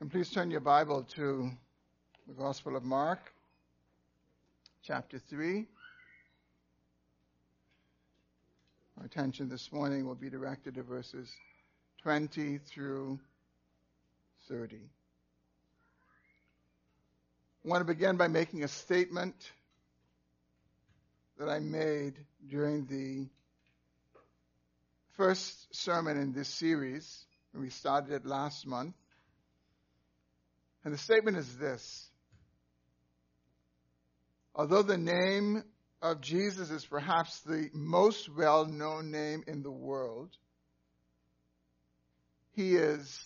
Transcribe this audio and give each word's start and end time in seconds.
And 0.00 0.10
please 0.10 0.28
turn 0.28 0.50
your 0.50 0.60
Bible 0.60 1.04
to 1.14 1.50
the 2.26 2.34
Gospel 2.34 2.74
of 2.74 2.82
Mark, 2.82 3.32
chapter 4.82 5.20
3. 5.20 5.66
Our 8.98 9.06
attention 9.06 9.48
this 9.48 9.70
morning 9.72 10.04
will 10.04 10.16
be 10.16 10.28
directed 10.28 10.74
to 10.74 10.82
verses 10.82 11.30
20 12.02 12.58
through 12.58 13.20
30. 14.48 14.78
I 17.64 17.68
want 17.68 17.80
to 17.80 17.86
begin 17.86 18.16
by 18.16 18.26
making 18.26 18.64
a 18.64 18.68
statement 18.68 19.36
that 21.38 21.48
I 21.48 21.60
made 21.60 22.14
during 22.50 22.86
the 22.86 23.28
first 25.16 25.72
sermon 25.72 26.18
in 26.18 26.32
this 26.32 26.48
series. 26.48 27.26
We 27.54 27.70
started 27.70 28.12
it 28.12 28.26
last 28.26 28.66
month. 28.66 28.96
And 30.84 30.92
the 30.92 30.98
statement 30.98 31.36
is 31.38 31.56
this. 31.56 32.10
Although 34.54 34.82
the 34.82 34.98
name 34.98 35.64
of 36.02 36.20
Jesus 36.20 36.70
is 36.70 36.84
perhaps 36.84 37.40
the 37.40 37.70
most 37.72 38.28
well 38.28 38.66
known 38.66 39.10
name 39.10 39.42
in 39.46 39.62
the 39.62 39.70
world, 39.70 40.36
he 42.52 42.76
is 42.76 43.24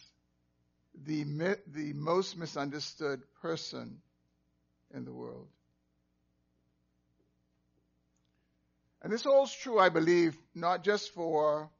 the, 1.04 1.24
the 1.66 1.92
most 1.92 2.38
misunderstood 2.38 3.22
person 3.42 4.00
in 4.94 5.04
the 5.04 5.12
world. 5.12 5.48
And 9.02 9.12
this 9.12 9.24
holds 9.24 9.54
true, 9.54 9.78
I 9.78 9.90
believe, 9.90 10.36
not 10.54 10.82
just 10.82 11.12
for 11.12 11.70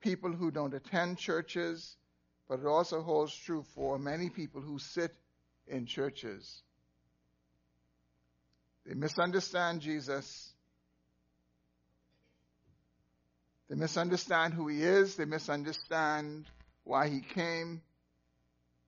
people 0.00 0.32
who 0.32 0.50
don't 0.50 0.74
attend 0.74 1.18
churches, 1.18 1.96
but 2.48 2.60
it 2.60 2.66
also 2.66 3.02
holds 3.02 3.34
true 3.34 3.64
for 3.74 3.98
many 3.98 4.28
people 4.28 4.60
who 4.60 4.78
sit 4.78 5.14
in 5.66 5.86
churches. 5.86 6.62
They 8.86 8.94
misunderstand 8.94 9.80
Jesus. 9.80 10.52
They 13.68 13.76
misunderstand 13.76 14.52
who 14.52 14.68
he 14.68 14.82
is. 14.82 15.16
They 15.16 15.24
misunderstand 15.24 16.44
why 16.84 17.08
he 17.08 17.20
came. 17.20 17.80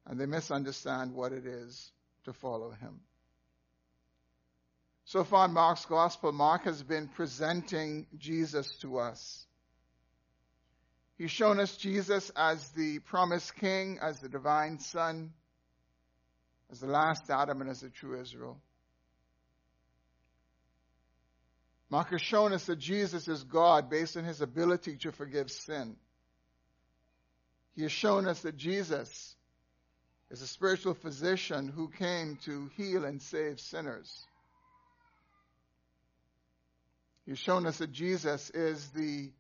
And 0.07 0.21
they 0.21 0.27
misunderstand 0.27 1.15
what 1.15 1.33
it 1.33 1.47
is 1.47 1.91
to 2.25 2.33
follow 2.33 2.71
him. 2.71 3.01
So 5.07 5.25
far 5.25 5.47
in 5.47 5.53
Mark's 5.53 5.87
gospel, 5.87 6.33
Mark 6.33 6.65
has 6.65 6.83
been 6.83 7.09
presenting 7.09 8.07
Jesus 8.19 8.77
to 8.81 8.99
us. 8.99 9.47
He's 11.19 11.31
shown 11.31 11.61
us 11.61 11.77
Jesus 11.77 12.31
as 12.36 12.69
the 12.70 12.98
promised 12.98 13.55
king, 13.56 13.98
as 14.03 14.20
the 14.20 14.28
divine 14.28 14.78
son, 14.78 15.33
as 16.70 16.81
the 16.81 16.86
last 16.86 17.31
Adam, 17.31 17.62
and 17.62 17.70
as 17.70 17.81
the 17.81 17.89
true 17.89 18.20
Israel. 18.20 18.61
Mark 21.89 22.11
has 22.11 22.20
shown 22.20 22.53
us 22.53 22.67
that 22.67 22.78
Jesus 22.78 23.28
is 23.28 23.44
God 23.44 23.89
based 23.89 24.17
on 24.17 24.25
his 24.25 24.41
ability 24.41 24.97
to 24.98 25.12
forgive 25.12 25.50
sin. 25.50 25.97
He 27.77 27.83
has 27.83 27.92
shown 27.92 28.27
us 28.27 28.41
that 28.41 28.56
Jesus 28.56 29.37
is 30.31 30.42
a 30.42 30.47
spiritual 30.47 30.94
physician 30.94 31.69
who 31.69 31.89
came 31.89 32.37
to 32.44 32.70
heal 32.77 33.05
and 33.05 33.22
save 33.22 33.61
sinners. 33.61 34.27
He's 37.25 37.39
shown 37.39 37.67
us 37.67 37.78
that 37.78 37.92
Jesus 37.92 38.50
is 38.50 38.89
the 38.89 39.31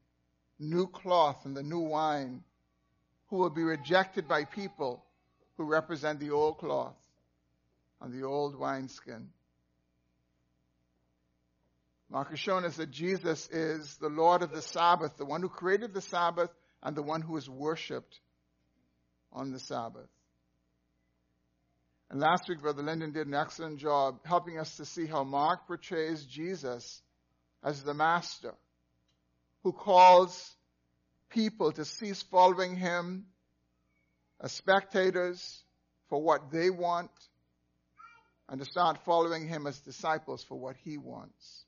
new 0.58 0.86
cloth 0.86 1.44
and 1.44 1.56
the 1.56 1.62
new 1.62 1.80
wine 1.80 2.42
who 3.28 3.36
will 3.36 3.50
be 3.50 3.62
rejected 3.62 4.28
by 4.28 4.44
people 4.44 5.04
who 5.56 5.64
represent 5.64 6.20
the 6.20 6.30
old 6.30 6.58
cloth 6.58 6.96
and 8.00 8.12
the 8.12 8.26
old 8.26 8.58
wineskin. 8.58 9.28
Mark 12.08 12.30
has 12.30 12.38
shown 12.38 12.64
us 12.64 12.76
that 12.76 12.90
Jesus 12.90 13.48
is 13.50 13.96
the 13.96 14.08
Lord 14.08 14.42
of 14.42 14.52
the 14.52 14.62
Sabbath, 14.62 15.16
the 15.16 15.24
one 15.24 15.42
who 15.42 15.48
created 15.48 15.92
the 15.92 16.00
Sabbath 16.00 16.50
and 16.82 16.94
the 16.94 17.02
one 17.02 17.20
who 17.20 17.36
is 17.36 17.48
worshipped 17.48 18.20
on 19.32 19.50
the 19.50 19.58
Sabbath. 19.58 20.08
And 22.08 22.20
last 22.20 22.48
week, 22.48 22.60
Brother 22.60 22.84
Lyndon 22.84 23.12
did 23.12 23.26
an 23.26 23.34
excellent 23.34 23.78
job 23.80 24.20
helping 24.24 24.58
us 24.60 24.76
to 24.76 24.84
see 24.84 25.06
how 25.06 25.24
Mark 25.24 25.66
portrays 25.66 26.24
Jesus 26.24 27.02
as 27.64 27.82
the 27.82 27.94
Master 27.94 28.54
who 29.62 29.72
calls 29.72 30.54
people 31.30 31.72
to 31.72 31.84
cease 31.84 32.22
following 32.22 32.76
him 32.76 33.26
as 34.40 34.52
spectators 34.52 35.64
for 36.08 36.22
what 36.22 36.50
they 36.50 36.70
want 36.70 37.10
and 38.48 38.60
to 38.60 38.66
start 38.66 39.04
following 39.04 39.48
him 39.48 39.66
as 39.66 39.78
disciples 39.80 40.44
for 40.44 40.58
what 40.58 40.76
he 40.84 40.98
wants. 40.98 41.64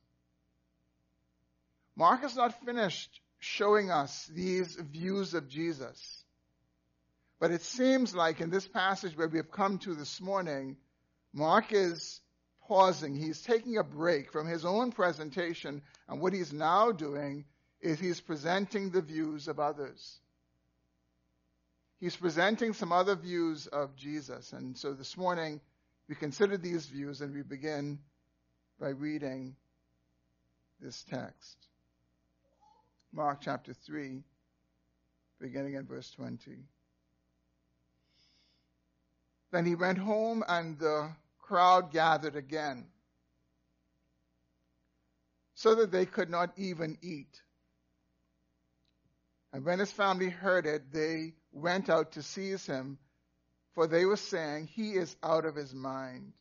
Mark 1.96 2.20
has 2.22 2.36
not 2.36 2.64
finished 2.64 3.20
showing 3.40 3.90
us 3.90 4.30
these 4.32 4.76
views 4.76 5.34
of 5.34 5.48
Jesus. 5.48 6.24
But 7.40 7.50
it 7.50 7.62
seems 7.62 8.14
like 8.14 8.40
in 8.40 8.50
this 8.50 8.66
passage 8.66 9.16
where 9.16 9.28
we 9.28 9.38
have 9.38 9.50
come 9.50 9.78
to 9.78 9.94
this 9.94 10.20
morning, 10.20 10.76
Mark 11.32 11.72
is 11.72 12.20
pausing. 12.66 13.14
He's 13.14 13.42
taking 13.42 13.78
a 13.78 13.84
break 13.84 14.32
from 14.32 14.46
his 14.46 14.64
own 14.64 14.92
presentation, 14.92 15.82
and 16.08 16.20
what 16.20 16.32
he's 16.32 16.52
now 16.52 16.92
doing 16.92 17.44
is 17.80 18.00
he's 18.00 18.20
presenting 18.20 18.90
the 18.90 19.02
views 19.02 19.48
of 19.48 19.60
others. 19.60 20.18
He's 22.00 22.16
presenting 22.16 22.72
some 22.72 22.92
other 22.92 23.16
views 23.16 23.66
of 23.66 23.96
Jesus. 23.96 24.52
And 24.52 24.76
so 24.76 24.92
this 24.92 25.16
morning, 25.16 25.60
we 26.08 26.14
consider 26.14 26.56
these 26.56 26.86
views 26.86 27.20
and 27.20 27.34
we 27.34 27.42
begin 27.42 27.98
by 28.80 28.90
reading 28.90 29.56
this 30.80 31.04
text. 31.10 31.56
Mark 33.12 33.40
chapter 33.40 33.72
3, 33.72 34.22
beginning 35.40 35.74
in 35.74 35.86
verse 35.86 36.10
20. 36.12 36.58
Then 39.50 39.64
he 39.64 39.74
went 39.74 39.98
home 39.98 40.44
and 40.46 40.78
the 40.78 41.10
crowd 41.40 41.90
gathered 41.90 42.36
again, 42.36 42.86
so 45.54 45.74
that 45.74 45.90
they 45.90 46.06
could 46.06 46.30
not 46.30 46.52
even 46.56 46.98
eat. 47.02 47.40
And 49.58 49.66
when 49.66 49.80
his 49.80 49.90
family 49.90 50.28
heard 50.28 50.66
it, 50.66 50.92
they 50.92 51.34
went 51.50 51.90
out 51.90 52.12
to 52.12 52.22
seize 52.22 52.64
him, 52.64 52.96
for 53.74 53.88
they 53.88 54.04
were 54.04 54.16
saying, 54.16 54.68
He 54.68 54.92
is 54.92 55.16
out 55.20 55.44
of 55.44 55.56
his 55.56 55.74
mind. 55.74 56.32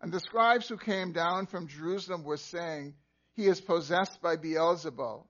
And 0.00 0.10
the 0.10 0.18
scribes 0.18 0.68
who 0.68 0.76
came 0.76 1.12
down 1.12 1.46
from 1.46 1.68
Jerusalem 1.68 2.24
were 2.24 2.36
saying, 2.36 2.94
He 3.34 3.46
is 3.46 3.60
possessed 3.60 4.20
by 4.22 4.34
Beelzebul. 4.34 5.24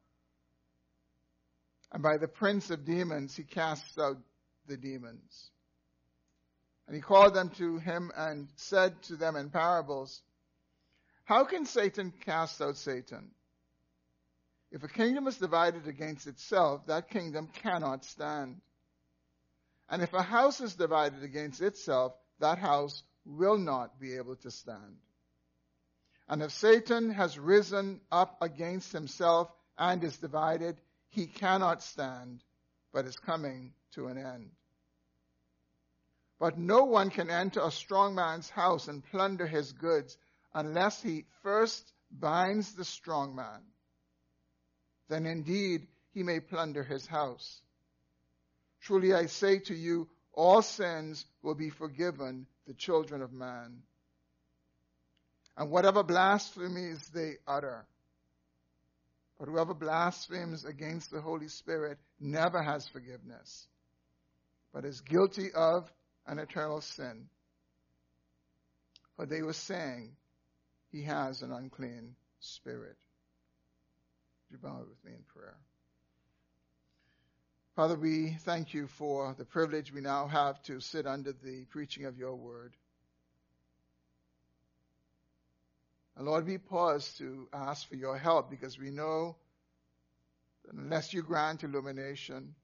And 1.93 2.03
by 2.03 2.17
the 2.17 2.29
prince 2.29 2.71
of 2.71 2.87
demons, 2.87 3.37
he 3.37 3.43
casts 3.43 3.99
out 3.99 4.17
the 4.67 4.79
demons. 4.79 5.51
And 6.87 6.97
he 6.97 7.03
called 7.03 7.35
them 7.35 7.51
to 7.59 7.77
him 7.77 8.11
and 8.17 8.49
said 8.57 9.03
to 9.03 9.17
them 9.17 9.37
in 9.37 9.51
parables, 9.51 10.23
How 11.25 11.45
can 11.45 11.67
Satan 11.67 12.11
cast 12.25 12.63
out 12.63 12.79
Satan? 12.79 13.33
If 14.75 14.83
a 14.83 14.89
kingdom 14.89 15.29
is 15.29 15.39
divided 15.39 15.87
against 15.87 16.27
itself, 16.27 16.87
that 16.87 17.09
kingdom 17.09 17.47
cannot 17.47 18.05
stand. 18.05 18.61
And 19.89 20.03
if 20.03 20.13
a 20.13 20.21
house 20.21 20.61
is 20.61 20.75
divided 20.75 21.23
against 21.23 21.63
itself, 21.63 22.13
that 22.41 22.59
house 22.59 23.05
will 23.25 23.57
not 23.57 24.01
be 24.01 24.17
able 24.17 24.35
to 24.35 24.51
stand. 24.51 24.97
And 26.27 26.43
if 26.43 26.51
Satan 26.51 27.11
has 27.11 27.39
risen 27.39 28.01
up 28.11 28.43
against 28.43 28.91
himself 28.91 29.49
and 29.79 30.03
is 30.03 30.19
divided, 30.19 30.81
he 31.11 31.29
cannot 31.29 31.81
stand, 31.81 32.43
but 32.93 33.07
is 33.07 33.17
coming 33.17 33.75
to 33.93 34.09
an 34.09 34.19
end. 34.19 34.51
But 36.41 36.59
no 36.59 36.83
one 36.83 37.11
can 37.11 37.31
enter 37.31 37.61
a 37.63 37.71
strong 37.71 38.17
man's 38.17 38.51
house 38.51 38.89
and 38.89 39.05
plunder 39.05 39.47
his 39.47 39.73
goods 39.73 40.19
unless 40.53 41.01
he 41.01 41.27
first 41.45 41.93
binds 42.11 42.75
the 42.75 42.85
strong 42.85 43.37
man 43.37 43.63
then 45.09 45.27
indeed 45.27 45.87
he 46.13 46.23
may 46.23 46.41
plunder 46.41 46.83
his 46.83 47.07
house. 47.07 47.61
Truly 48.81 49.15
I 49.15 49.27
say 49.27 49.59
to 49.61 49.75
you, 49.75 50.09
all 50.33 50.63
sins 50.63 51.25
will 51.43 51.55
be 51.55 51.71
forgiven 51.71 52.47
the 52.67 52.75
children 52.75 53.23
of 53.23 53.33
man. 53.33 53.83
And 55.57 55.71
whatever 55.71 56.03
blasphemies 56.03 57.07
they 57.09 57.35
utter. 57.47 57.87
But 59.39 59.49
whoever 59.49 59.75
blasphemes 59.75 60.65
against 60.65 61.11
the 61.11 61.21
Holy 61.21 61.49
Spirit 61.49 61.99
never 62.21 62.63
has 62.63 62.87
forgiveness, 62.89 63.67
but 64.73 64.85
is 64.85 65.01
guilty 65.01 65.53
of 65.53 65.91
an 66.27 66.39
eternal 66.39 66.81
sin. 66.81 67.29
For 69.17 69.27
they 69.27 69.43
were 69.43 69.53
saying, 69.53 70.17
He 70.91 71.03
has 71.03 71.43
an 71.43 71.53
unclean 71.53 72.17
spirit 72.41 72.97
you 74.55 74.59
bow 74.59 74.79
with 74.89 75.05
me 75.05 75.11
in 75.11 75.25
prayer? 75.35 75.57
Father, 77.75 77.97
we 77.97 78.37
thank 78.43 78.73
you 78.73 78.87
for 78.87 79.35
the 79.37 79.45
privilege 79.45 79.93
we 79.93 80.01
now 80.01 80.29
have 80.29 80.63
to 80.63 80.79
sit 80.79 81.09
under 81.09 81.33
the 81.33 81.65
preaching 81.71 82.05
of 82.05 82.17
your 82.17 82.37
word. 82.37 82.73
And 86.17 86.25
Lord, 86.25 86.47
we 86.47 86.59
pause 86.59 87.13
to 87.19 87.49
ask 87.53 87.89
for 87.89 87.97
your 87.97 88.17
help 88.17 88.49
because 88.49 88.79
we 88.79 88.91
know 88.91 89.35
that 90.65 90.75
unless 90.75 91.13
you 91.13 91.23
grant 91.23 91.65
illumination, 91.65 92.55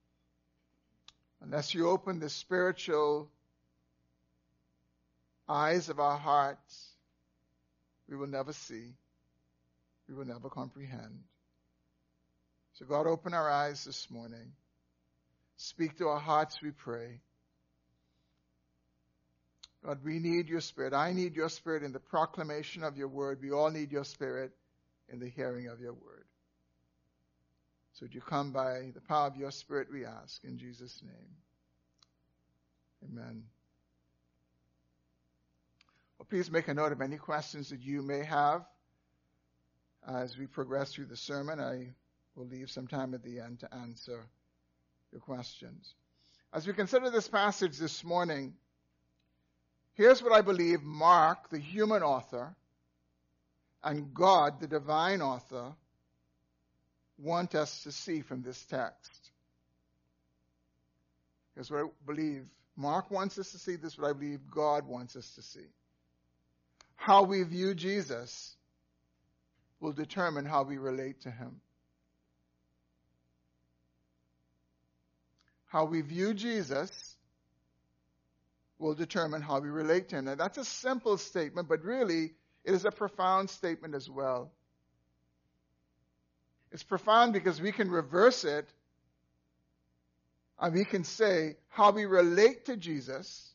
unless 1.41 1.75
you 1.75 1.89
open 1.89 2.21
the 2.21 2.31
spiritual 2.31 3.29
eyes 5.49 5.89
of 5.89 5.99
our 5.99 6.19
hearts, 6.19 6.91
we 8.09 8.17
will 8.17 8.29
never 8.29 8.53
see, 8.53 8.95
we 10.09 10.15
will 10.15 10.25
never 10.27 10.49
comprehend. 10.49 11.25
So, 12.81 12.87
God, 12.87 13.07
open 13.07 13.35
our 13.35 13.51
eyes 13.51 13.85
this 13.85 14.11
morning. 14.11 14.53
Speak 15.59 15.99
to 15.99 16.07
our 16.07 16.19
hearts, 16.19 16.63
we 16.63 16.71
pray. 16.71 17.21
God, 19.85 19.99
we 20.03 20.19
need 20.19 20.49
your 20.49 20.63
spirit. 20.63 20.95
I 20.95 21.13
need 21.13 21.37
your 21.37 21.51
spirit 21.51 21.83
in 21.83 21.93
the 21.93 22.01
proclamation 22.01 22.83
of 22.83 22.97
your 22.97 23.09
word. 23.09 23.41
We 23.43 23.51
all 23.53 23.71
need 23.71 23.93
your 23.93 24.05
spirit 24.05 24.53
in 25.11 25.19
the 25.19 25.29
hearing 25.29 25.67
of 25.67 25.79
your 25.79 25.93
word. 25.93 26.25
So 27.93 28.05
would 28.05 28.15
you 28.15 28.23
come 28.23 28.51
by 28.51 28.93
the 28.95 29.03
power 29.03 29.27
of 29.27 29.37
your 29.37 29.51
spirit, 29.51 29.89
we 29.93 30.07
ask, 30.07 30.43
in 30.43 30.57
Jesus' 30.57 31.03
name. 31.03 31.37
Amen. 33.05 33.43
Well, 36.19 36.27
please 36.31 36.51
make 36.51 36.69
a 36.69 36.75
note 36.75 36.93
of 36.93 37.03
any 37.03 37.19
questions 37.19 37.69
that 37.69 37.81
you 37.83 38.01
may 38.01 38.25
have 38.25 38.65
as 40.09 40.39
we 40.39 40.47
progress 40.47 40.95
through 40.95 41.07
the 41.07 41.17
sermon. 41.17 41.61
I 41.61 41.93
will 42.35 42.47
leave 42.47 42.71
some 42.71 42.87
time 42.87 43.15
at 43.15 43.23
the 43.23 43.41
end 43.41 43.61
to 43.61 43.75
answer 43.75 44.25
your 45.13 45.21
questions. 45.21 45.95
As 46.53 46.67
we 46.67 46.73
consider 46.73 47.11
this 47.11 47.29
passage 47.29 47.79
this 47.79 48.03
morning, 48.03 48.55
Here's 50.01 50.23
what 50.23 50.33
I 50.33 50.41
believe 50.41 50.83
Mark, 50.83 51.51
the 51.51 51.59
human 51.59 52.03
author, 52.03 52.55
and 53.85 54.15
God, 54.15 54.59
the 54.59 54.67
divine 54.67 55.21
author, 55.21 55.75
want 57.19 57.55
us 57.55 57.83
to 57.83 57.93
see 57.93 58.23
from 58.23 58.41
this 58.41 58.65
text. 58.65 59.31
Here's 61.55 61.71
what 61.71 61.85
I 61.85 61.89
believe 62.07 62.47
Mark 62.77 63.11
wants 63.11 63.39
us 63.39 63.53
to 63.53 63.59
see. 63.59 63.77
This 63.77 63.93
is 63.93 63.99
what 63.99 64.09
I 64.09 64.13
believe 64.15 64.41
God 64.51 64.87
wants 64.87 65.17
us 65.17 65.35
to 65.35 65.43
see. 65.43 65.69
How 66.97 67.25
we 67.25 67.43
view 67.43 67.75
Jesus 67.75 68.57
will 69.81 69.93
determine 69.93 70.47
how 70.47 70.63
we 70.63 70.79
relate 70.79 71.21
to 71.23 71.31
him. 71.31 71.61
How 75.71 75.85
we 75.85 76.01
view 76.01 76.35
Jesus 76.35 76.91
will 78.81 78.95
determine 78.95 79.41
how 79.41 79.61
we 79.61 79.69
relate 79.69 80.09
to 80.09 80.17
Him. 80.17 80.25
Now, 80.25 80.35
that's 80.35 80.59
a 80.59 80.65
simple 80.65 81.17
statement, 81.17 81.69
but 81.69 81.85
really, 81.85 82.33
it 82.65 82.75
is 82.75 82.85
a 82.85 82.91
profound 82.91 83.51
statement 83.51 83.95
as 83.95 84.11
well. 84.11 84.51
It's 86.73 86.83
profound 86.83 87.33
because 87.33 87.61
we 87.61 87.71
can 87.71 87.89
reverse 87.89 88.43
it 88.45 88.69
and 90.59 90.75
we 90.75 90.85
can 90.85 91.05
say 91.05 91.57
how 91.69 91.93
we 91.93 92.05
relate 92.05 92.65
to 92.65 92.77
Jesus 92.77 93.55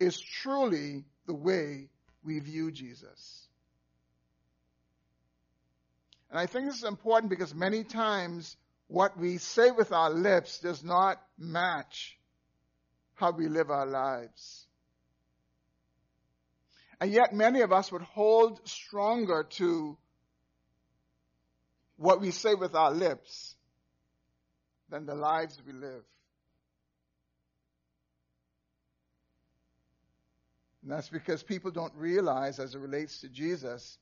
is 0.00 0.20
truly 0.20 1.04
the 1.26 1.34
way 1.34 1.90
we 2.24 2.40
view 2.40 2.72
Jesus. 2.72 3.46
And 6.28 6.40
I 6.40 6.46
think 6.46 6.66
this 6.66 6.78
is 6.78 6.84
important 6.84 7.30
because 7.30 7.54
many 7.54 7.84
times 7.84 8.56
what 8.88 9.18
we 9.18 9.38
say 9.38 9.70
with 9.70 9.92
our 9.92 10.10
lips 10.10 10.60
does 10.60 10.84
not 10.84 11.20
match 11.38 12.16
how 13.14 13.32
we 13.32 13.48
live 13.48 13.70
our 13.70 13.86
lives. 13.86 14.66
And 17.00 17.10
yet, 17.10 17.34
many 17.34 17.60
of 17.60 17.72
us 17.72 17.92
would 17.92 18.02
hold 18.02 18.66
stronger 18.66 19.44
to 19.58 19.98
what 21.96 22.20
we 22.20 22.30
say 22.30 22.54
with 22.54 22.74
our 22.74 22.90
lips 22.90 23.54
than 24.88 25.04
the 25.04 25.14
lives 25.14 25.60
we 25.66 25.72
live. 25.72 26.04
And 30.82 30.92
that's 30.92 31.08
because 31.08 31.42
people 31.42 31.70
don't 31.70 31.94
realize, 31.96 32.60
as 32.60 32.74
it 32.74 32.78
relates 32.78 33.20
to 33.22 33.28
Jesus, 33.28 33.98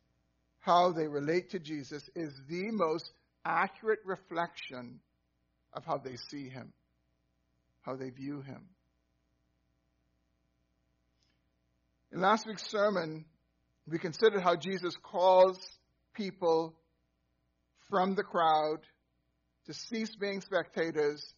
how 0.60 0.92
they 0.92 1.08
relate 1.08 1.50
to 1.50 1.58
Jesus 1.58 2.08
is 2.14 2.32
the 2.48 2.70
most 2.70 3.10
accurate 3.44 4.00
reflection 4.05 5.00
of 5.73 5.85
how 5.85 5.99
they 5.99 6.17
see 6.31 6.49
him, 6.49 6.73
how 7.82 7.96
they 7.96 8.11
view 8.11 8.41
him. 8.41 8.69
In 12.12 12.20
last 12.20 12.46
week's 12.46 12.69
sermon, 12.70 13.25
we 13.88 13.99
considered 13.99 14.41
how 14.41 14.56
Jesus 14.56 14.94
calls 15.02 15.58
people 16.14 16.75
from 17.91 18.14
the 18.14 18.23
crowd 18.23 18.79
to 19.67 19.75
cease 19.75 20.14
being 20.14 20.41
spectators, 20.41 21.35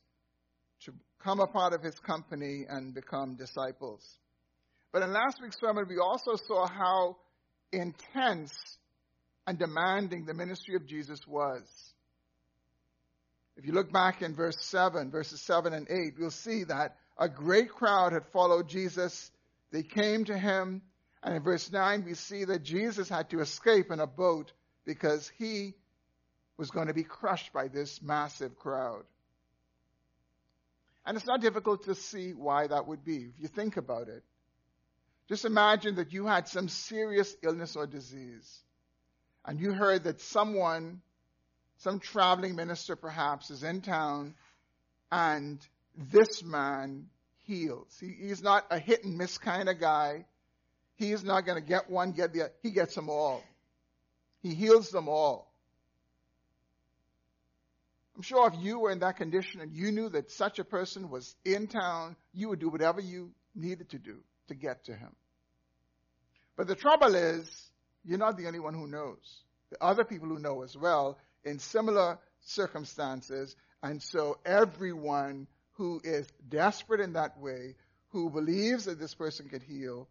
to 0.84 0.92
come 1.22 1.40
a 1.40 1.46
part 1.46 1.72
of 1.72 1.82
his 1.82 1.98
company 2.00 2.64
and 2.68 2.94
become 2.94 3.36
disciples. 3.36 4.02
But 4.92 5.02
in 5.02 5.12
last 5.12 5.40
week's 5.42 5.58
sermon, 5.60 5.86
we 5.88 5.98
also 5.98 6.36
saw 6.46 6.66
how 6.66 7.16
intense 7.72 8.54
and 9.46 9.58
demanding 9.58 10.24
the 10.24 10.34
ministry 10.34 10.76
of 10.76 10.86
Jesus 10.86 11.20
was. 11.26 11.62
If 13.56 13.66
you 13.66 13.72
look 13.72 13.92
back 13.92 14.22
in 14.22 14.34
verse 14.34 14.56
7, 14.60 15.10
verses 15.10 15.40
7 15.40 15.72
and 15.72 15.88
8, 15.90 16.14
you'll 16.18 16.30
see 16.30 16.64
that 16.64 16.96
a 17.18 17.28
great 17.28 17.70
crowd 17.70 18.12
had 18.12 18.26
followed 18.26 18.68
Jesus 18.68 19.30
they 19.72 19.82
came 19.82 20.24
to 20.26 20.38
him, 20.38 20.82
and 21.22 21.34
in 21.34 21.42
verse 21.42 21.70
9 21.70 22.04
we 22.04 22.14
see 22.14 22.44
that 22.44 22.62
Jesus 22.62 23.08
had 23.08 23.30
to 23.30 23.40
escape 23.40 23.90
in 23.90 24.00
a 24.00 24.06
boat 24.06 24.52
because 24.84 25.30
he 25.38 25.74
was 26.56 26.70
going 26.70 26.86
to 26.86 26.94
be 26.94 27.02
crushed 27.02 27.52
by 27.52 27.68
this 27.68 28.00
massive 28.00 28.56
crowd. 28.56 29.04
And 31.04 31.16
it's 31.16 31.26
not 31.26 31.40
difficult 31.40 31.84
to 31.84 31.94
see 31.94 32.32
why 32.32 32.66
that 32.66 32.86
would 32.86 33.04
be, 33.04 33.16
if 33.16 33.40
you 33.40 33.48
think 33.48 33.76
about 33.76 34.08
it. 34.08 34.22
Just 35.28 35.44
imagine 35.44 35.96
that 35.96 36.12
you 36.12 36.26
had 36.26 36.48
some 36.48 36.68
serious 36.68 37.36
illness 37.42 37.76
or 37.76 37.86
disease, 37.86 38.62
and 39.44 39.60
you 39.60 39.72
heard 39.72 40.04
that 40.04 40.20
someone, 40.20 41.02
some 41.78 42.00
traveling 42.00 42.56
minister 42.56 42.96
perhaps, 42.96 43.50
is 43.50 43.62
in 43.62 43.80
town, 43.80 44.34
and 45.10 45.58
this 45.96 46.42
man 46.42 47.06
heals. 47.44 47.96
He, 48.00 48.14
he's 48.26 48.42
not 48.42 48.66
a 48.70 48.78
hit 48.78 49.04
and 49.04 49.16
miss 49.16 49.38
kind 49.38 49.68
of 49.68 49.80
guy. 49.80 50.24
He's 50.96 51.22
not 51.22 51.44
going 51.44 51.60
to 51.60 51.66
get 51.66 51.90
one, 51.90 52.12
get 52.12 52.32
the 52.32 52.42
other. 52.42 52.52
He 52.62 52.70
gets 52.70 52.94
them 52.94 53.08
all. 53.08 53.42
He 54.42 54.54
heals 54.54 54.90
them 54.90 55.08
all. 55.08 55.52
I'm 58.16 58.22
sure 58.22 58.48
if 58.48 58.54
you 58.58 58.78
were 58.78 58.90
in 58.90 59.00
that 59.00 59.18
condition 59.18 59.60
and 59.60 59.74
you 59.74 59.92
knew 59.92 60.08
that 60.08 60.30
such 60.30 60.58
a 60.58 60.64
person 60.64 61.10
was 61.10 61.34
in 61.44 61.66
town, 61.66 62.16
you 62.32 62.48
would 62.48 62.60
do 62.60 62.70
whatever 62.70 63.00
you 63.00 63.30
needed 63.54 63.90
to 63.90 63.98
do 63.98 64.16
to 64.48 64.54
get 64.54 64.84
to 64.84 64.94
him. 64.94 65.10
But 66.56 66.66
the 66.66 66.74
trouble 66.74 67.14
is, 67.14 67.46
you're 68.04 68.18
not 68.18 68.38
the 68.38 68.46
only 68.46 68.60
one 68.60 68.72
who 68.72 68.86
knows. 68.86 69.42
The 69.70 69.82
other 69.84 70.04
people 70.04 70.28
who 70.28 70.38
know 70.38 70.62
as 70.62 70.74
well 70.76 71.18
in 71.46 71.58
similar 71.58 72.18
circumstances, 72.40 73.56
and 73.82 74.02
so 74.02 74.38
everyone 74.44 75.46
who 75.72 76.00
is 76.04 76.26
desperate 76.48 77.00
in 77.00 77.14
that 77.14 77.38
way, 77.40 77.76
who 78.08 78.30
believes 78.30 78.86
that 78.86 78.98
this 78.98 79.14
person 79.14 79.48
can 79.48 79.60
heal, 79.60 80.08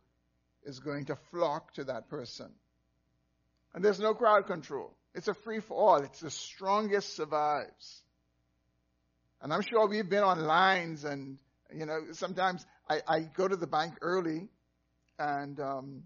is 0.64 0.80
going 0.80 1.06
to 1.06 1.16
flock 1.32 1.74
to 1.74 1.84
that 1.84 2.10
person. 2.10 2.52
And 3.74 3.84
there's 3.84 4.00
no 4.00 4.14
crowd 4.14 4.48
control. 4.48 4.96
It's 5.14 5.28
a 5.28 5.34
free 5.34 5.60
for 5.60 5.76
all. 5.76 5.98
It's 5.98 6.22
the 6.22 6.32
strongest 6.32 7.16
survives. 7.16 8.02
And 9.42 9.54
I'm 9.54 9.62
sure 9.62 9.88
we've 9.88 10.10
been 10.10 10.24
on 10.24 10.46
lines 10.46 11.04
and, 11.04 11.38
you 11.74 11.86
know, 11.86 12.00
sometimes 12.14 12.66
I, 12.90 13.02
I 13.08 13.20
go 13.22 13.48
to 13.48 13.56
the 13.56 13.68
bank 13.68 13.96
early 14.02 14.48
and, 15.20 15.60
um, 15.60 16.04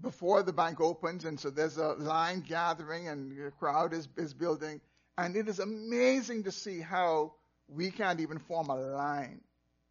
before 0.00 0.42
the 0.42 0.52
bank 0.52 0.80
opens, 0.80 1.24
and 1.24 1.38
so 1.38 1.50
there's 1.50 1.78
a 1.78 1.94
line 1.94 2.40
gathering 2.40 3.08
and 3.08 3.30
the 3.30 3.50
crowd 3.50 3.92
is, 3.92 4.08
is 4.16 4.34
building. 4.34 4.80
And 5.18 5.36
it 5.36 5.48
is 5.48 5.58
amazing 5.58 6.44
to 6.44 6.52
see 6.52 6.80
how 6.80 7.32
we 7.68 7.90
can't 7.90 8.20
even 8.20 8.38
form 8.38 8.68
a 8.68 8.74
line. 8.74 9.40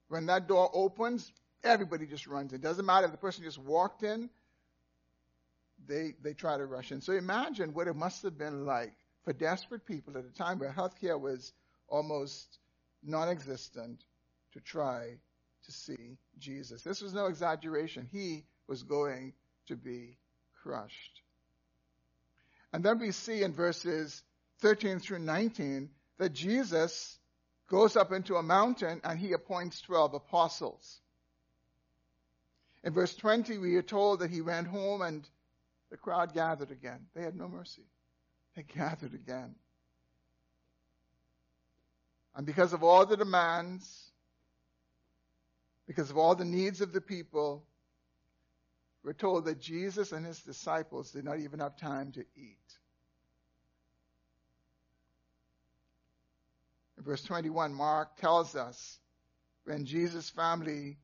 When 0.08 0.28
that 0.28 0.48
door 0.48 0.70
opens, 0.74 1.32
everybody 1.64 2.06
just 2.06 2.28
runs. 2.28 2.54
It 2.54 2.62
doesn't 2.62 2.86
matter 2.86 3.06
if 3.06 3.12
the 3.12 3.18
person 3.18 3.44
just 3.44 3.58
walked 3.58 4.04
in, 4.04 4.30
they, 5.88 6.14
they 6.22 6.34
try 6.34 6.58
to 6.58 6.66
rush 6.66 6.92
in. 6.92 7.02
So 7.02 7.14
imagine 7.14 7.74
what 7.74 7.88
it 7.88 7.96
must 7.96 8.24
have 8.24 8.38
been 8.38 8.66
like 8.66 8.94
for 9.24 9.34
desperate 9.34 9.86
people 9.86 10.18
at 10.18 10.26
a 10.26 10.34
time 10.38 10.60
where 10.60 10.72
healthcare 10.72 11.20
was 11.20 11.54
almost 11.88 12.60
non 13.04 13.30
existent 13.30 14.04
to 14.54 14.60
try 14.60 15.18
to 15.66 15.72
see 15.72 16.18
Jesus. 16.38 16.84
This 16.84 17.02
was 17.02 17.14
no 17.14 17.26
exaggeration. 17.26 18.08
He 18.12 18.46
was 18.68 18.84
going 18.84 19.34
to 19.68 19.76
be 19.76 20.18
crushed. 20.62 21.22
And 22.74 22.84
then 22.84 23.00
we 23.00 23.12
see 23.12 23.44
in 23.44 23.54
verses 23.54 24.24
13 24.60 25.00
through 25.00 25.20
19 25.20 25.90
that 26.18 26.34
Jesus 26.34 27.18
goes 27.70 27.96
up 27.96 28.12
into 28.12 28.36
a 28.36 28.44
mountain 28.44 29.02
and 29.04 29.18
he 29.18 29.34
appoints 29.34 29.82
12 29.82 30.14
apostles. 30.14 31.00
In 32.84 32.94
verse 32.94 33.16
20, 33.16 33.58
we 33.58 33.76
are 33.76 33.82
told 33.82 34.20
that 34.20 34.30
he 34.30 34.42
went 34.42 34.68
home 34.68 35.02
and 35.02 35.28
the 35.90 35.98
crowd 35.98 36.34
gathered 36.34 36.72
again. 36.72 37.08
They 37.16 37.24
had 37.24 37.36
no 37.36 37.48
mercy. 37.48 37.86
They 38.56 38.64
gathered 38.76 39.14
again. 39.14 39.56
And 42.36 42.46
because 42.46 42.74
of 42.74 42.84
all 42.84 43.06
the 43.06 43.18
demands, 43.18 44.12
because 45.88 46.10
of 46.10 46.18
all 46.18 46.36
the 46.36 46.46
needs 46.46 46.82
of 46.82 46.92
the 46.92 47.02
people, 47.02 47.64
we're 49.06 49.14
told 49.14 49.46
that 49.46 49.62
Jesus 49.62 50.12
and 50.12 50.26
his 50.26 50.40
disciples 50.40 51.12
did 51.12 51.24
not 51.24 51.40
even 51.40 51.60
have 51.60 51.78
time 51.78 52.12
to 52.14 52.22
eat. 52.36 52.58
In 56.98 57.04
verse 57.04 57.22
21, 57.24 57.72
Mark 57.72 58.18
tells 58.18 58.56
us 58.56 59.00
when 59.66 59.86
Jesus' 59.86 60.32
family 60.32 60.98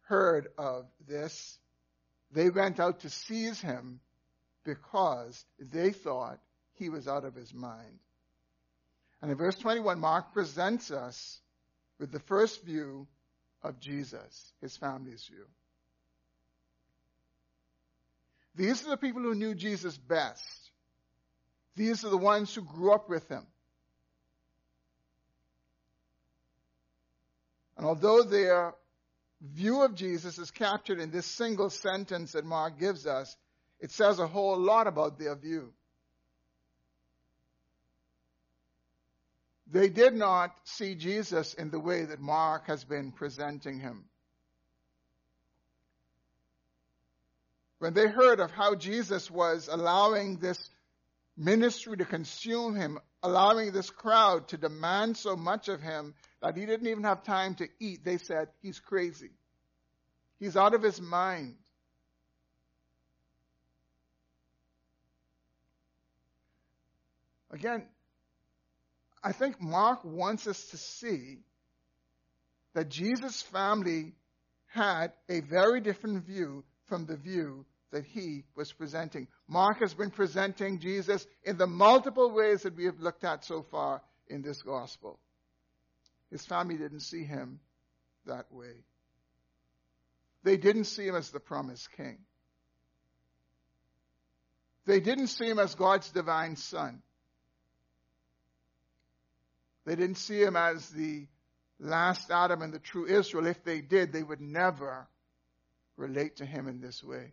heard 0.00 0.48
of 0.58 0.86
this, 1.06 1.58
they 2.32 2.50
went 2.50 2.80
out 2.80 3.00
to 3.00 3.10
seize 3.10 3.60
him 3.60 4.00
because 4.64 5.44
they 5.60 5.92
thought 5.92 6.40
he 6.74 6.88
was 6.88 7.06
out 7.06 7.24
of 7.24 7.36
his 7.36 7.54
mind. 7.54 8.00
And 9.20 9.30
in 9.30 9.36
verse 9.36 9.56
21, 9.58 10.00
Mark 10.00 10.32
presents 10.32 10.90
us 10.90 11.40
with 12.00 12.10
the 12.10 12.20
first 12.20 12.64
view 12.64 13.06
of 13.62 13.78
Jesus, 13.78 14.52
his 14.60 14.76
family's 14.76 15.24
view. 15.28 15.46
These 18.54 18.84
are 18.86 18.90
the 18.90 18.96
people 18.96 19.22
who 19.22 19.34
knew 19.34 19.54
Jesus 19.54 19.96
best. 19.96 20.70
These 21.74 22.04
are 22.04 22.10
the 22.10 22.18
ones 22.18 22.54
who 22.54 22.62
grew 22.62 22.92
up 22.92 23.08
with 23.08 23.26
him. 23.28 23.46
And 27.76 27.86
although 27.86 28.22
their 28.22 28.74
view 29.40 29.82
of 29.82 29.94
Jesus 29.94 30.38
is 30.38 30.50
captured 30.50 31.00
in 31.00 31.10
this 31.10 31.26
single 31.26 31.70
sentence 31.70 32.32
that 32.32 32.44
Mark 32.44 32.78
gives 32.78 33.06
us, 33.06 33.34
it 33.80 33.90
says 33.90 34.18
a 34.18 34.26
whole 34.26 34.58
lot 34.58 34.86
about 34.86 35.18
their 35.18 35.34
view. 35.34 35.72
They 39.66 39.88
did 39.88 40.12
not 40.12 40.54
see 40.64 40.94
Jesus 40.94 41.54
in 41.54 41.70
the 41.70 41.80
way 41.80 42.04
that 42.04 42.20
Mark 42.20 42.66
has 42.66 42.84
been 42.84 43.10
presenting 43.10 43.80
him. 43.80 44.04
When 47.82 47.94
they 47.94 48.06
heard 48.06 48.38
of 48.38 48.52
how 48.52 48.76
Jesus 48.76 49.28
was 49.28 49.68
allowing 49.68 50.36
this 50.36 50.70
ministry 51.36 51.96
to 51.96 52.04
consume 52.04 52.76
him, 52.76 53.00
allowing 53.24 53.72
this 53.72 53.90
crowd 53.90 54.46
to 54.50 54.56
demand 54.56 55.16
so 55.16 55.34
much 55.34 55.66
of 55.66 55.82
him 55.82 56.14
that 56.40 56.56
he 56.56 56.64
didn't 56.64 56.86
even 56.86 57.02
have 57.02 57.24
time 57.24 57.56
to 57.56 57.66
eat, 57.80 58.04
they 58.04 58.18
said, 58.18 58.50
He's 58.60 58.78
crazy. 58.78 59.30
He's 60.38 60.56
out 60.56 60.74
of 60.74 60.82
his 60.84 61.00
mind. 61.00 61.56
Again, 67.50 67.82
I 69.24 69.32
think 69.32 69.60
Mark 69.60 70.04
wants 70.04 70.46
us 70.46 70.66
to 70.66 70.76
see 70.76 71.38
that 72.74 72.90
Jesus' 72.90 73.42
family 73.42 74.12
had 74.68 75.10
a 75.28 75.40
very 75.40 75.80
different 75.80 76.24
view 76.24 76.62
from 76.86 77.06
the 77.06 77.16
view 77.16 77.66
that 77.92 78.04
he 78.04 78.44
was 78.56 78.72
presenting. 78.72 79.28
Mark 79.46 79.80
has 79.80 79.94
been 79.94 80.10
presenting 80.10 80.80
Jesus 80.80 81.26
in 81.44 81.58
the 81.58 81.66
multiple 81.66 82.32
ways 82.32 82.62
that 82.62 82.76
we 82.76 82.86
have 82.86 82.98
looked 82.98 83.22
at 83.22 83.44
so 83.44 83.64
far 83.70 84.02
in 84.28 84.42
this 84.42 84.62
gospel. 84.62 85.20
His 86.30 86.44
family 86.44 86.76
didn't 86.76 87.00
see 87.00 87.22
him 87.22 87.60
that 88.26 88.50
way. 88.50 88.84
They 90.42 90.56
didn't 90.56 90.84
see 90.84 91.06
him 91.06 91.14
as 91.14 91.30
the 91.30 91.38
promised 91.38 91.92
king. 91.92 92.18
They 94.86 94.98
didn't 94.98 95.28
see 95.28 95.48
him 95.48 95.58
as 95.58 95.74
God's 95.74 96.10
divine 96.10 96.56
son. 96.56 97.02
They 99.84 99.94
didn't 99.96 100.16
see 100.16 100.40
him 100.42 100.56
as 100.56 100.88
the 100.90 101.26
last 101.78 102.30
Adam 102.30 102.62
and 102.62 102.72
the 102.72 102.78
true 102.78 103.06
Israel. 103.06 103.46
If 103.46 103.62
they 103.64 103.80
did, 103.80 104.12
they 104.12 104.22
would 104.22 104.40
never 104.40 105.06
relate 105.96 106.36
to 106.36 106.46
him 106.46 106.66
in 106.66 106.80
this 106.80 107.04
way. 107.04 107.32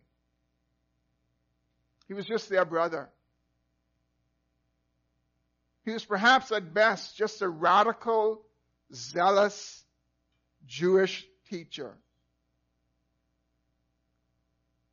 He 2.10 2.14
was 2.14 2.26
just 2.26 2.48
their 2.48 2.64
brother. 2.64 3.08
He 5.84 5.92
was 5.92 6.04
perhaps 6.04 6.50
at 6.50 6.74
best 6.74 7.16
just 7.16 7.40
a 7.40 7.48
radical, 7.48 8.42
zealous 8.92 9.84
Jewish 10.66 11.24
teacher 11.48 11.96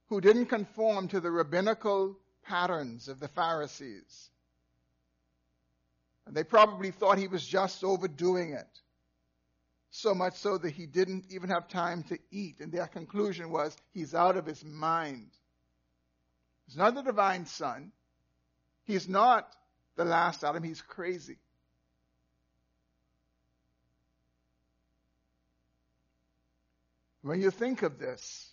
who 0.09 0.21
didn't 0.21 0.45
conform 0.45 1.07
to 1.07 1.19
the 1.19 1.31
rabbinical 1.31 2.15
patterns 2.43 3.07
of 3.07 3.19
the 3.19 3.29
Pharisees. 3.29 4.29
And 6.27 6.35
they 6.35 6.43
probably 6.43 6.91
thought 6.91 7.17
he 7.17 7.27
was 7.27 7.43
just 7.43 7.83
overdoing 7.83 8.51
it. 8.51 8.79
So 9.89 10.13
much 10.13 10.35
so 10.35 10.59
that 10.59 10.69
he 10.69 10.85
didn't 10.85 11.25
even 11.31 11.49
have 11.49 11.67
time 11.67 12.03
to 12.09 12.19
eat. 12.29 12.59
And 12.59 12.71
their 12.71 12.85
conclusion 12.85 13.49
was 13.49 13.75
he's 13.91 14.13
out 14.13 14.37
of 14.37 14.45
his 14.45 14.63
mind. 14.63 15.31
He's 16.67 16.77
not 16.77 16.95
the 16.95 17.01
divine 17.01 17.45
son. 17.45 17.91
He's 18.83 19.09
not 19.09 19.51
the 19.95 20.05
last 20.05 20.43
Adam. 20.43 20.63
He's 20.63 20.81
crazy. 20.81 21.37
When 27.21 27.41
you 27.41 27.51
think 27.51 27.81
of 27.81 27.99
this, 27.99 28.51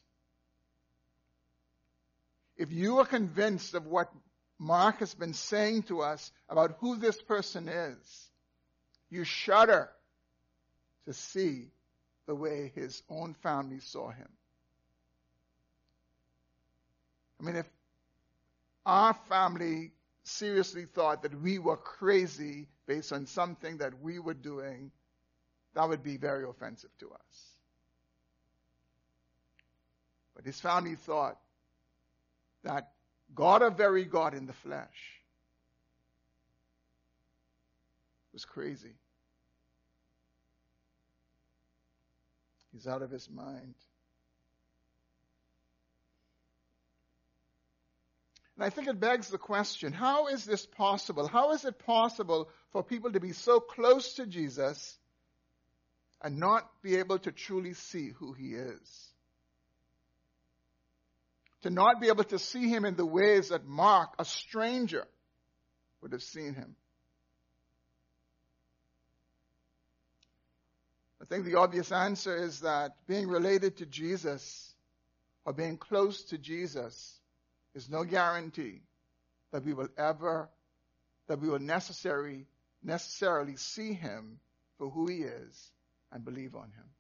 if 2.57 2.73
you 2.73 2.99
are 2.99 3.07
convinced 3.07 3.75
of 3.75 3.87
what 3.87 4.11
Mark 4.59 4.99
has 4.99 5.15
been 5.15 5.35
saying 5.35 5.85
to 5.85 6.01
us 6.01 6.33
about 6.49 6.77
who 6.79 6.97
this 6.97 7.21
person 7.21 7.69
is, 7.69 8.31
you 9.11 9.25
shudder 9.25 9.91
to 11.07 11.13
see 11.13 11.71
the 12.27 12.35
way 12.35 12.73
his 12.75 13.03
own 13.11 13.35
family 13.43 13.81
saw 13.81 14.11
him. 14.11 14.29
I 17.41 17.45
mean, 17.45 17.57
if 17.57 17.67
our 18.87 19.15
family 19.29 19.93
seriously 20.25 20.87
thought 20.87 21.23
that 21.23 21.41
we 21.41 21.59
were 21.59 21.77
crazy 21.77 22.69
based 22.87 23.13
on 23.13 23.27
something 23.27 23.79
that 23.79 24.01
we 24.01 24.19
were 24.19 24.35
doing, 24.35 24.91
that 25.75 25.89
would 25.89 26.03
be 26.03 26.17
very 26.17 26.45
offensive 26.45 26.91
to 26.99 27.11
us. 27.11 27.55
But 30.35 30.45
his 30.45 30.61
family 30.61 30.97
thought 30.97 31.39
that 32.63 32.91
God, 33.35 33.63
a 33.63 33.71
very 33.71 34.05
God 34.05 34.35
in 34.35 34.47
the 34.47 34.53
flesh, 34.53 35.21
was 38.33 38.45
crazy. 38.45 38.95
He's 42.73 42.87
out 42.87 43.03
of 43.03 43.11
his 43.11 43.31
mind. 43.31 43.75
And 48.57 48.65
I 48.65 48.71
think 48.71 48.87
it 48.87 49.01
begs 49.01 49.29
the 49.29 49.39
question 49.39 49.93
how 49.93 50.29
is 50.29 50.45
this 50.45 50.65
possible? 50.65 51.27
How 51.27 51.53
is 51.53 51.65
it 51.65 51.79
possible 51.81 52.49
for 52.73 52.83
people 52.83 53.13
to 53.13 53.21
be 53.21 53.33
so 53.33 53.61
close 53.61 54.15
to 54.15 54.27
Jesus 54.27 54.97
and 56.23 56.39
not 56.39 56.71
be 56.83 56.97
able 56.97 57.19
to 57.21 57.33
truly 57.33 57.75
see 57.75 58.11
who 58.11 58.33
he 58.33 58.55
is? 58.55 59.09
To 61.63 61.71
not 61.71 62.01
be 62.01 62.09
able 62.09 62.25
to 62.25 62.39
see 62.39 62.69
him 62.69 62.85
in 62.85 62.95
the 62.95 63.07
ways 63.07 63.49
that 63.49 63.65
Mark, 63.67 64.11
a 64.19 64.25
stranger, 64.25 65.07
would 66.01 66.13
have 66.13 66.23
seen 66.23 66.55
him. 66.55 66.77
I 71.21 71.25
think 71.25 71.47
the 71.47 71.59
obvious 71.59 71.91
answer 71.91 72.37
is 72.37 72.61
that 72.61 72.93
being 73.07 73.29
related 73.29 73.79
to 73.79 73.87
Jesus 73.87 74.75
or 75.47 75.55
being 75.55 75.79
close 75.79 76.23
to 76.25 76.39
Jesus 76.39 77.19
is 77.75 77.91
no 77.91 78.05
guarantee 78.05 78.81
that 79.53 79.65
we 79.65 79.75
will 79.75 79.89
ever, 79.97 80.49
that 81.29 81.41
we 81.41 81.49
will 81.49 81.59
necessarily, 81.59 82.47
necessarily 82.83 83.57
see 83.57 83.93
him 83.93 84.39
for 84.79 84.91
who 84.91 85.07
he 85.07 85.19
is 85.19 85.71
and 86.13 86.25
believe 86.25 86.55
on 86.55 86.65
him. 86.65 86.91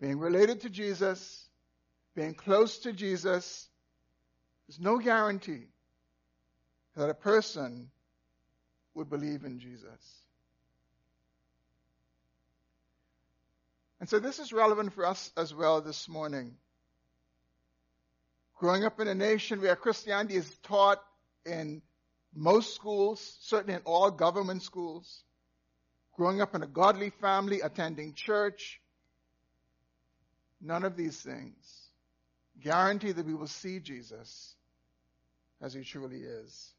Being 0.00 0.18
related 0.18 0.62
to 0.62 0.70
Jesus, 0.70 1.48
being 2.14 2.34
close 2.34 2.78
to 2.80 2.92
Jesus, 2.92 3.68
is 4.68 4.80
no 4.80 4.98
guarantee 4.98 5.66
that 6.96 7.10
a 7.10 7.14
person 7.14 7.90
would 8.94 9.10
believe 9.10 9.44
in 9.44 9.58
Jesus. 9.58 10.20
And 14.00 14.08
so 14.08 14.18
this 14.18 14.38
is 14.38 14.52
relevant 14.52 14.94
for 14.94 15.04
us 15.04 15.30
as 15.36 15.54
well 15.54 15.82
this 15.82 16.08
morning. 16.08 16.56
Growing 18.58 18.84
up 18.84 18.98
in 18.98 19.08
a 19.08 19.14
nation 19.14 19.60
where 19.60 19.76
Christianity 19.76 20.36
is 20.36 20.50
taught 20.62 21.02
in 21.44 21.82
most 22.34 22.74
schools, 22.74 23.36
certainly 23.42 23.74
in 23.74 23.82
all 23.84 24.10
government 24.10 24.62
schools, 24.62 25.22
growing 26.16 26.40
up 26.40 26.54
in 26.54 26.62
a 26.62 26.66
godly 26.66 27.10
family, 27.10 27.60
attending 27.60 28.14
church, 28.14 28.80
none 30.60 30.84
of 30.84 30.96
these 30.96 31.20
things 31.20 31.80
guarantee 32.60 33.12
that 33.12 33.26
we 33.26 33.34
will 33.34 33.46
see 33.46 33.80
Jesus 33.80 34.54
as 35.62 35.72
he 35.74 35.82
truly 35.82 36.20
is. 36.20 36.74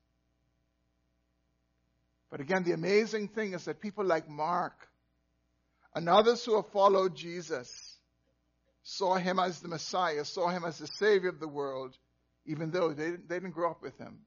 But 2.30 2.40
again, 2.40 2.64
the 2.64 2.72
amazing 2.72 3.28
thing 3.28 3.54
is 3.54 3.66
that 3.66 3.82
people 3.82 4.06
like 4.06 4.30
Mark 4.30 4.88
and 5.94 6.08
others 6.08 6.44
who 6.46 6.56
have 6.56 6.68
followed 6.72 7.16
Jesus 7.16 7.98
saw 8.84 9.16
him 9.16 9.40
as 9.40 9.60
the 9.60 9.68
Messiah, 9.68 10.26
saw 10.26 10.50
him 10.50 10.64
as 10.64 10.78
the 10.78 10.88
Savior 10.88 11.30
of 11.30 11.40
the 11.40 11.48
world, 11.48 11.98
even 12.46 12.72
though 12.72 12.94
they, 12.94 13.12
they 13.12 13.36
didn't 13.36 13.52
grow 13.52 13.72
up 13.72 13.82
with 13.82 13.98
him 13.98 14.20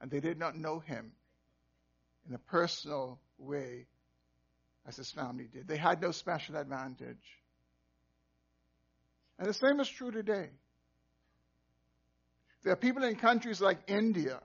and 0.00 0.10
they 0.10 0.20
did 0.20 0.38
not 0.38 0.56
know 0.56 0.78
him 0.78 1.12
in 2.28 2.34
a 2.34 2.38
personal 2.38 3.18
way 3.38 3.86
as 4.86 4.96
his 4.96 5.10
family 5.10 5.48
did. 5.52 5.66
They 5.66 5.76
had 5.76 6.00
no 6.00 6.10
special 6.10 6.56
advantage. 6.56 7.16
And 9.38 9.48
the 9.48 9.54
same 9.54 9.80
is 9.80 9.88
true 9.88 10.10
today. 10.10 10.50
There 12.62 12.72
are 12.72 12.76
people 12.76 13.04
in 13.04 13.16
countries 13.16 13.60
like 13.60 13.78
India, 13.88 14.40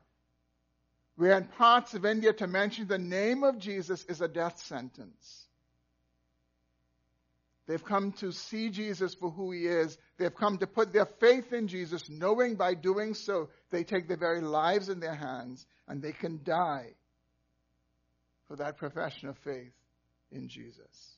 where 1.16 1.38
in 1.38 1.46
parts 1.46 1.94
of 1.94 2.06
India 2.06 2.34
to 2.34 2.48
mention 2.48 2.88
the 2.88 2.98
name 2.98 3.44
of 3.44 3.60
Jesus 3.60 4.04
is 4.06 4.22
a 4.22 4.28
death 4.28 4.60
sentence. 4.66 5.49
They've 7.70 7.86
come 7.86 8.14
to 8.14 8.32
see 8.32 8.72
Jesus 8.72 9.14
for 9.14 9.30
who 9.30 9.52
he 9.52 9.68
is. 9.68 9.96
They've 10.18 10.34
come 10.34 10.58
to 10.58 10.66
put 10.66 10.92
their 10.92 11.06
faith 11.06 11.54
in 11.54 11.68
Jesus, 11.68 12.10
knowing 12.10 12.56
by 12.56 12.74
doing 12.74 13.14
so 13.14 13.50
they 13.70 13.84
take 13.84 14.08
their 14.08 14.18
very 14.18 14.42
lives 14.42 14.90
in 14.90 15.00
their 15.00 15.14
hands 15.14 15.68
and 15.88 16.02
they 16.02 16.12
can 16.12 16.42
die 16.44 16.88
for 18.48 18.56
that 18.56 18.78
profession 18.78 19.30
of 19.30 19.38
faith 19.38 19.72
in 20.32 20.48
Jesus. 20.48 21.14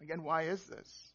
Again, 0.00 0.22
why 0.22 0.42
is 0.42 0.62
this? 0.66 1.12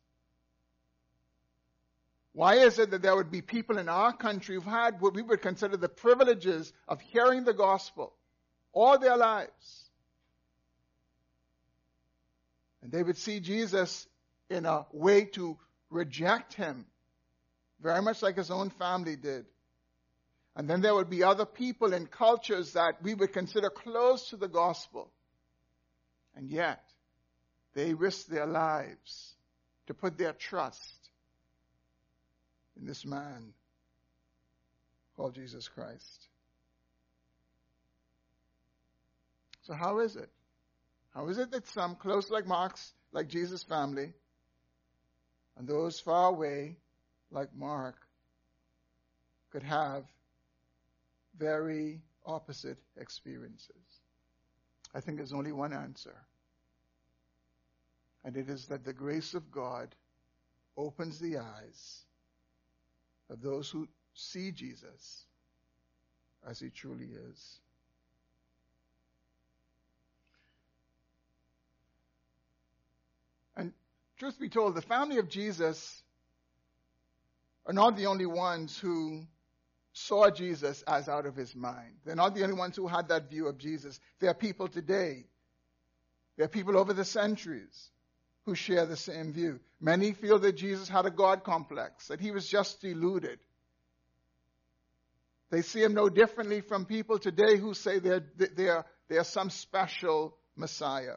Why 2.33 2.55
is 2.55 2.77
it 2.77 2.91
that 2.91 3.01
there 3.01 3.15
would 3.15 3.31
be 3.31 3.41
people 3.41 3.77
in 3.77 3.88
our 3.88 4.12
country 4.12 4.55
who've 4.55 4.65
had 4.65 5.00
what 5.00 5.13
we 5.13 5.21
would 5.21 5.41
consider 5.41 5.77
the 5.77 5.88
privileges 5.88 6.74
of 6.89 7.00
hearing 7.00 7.45
the 7.45 7.53
gospel 7.53 8.12
all 8.74 9.00
their 9.00 9.15
lives? 9.15 9.85
And 12.86 12.92
they 12.92 13.01
would 13.01 13.18
see 13.18 13.39
Jesus 13.39 14.06
in 14.48 14.68
a 14.68 14.86
way 14.92 15.25
to 15.34 15.58
reject 15.89 16.54
him, 16.54 16.86
very 17.82 18.00
much 18.04 18.22
like 18.22 18.38
his 18.38 18.51
own 18.51 18.70
family 18.70 19.15
did. 19.15 19.48
And 20.56 20.70
then 20.70 20.82
there 20.82 20.94
would 20.94 21.10
be 21.10 21.24
other 21.24 21.48
people 21.48 21.94
in 21.94 22.06
cultures 22.06 22.74
that 22.74 23.01
we 23.01 23.15
would 23.15 23.34
consider 23.34 23.72
close 23.72 24.30
to 24.30 24.38
the 24.38 24.48
gospel. 24.48 25.10
And 26.36 26.51
yet, 26.51 26.84
they 27.74 27.96
risked 27.96 28.30
their 28.30 28.46
lives 28.46 29.34
to 29.88 29.96
put 29.96 30.20
their 30.20 30.34
trust 30.34 31.10
in 32.80 32.86
this 32.86 33.04
man 33.04 33.56
called 35.18 35.34
Jesus 35.34 35.68
Christ. 35.68 36.27
So, 39.63 39.74
how 39.74 40.01
is 40.01 40.15
it? 40.15 40.30
How 41.15 41.29
is 41.29 41.38
it 41.38 41.50
that 41.51 41.65
some 41.67 41.95
close 41.95 42.29
like 42.29 42.45
Mark's, 42.45 42.93
like 43.13 43.29
Jesus' 43.29 43.63
family, 43.63 44.12
and 45.57 45.65
those 45.65 45.98
far 45.98 46.29
away, 46.29 46.75
like 47.31 47.55
Mark, 47.55 47.95
could 49.50 49.63
have 49.63 50.03
very 51.38 52.01
opposite 52.25 52.77
experiences? 52.98 54.01
I 54.93 55.00
think 55.00 55.17
there's 55.17 55.31
only 55.31 55.53
one 55.53 55.72
answer. 55.72 56.15
And 58.25 58.36
it 58.36 58.50
is 58.50 58.65
that 58.67 58.84
the 58.84 58.93
grace 58.93 59.34
of 59.34 59.49
God 59.51 59.95
opens 60.75 61.19
the 61.19 61.38
eyes 61.38 62.01
of 63.30 63.41
those 63.41 63.69
who 63.69 63.88
see 64.13 64.51
Jesus 64.51 65.25
as 66.45 66.60
he 66.60 66.69
truly 66.69 67.08
is. 67.32 67.60
Truth 74.17 74.39
be 74.39 74.49
told, 74.49 74.75
the 74.75 74.82
family 74.82 75.17
of 75.17 75.30
Jesus 75.30 76.04
are 77.65 77.73
not 77.73 77.97
the 77.97 78.08
only 78.08 78.25
ones 78.25 78.78
who 78.78 79.25
saw 79.93 80.30
Jesus 80.30 80.84
as 80.88 81.08
out 81.08 81.25
of 81.25 81.36
his 81.36 81.56
mind. 81.56 81.95
They're 82.06 82.15
not 82.15 82.36
the 82.36 82.43
only 82.43 82.56
ones 82.56 82.75
who 82.75 82.88
had 82.88 83.08
that 83.10 83.30
view 83.30 83.47
of 83.47 83.58
Jesus. 83.58 83.99
There 84.19 84.30
are 84.30 84.36
people 84.36 84.67
today. 84.67 85.25
There 86.38 86.45
are 86.45 86.49
people 86.49 86.78
over 86.78 86.93
the 86.93 87.06
centuries 87.06 87.89
who 88.43 88.56
share 88.56 88.86
the 88.86 88.97
same 88.97 89.34
view. 89.34 89.60
Many 89.80 90.13
feel 90.13 90.38
that 90.39 90.54
Jesus 90.54 90.89
had 90.89 91.06
a 91.06 91.12
God 91.12 91.43
complex, 91.43 92.10
that 92.10 92.19
he 92.19 92.32
was 92.32 92.47
just 92.47 92.82
deluded. 92.82 93.39
They 95.49 95.62
see 95.62 95.82
him 95.82 95.93
no 95.93 96.10
differently 96.10 96.62
from 96.62 96.86
people 96.86 97.17
today 97.17 97.58
who 97.58 97.73
say 97.73 97.99
they're, 97.99 98.25
they're, 98.36 98.86
they're 99.08 99.23
some 99.23 99.49
special 99.49 100.36
Messiah. 100.56 101.15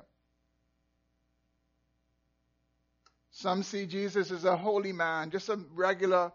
Some 3.38 3.62
see 3.62 3.86
Jesus 3.86 4.30
as 4.30 4.44
a 4.44 4.56
holy 4.56 4.92
man, 4.92 5.30
just 5.30 5.48
a 5.48 5.60
regular 5.74 6.32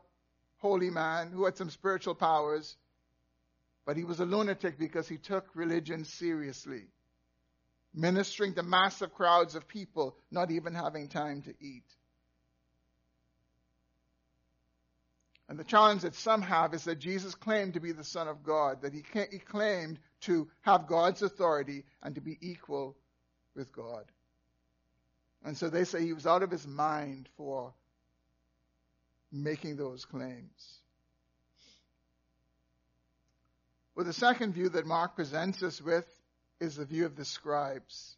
holy 0.58 0.90
man 0.90 1.32
who 1.32 1.46
had 1.46 1.58
some 1.58 1.70
spiritual 1.70 2.16
powers, 2.16 2.76
but 3.86 3.98
he 3.98 4.04
was 4.04 4.20
a 4.20 4.26
lunatic 4.26 4.78
because 4.80 5.08
he 5.08 5.18
took 5.18 5.46
religion 5.54 6.06
seriously 6.06 6.88
ministering 7.94 8.54
to 8.56 8.64
massive 8.64 9.14
crowds 9.14 9.56
of 9.56 9.68
people, 9.68 10.16
not 10.32 10.52
even 10.52 10.74
having 10.74 11.08
time 11.08 11.42
to 11.44 11.54
eat. 11.60 11.84
And 15.48 15.60
the 15.60 15.64
challenge 15.64 16.02
that 16.02 16.16
some 16.16 16.42
have 16.42 16.74
is 16.74 16.86
that 16.86 17.00
Jesus 17.00 17.36
claimed 17.36 17.76
to 17.76 17.80
be 17.80 17.92
the 17.92 18.04
Son 18.04 18.28
of 18.28 18.44
God, 18.44 18.82
that 18.82 18.94
he, 18.94 19.04
he 19.30 19.38
claimed 19.38 20.00
to 20.22 20.48
have 20.62 20.88
God's 20.88 21.22
authority 21.22 21.84
and 22.02 22.16
to 22.16 22.22
be 22.22 22.38
equal 22.42 22.96
with 23.56 23.72
God. 23.72 24.06
And 25.44 25.58
so 25.58 25.70
they 25.70 25.84
say 25.84 26.02
he 26.02 26.14
was 26.14 26.26
out 26.26 26.44
of 26.44 26.52
his 26.52 26.66
mind 26.66 27.28
for 27.36 27.74
making 29.32 29.76
those 29.76 30.06
claims. 30.06 30.80
Well, 33.96 34.06
the 34.06 34.14
second 34.14 34.54
view 34.54 34.70
that 34.70 34.86
Mark 34.86 35.16
presents 35.16 35.62
us 35.62 35.82
with 35.82 36.08
is 36.60 36.78
the 36.78 36.86
view 36.86 37.06
of 37.06 37.16
the 37.16 37.26
scribes. 37.26 38.16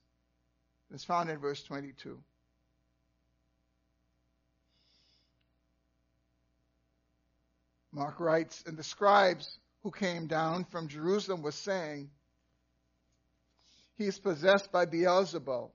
It's 0.94 1.04
found 1.04 1.30
in 1.30 1.40
verse 1.40 1.64
22. 1.64 2.18
Mark 7.92 8.20
writes, 8.20 8.64
and 8.68 8.78
the 8.78 8.84
scribes 8.84 9.58
who 9.84 9.92
came 9.92 10.28
down 10.28 10.66
from 10.66 10.88
Jerusalem 10.88 11.42
were 11.42 11.52
saying, 11.52 12.10
He 13.98 14.06
is 14.06 14.20
possessed 14.20 14.72
by 14.72 14.86
Beelzebul, 14.86 15.72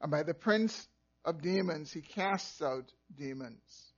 and 0.00 0.10
by 0.10 0.22
the 0.22 0.34
prince 0.34 0.88
of 1.24 1.42
demons 1.42 1.92
he 1.92 2.00
casts 2.00 2.62
out 2.62 2.92
demons. 3.16 3.92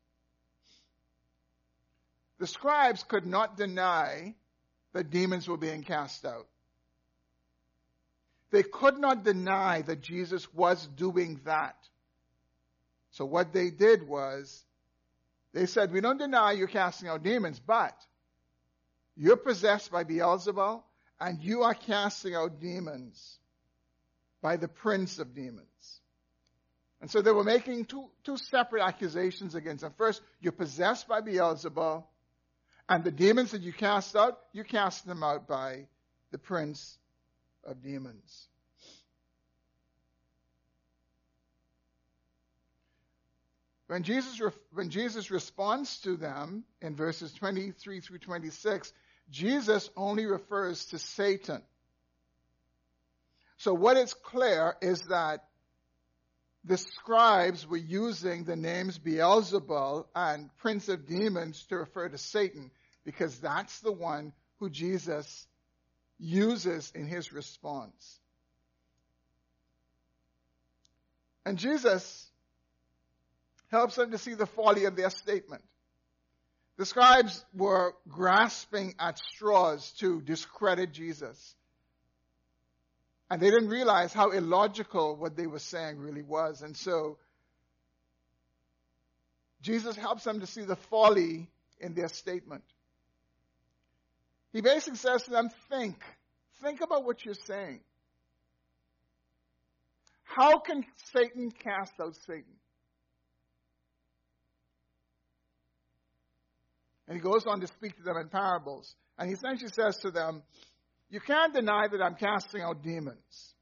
The 2.39 2.47
scribes 2.47 3.05
could 3.05 3.27
not 3.27 3.57
deny 3.57 4.35
that 4.93 5.11
demons 5.11 5.49
were 5.49 5.57
being 5.57 5.83
cast 5.83 6.25
out. 6.25 6.49
They 8.51 8.63
could 8.63 8.99
not 8.99 9.25
deny 9.25 9.83
that 9.83 10.03
Jesus 10.03 10.53
was 10.53 10.87
doing 10.87 11.41
that. 11.45 11.77
So 13.13 13.25
what 13.25 13.53
they 13.53 13.71
did 13.71 14.07
was, 14.07 14.65
they 15.55 15.67
said, 15.67 15.93
we 15.93 16.01
don't 16.01 16.19
deny 16.19 16.53
you're 16.53 16.67
casting 16.67 17.09
out 17.09 17.23
demons, 17.23 17.61
but 17.61 17.97
you're 19.17 19.37
possessed 19.37 19.91
by 19.91 20.05
Beelzebul 20.05 20.83
and 21.21 21.43
you 21.43 21.63
are 21.63 21.75
casting 21.75 22.35
out 22.35 22.61
demons 22.61 23.39
by 24.43 24.57
the 24.57 24.69
prince 24.69 25.19
of 25.19 25.35
demons. 25.35 25.72
And 27.03 27.11
so 27.11 27.21
they 27.21 27.33
were 27.33 27.43
making 27.43 27.87
two, 27.87 28.05
two 28.23 28.37
separate 28.37 28.81
accusations 28.81 29.57
against 29.57 29.83
him. 29.83 29.93
First, 29.99 30.23
you're 30.41 30.53
possessed 30.53 31.09
by 31.09 31.21
Beelzebul, 31.21 32.05
and 32.89 33.03
the 33.03 33.11
demons 33.11 33.51
that 33.51 33.63
you 33.63 33.73
cast 33.73 34.15
out, 34.15 34.39
you 34.53 34.63
cast 34.63 35.05
them 35.05 35.25
out 35.25 35.49
by 35.49 35.89
the 36.31 36.39
prince 36.39 36.97
of 37.65 37.83
demons. 37.83 38.47
When 43.89 44.05
Jesus, 44.05 44.41
when 44.73 44.89
Jesus 44.89 45.31
responds 45.33 45.99
to 46.03 46.17
them 46.17 46.63
in 46.81 46.95
verses 46.95 47.33
23 47.35 48.01
through 48.01 48.19
26, 48.19 48.93
Jesus 49.29 49.91
only 49.97 50.27
refers 50.27 50.87
to 50.87 50.99
Satan. 51.01 51.63
So 53.57 53.75
what 53.75 53.97
is 53.97 54.15
clear 54.15 54.77
is 54.81 55.03
that 55.09 55.45
the 56.65 56.77
scribes 56.77 57.67
were 57.67 57.77
using 57.77 58.45
the 58.45 58.57
names 58.57 58.99
Beelzebul 58.99 60.07
and 60.15 60.49
Prince 60.59 60.89
of 60.89 61.07
Demons 61.07 61.65
to 61.69 61.77
refer 61.77 62.09
to 62.09 62.19
Satan. 62.19 62.71
because 63.05 63.37
that's 63.41 63.81
the 63.81 63.93
one 63.93 64.33
who 64.59 64.71
Jesus 64.71 65.47
uses 66.21 66.93
in 66.95 67.07
his 67.07 67.33
response. 67.33 68.21
And 71.45 71.59
Jesus 71.59 72.31
helps 73.73 73.97
them 73.97 74.13
to 74.13 74.19
see 74.19 74.35
the 74.35 74.47
folly 74.47 74.85
of 74.85 74.95
their 74.95 75.11
statement. 75.11 75.65
The 76.77 76.87
scribes 76.87 77.45
were 77.53 77.95
grasping 78.09 78.95
at 78.99 79.19
straws 79.19 79.91
to 79.99 80.21
discredit 80.21 80.93
Jesus. 80.93 81.57
And 83.33 83.41
they 83.41 83.51
didn't 83.51 83.71
realize 83.71 84.13
how 84.13 84.33
illogical 84.33 85.17
what 85.17 85.39
they 85.39 85.47
were 85.47 85.59
saying 85.59 85.99
really 85.99 86.21
was. 86.21 86.61
And 86.61 86.77
so 86.77 87.17
Jesus 89.63 89.97
helps 89.97 90.25
them 90.25 90.41
to 90.41 90.47
see 90.47 90.65
the 90.65 90.77
folly 90.77 91.49
in 91.81 91.95
their 91.95 92.09
statement. 92.09 92.63
He 94.53 94.61
basically 94.61 94.99
says 94.99 95.23
to 95.23 95.31
them, 95.31 95.49
think. 95.71 95.97
Think 96.63 96.83
about 96.83 97.07
what 97.07 97.25
you're 97.25 97.33
saying. 97.33 97.81
How 100.25 100.59
can 100.59 100.85
Satan 101.15 101.51
cast 101.53 101.95
out 102.03 102.15
Satan? 102.27 102.53
And 107.09 107.17
he 107.17 107.23
goes 107.23 107.47
on 107.47 107.63
to 107.63 107.67
speak 107.67 107.97
to 107.97 108.03
them 108.03 108.19
in 108.19 108.29
parables. 108.29 108.95
And 109.17 109.27
he 109.27 109.35
essentially 109.37 109.71
says 109.73 109.97
to 110.01 110.11
them, 110.11 110.43
You 111.13 111.21
can't 111.21 111.53
deny 111.53 111.89
that 111.89 112.01
I'm 112.01 112.15
casting 112.15 112.63
out 112.63 112.83
demons. 112.83 113.55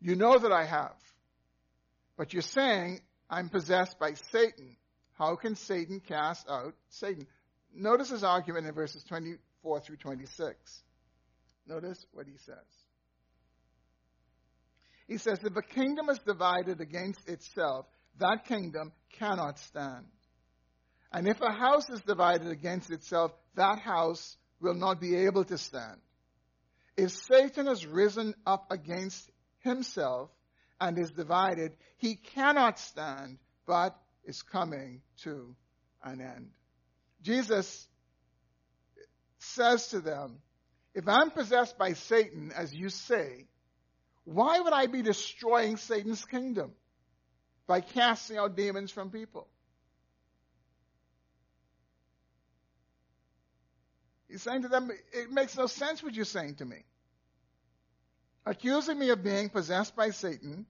You 0.00 0.16
know 0.16 0.38
that 0.38 0.50
I 0.52 0.64
have. 0.64 0.96
But 2.16 2.32
you're 2.32 2.40
saying 2.40 3.00
I'm 3.28 3.50
possessed 3.50 3.98
by 3.98 4.14
Satan. 4.32 4.78
How 5.18 5.36
can 5.36 5.54
Satan 5.54 6.00
cast 6.00 6.48
out 6.48 6.72
Satan? 6.88 7.26
Notice 7.74 8.08
his 8.08 8.24
argument 8.24 8.68
in 8.68 8.72
verses 8.72 9.04
24 9.04 9.80
through 9.80 9.96
26. 9.98 10.82
Notice 11.66 12.06
what 12.12 12.26
he 12.26 12.38
says. 12.38 12.56
He 15.06 15.18
says, 15.18 15.40
If 15.44 15.54
a 15.56 15.62
kingdom 15.62 16.08
is 16.08 16.20
divided 16.20 16.80
against 16.80 17.28
itself, 17.28 17.84
that 18.18 18.46
kingdom 18.46 18.92
cannot 19.18 19.58
stand. 19.58 20.06
And 21.12 21.28
if 21.28 21.42
a 21.42 21.52
house 21.52 21.90
is 21.90 22.00
divided 22.00 22.48
against 22.48 22.90
itself, 22.90 23.32
that 23.56 23.78
house 23.78 24.38
will 24.60 24.74
not 24.74 25.00
be 25.00 25.16
able 25.16 25.44
to 25.44 25.58
stand. 25.58 26.00
If 26.96 27.12
Satan 27.12 27.66
has 27.66 27.86
risen 27.86 28.34
up 28.46 28.72
against 28.72 29.30
himself 29.60 30.30
and 30.80 30.98
is 30.98 31.10
divided, 31.10 31.72
he 31.96 32.16
cannot 32.16 32.78
stand, 32.78 33.38
but 33.66 33.96
is 34.24 34.42
coming 34.42 35.02
to 35.22 35.54
an 36.02 36.20
end. 36.20 36.50
Jesus 37.22 37.86
says 39.38 39.88
to 39.88 40.00
them, 40.00 40.38
If 40.94 41.08
I'm 41.08 41.30
possessed 41.30 41.78
by 41.78 41.92
Satan, 41.92 42.52
as 42.54 42.74
you 42.74 42.88
say, 42.88 43.46
why 44.24 44.60
would 44.60 44.72
I 44.72 44.86
be 44.86 45.02
destroying 45.02 45.76
Satan's 45.76 46.24
kingdom 46.24 46.72
by 47.66 47.80
casting 47.80 48.38
out 48.38 48.56
demons 48.56 48.90
from 48.90 49.10
people? 49.10 49.48
He's 54.38 54.44
saying 54.44 54.62
to 54.62 54.68
them, 54.68 54.88
It 55.12 55.32
makes 55.32 55.56
no 55.56 55.66
sense 55.66 56.00
what 56.00 56.14
you're 56.14 56.24
saying 56.24 56.54
to 56.56 56.64
me. 56.64 56.84
Accusing 58.46 58.96
me 58.96 59.08
of 59.10 59.24
being 59.24 59.48
possessed 59.48 59.96
by 59.96 60.10
Satan 60.10 60.64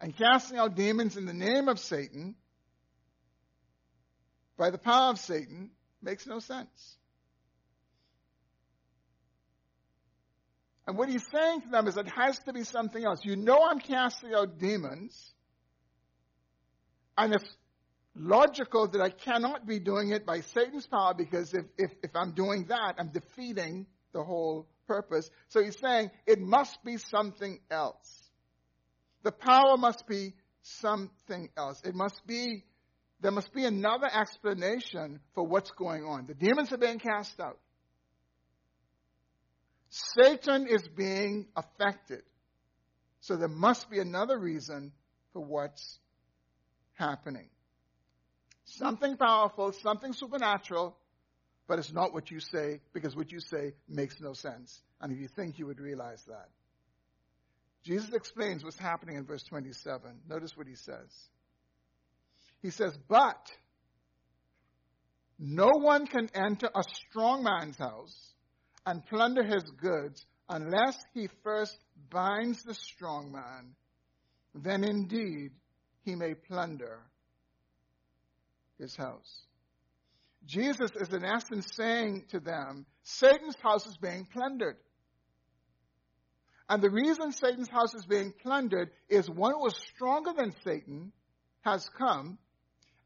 and 0.00 0.16
casting 0.16 0.56
out 0.56 0.76
demons 0.76 1.16
in 1.16 1.26
the 1.26 1.34
name 1.34 1.68
of 1.68 1.80
Satan 1.80 2.36
by 4.56 4.70
the 4.70 4.78
power 4.78 5.10
of 5.10 5.18
Satan 5.18 5.70
makes 6.00 6.28
no 6.28 6.38
sense. 6.38 6.96
And 10.86 10.96
what 10.96 11.08
he's 11.08 11.26
saying 11.28 11.62
to 11.62 11.68
them 11.70 11.88
is 11.88 11.96
it 11.96 12.06
has 12.06 12.38
to 12.44 12.52
be 12.52 12.62
something 12.62 13.04
else. 13.04 13.18
You 13.24 13.34
know 13.34 13.64
I'm 13.68 13.80
casting 13.80 14.32
out 14.32 14.60
demons. 14.60 15.32
And 17.18 17.34
if 17.34 17.42
logical 18.14 18.88
that 18.88 19.00
I 19.00 19.10
cannot 19.10 19.66
be 19.66 19.78
doing 19.78 20.10
it 20.10 20.26
by 20.26 20.40
Satan's 20.40 20.86
power 20.86 21.14
because 21.14 21.54
if, 21.54 21.64
if, 21.78 21.90
if 22.02 22.10
I'm 22.14 22.32
doing 22.32 22.66
that, 22.68 22.96
I'm 22.98 23.08
defeating 23.08 23.86
the 24.12 24.22
whole 24.22 24.68
purpose. 24.86 25.30
So 25.48 25.62
he's 25.62 25.78
saying 25.78 26.10
it 26.26 26.40
must 26.40 26.82
be 26.84 26.96
something 26.98 27.58
else. 27.70 28.30
The 29.22 29.32
power 29.32 29.76
must 29.76 30.06
be 30.06 30.34
something 30.62 31.48
else. 31.56 31.80
It 31.84 31.94
must 31.94 32.20
be, 32.26 32.64
there 33.20 33.30
must 33.30 33.52
be 33.52 33.64
another 33.64 34.10
explanation 34.12 35.20
for 35.34 35.46
what's 35.46 35.70
going 35.70 36.04
on. 36.04 36.26
The 36.26 36.34
demons 36.34 36.72
are 36.72 36.78
being 36.78 36.98
cast 36.98 37.40
out. 37.40 37.58
Satan 40.18 40.66
is 40.66 40.82
being 40.96 41.46
affected. 41.54 42.22
So 43.20 43.36
there 43.36 43.48
must 43.48 43.88
be 43.90 44.00
another 44.00 44.38
reason 44.38 44.92
for 45.32 45.44
what's 45.44 45.98
happening. 46.94 47.48
Something 48.76 49.16
powerful, 49.16 49.72
something 49.72 50.14
supernatural, 50.14 50.96
but 51.68 51.78
it's 51.78 51.92
not 51.92 52.14
what 52.14 52.30
you 52.30 52.40
say 52.40 52.80
because 52.94 53.14
what 53.14 53.30
you 53.30 53.40
say 53.40 53.74
makes 53.88 54.20
no 54.20 54.32
sense. 54.32 54.80
And 55.00 55.12
if 55.12 55.18
you 55.18 55.28
think 55.28 55.58
you 55.58 55.66
would 55.66 55.80
realize 55.80 56.22
that. 56.26 56.48
Jesus 57.84 58.12
explains 58.14 58.64
what's 58.64 58.78
happening 58.78 59.16
in 59.16 59.24
verse 59.24 59.42
27. 59.42 60.20
Notice 60.28 60.56
what 60.56 60.66
he 60.66 60.74
says. 60.74 61.10
He 62.62 62.70
says, 62.70 62.96
But 63.08 63.50
no 65.38 65.68
one 65.74 66.06
can 66.06 66.30
enter 66.34 66.68
a 66.74 66.82
strong 67.08 67.42
man's 67.42 67.76
house 67.76 68.32
and 68.86 69.04
plunder 69.06 69.42
his 69.42 69.64
goods 69.80 70.24
unless 70.48 70.96
he 71.12 71.28
first 71.42 71.76
binds 72.10 72.62
the 72.62 72.74
strong 72.74 73.32
man. 73.32 73.74
Then 74.54 74.84
indeed 74.84 75.50
he 76.04 76.14
may 76.14 76.34
plunder 76.34 77.00
his 78.82 78.94
house. 78.96 79.46
Jesus 80.44 80.90
is 81.00 81.12
in 81.12 81.24
essence 81.24 81.68
saying 81.74 82.24
to 82.30 82.40
them, 82.40 82.84
Satan's 83.04 83.56
house 83.62 83.86
is 83.86 83.96
being 83.96 84.26
plundered. 84.26 84.76
And 86.68 86.82
the 86.82 86.90
reason 86.90 87.32
Satan's 87.32 87.68
house 87.68 87.94
is 87.94 88.04
being 88.06 88.32
plundered 88.42 88.90
is 89.08 89.30
one 89.30 89.52
who 89.52 89.66
is 89.66 89.76
stronger 89.94 90.32
than 90.36 90.52
Satan 90.64 91.12
has 91.62 91.88
come 91.96 92.38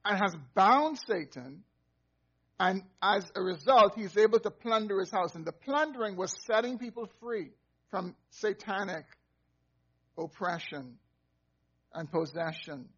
and 0.05 0.19
has 0.19 0.35
bound 0.55 0.99
Satan. 1.07 1.63
And 2.59 2.83
as 3.03 3.31
a 3.35 3.43
result, 3.43 3.95
he's 3.97 4.17
able 4.17 4.41
to 4.41 4.51
plunder 4.51 4.99
his 4.99 5.11
house. 5.11 5.35
And 5.35 5.45
the 5.45 5.53
plundering 5.53 6.17
was 6.17 6.35
setting 6.47 6.79
people 6.79 7.09
free 7.21 7.51
from 7.91 8.15
satanic 8.31 9.05
oppression 10.17 10.97
and 11.93 12.11
possession 12.11 12.89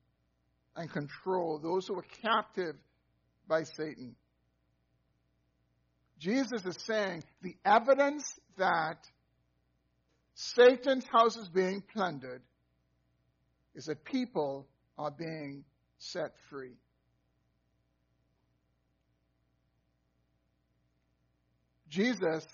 and 0.78 0.90
control, 0.92 1.58
those 1.58 1.88
who 1.88 1.98
are 1.98 2.06
captive 2.22 2.76
by 3.48 3.64
Satan. 3.64 4.14
Jesus 6.20 6.64
is 6.64 6.78
saying 6.86 7.24
the 7.42 7.56
evidence 7.64 8.24
that 8.58 9.04
Satan's 10.34 11.04
house 11.06 11.36
is 11.36 11.48
being 11.48 11.82
plundered 11.92 12.42
is 13.74 13.86
that 13.86 14.04
people 14.04 14.68
are 14.96 15.10
being 15.10 15.64
set 15.98 16.32
free. 16.48 16.76
Jesus 21.88 22.46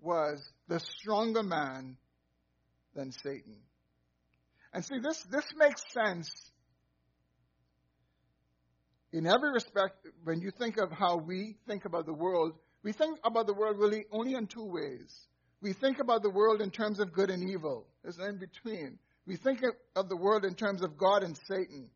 was 0.00 0.42
the 0.66 0.80
stronger 0.80 1.44
man 1.44 1.96
than 2.94 3.12
Satan. 3.12 3.56
And 4.72 4.84
see, 4.84 4.98
this, 5.00 5.22
this 5.30 5.44
makes 5.56 5.82
sense 5.92 6.28
in 9.16 9.26
every 9.26 9.50
respect, 9.50 10.06
when 10.24 10.42
you 10.42 10.50
think 10.50 10.76
of 10.76 10.92
how 10.92 11.16
we 11.16 11.56
think 11.66 11.86
about 11.86 12.04
the 12.04 12.12
world, 12.12 12.52
we 12.82 12.92
think 12.92 13.18
about 13.24 13.46
the 13.46 13.54
world 13.54 13.78
really 13.78 14.04
only 14.12 14.34
in 14.34 14.46
two 14.46 14.64
ways. 14.64 15.26
We 15.62 15.72
think 15.72 16.00
about 16.00 16.22
the 16.22 16.28
world 16.28 16.60
in 16.60 16.70
terms 16.70 17.00
of 17.00 17.14
good 17.14 17.30
and 17.30 17.48
evil. 17.48 17.86
There's 18.02 18.18
no 18.18 18.26
in 18.26 18.36
between. 18.36 18.98
We 19.26 19.36
think 19.36 19.60
of 19.96 20.10
the 20.10 20.16
world 20.16 20.44
in 20.44 20.54
terms 20.54 20.82
of 20.82 20.98
God 20.98 21.22
and 21.22 21.34
Satan, 21.48 21.88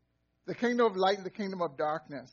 the 0.47 0.55
kingdom 0.55 0.87
of 0.87 0.97
light 0.97 1.19
and 1.19 1.27
the 1.27 1.31
kingdom 1.31 1.61
of 1.61 1.77
darkness. 1.77 2.31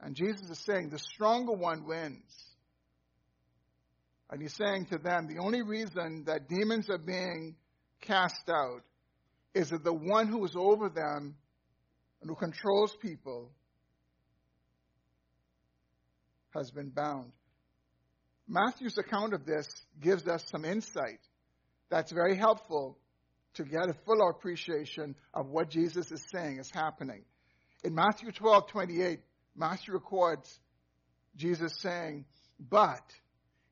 And 0.00 0.16
Jesus 0.16 0.48
is 0.48 0.58
saying 0.60 0.88
the 0.88 0.98
stronger 0.98 1.52
one 1.52 1.86
wins. 1.86 2.32
And 4.30 4.40
he's 4.40 4.54
saying 4.54 4.86
to 4.86 4.98
them, 4.98 5.28
the 5.28 5.42
only 5.42 5.60
reason 5.60 6.24
that 6.24 6.48
demons 6.48 6.88
are 6.88 6.96
being 6.96 7.54
cast 8.00 8.48
out 8.48 8.80
is 9.54 9.68
that 9.68 9.84
the 9.84 9.92
one 9.92 10.28
who 10.28 10.42
is 10.46 10.56
over 10.56 10.88
them 10.88 11.36
and 12.24 12.30
who 12.30 12.36
controls 12.36 12.96
people 13.02 13.50
has 16.54 16.70
been 16.70 16.88
bound. 16.88 17.32
Matthew's 18.48 18.96
account 18.96 19.34
of 19.34 19.44
this 19.44 19.68
gives 20.00 20.26
us 20.26 20.42
some 20.50 20.64
insight 20.64 21.20
that's 21.90 22.12
very 22.12 22.34
helpful 22.34 22.96
to 23.56 23.64
get 23.64 23.90
a 23.90 23.94
fuller 24.06 24.30
appreciation 24.30 25.14
of 25.34 25.50
what 25.50 25.68
Jesus 25.68 26.10
is 26.10 26.24
saying 26.34 26.58
is 26.58 26.70
happening. 26.70 27.24
In 27.84 27.94
Matthew 27.94 28.32
12, 28.32 28.68
28, 28.68 29.20
Matthew 29.54 29.92
records 29.92 30.58
Jesus 31.36 31.74
saying, 31.80 32.24
But 32.58 33.04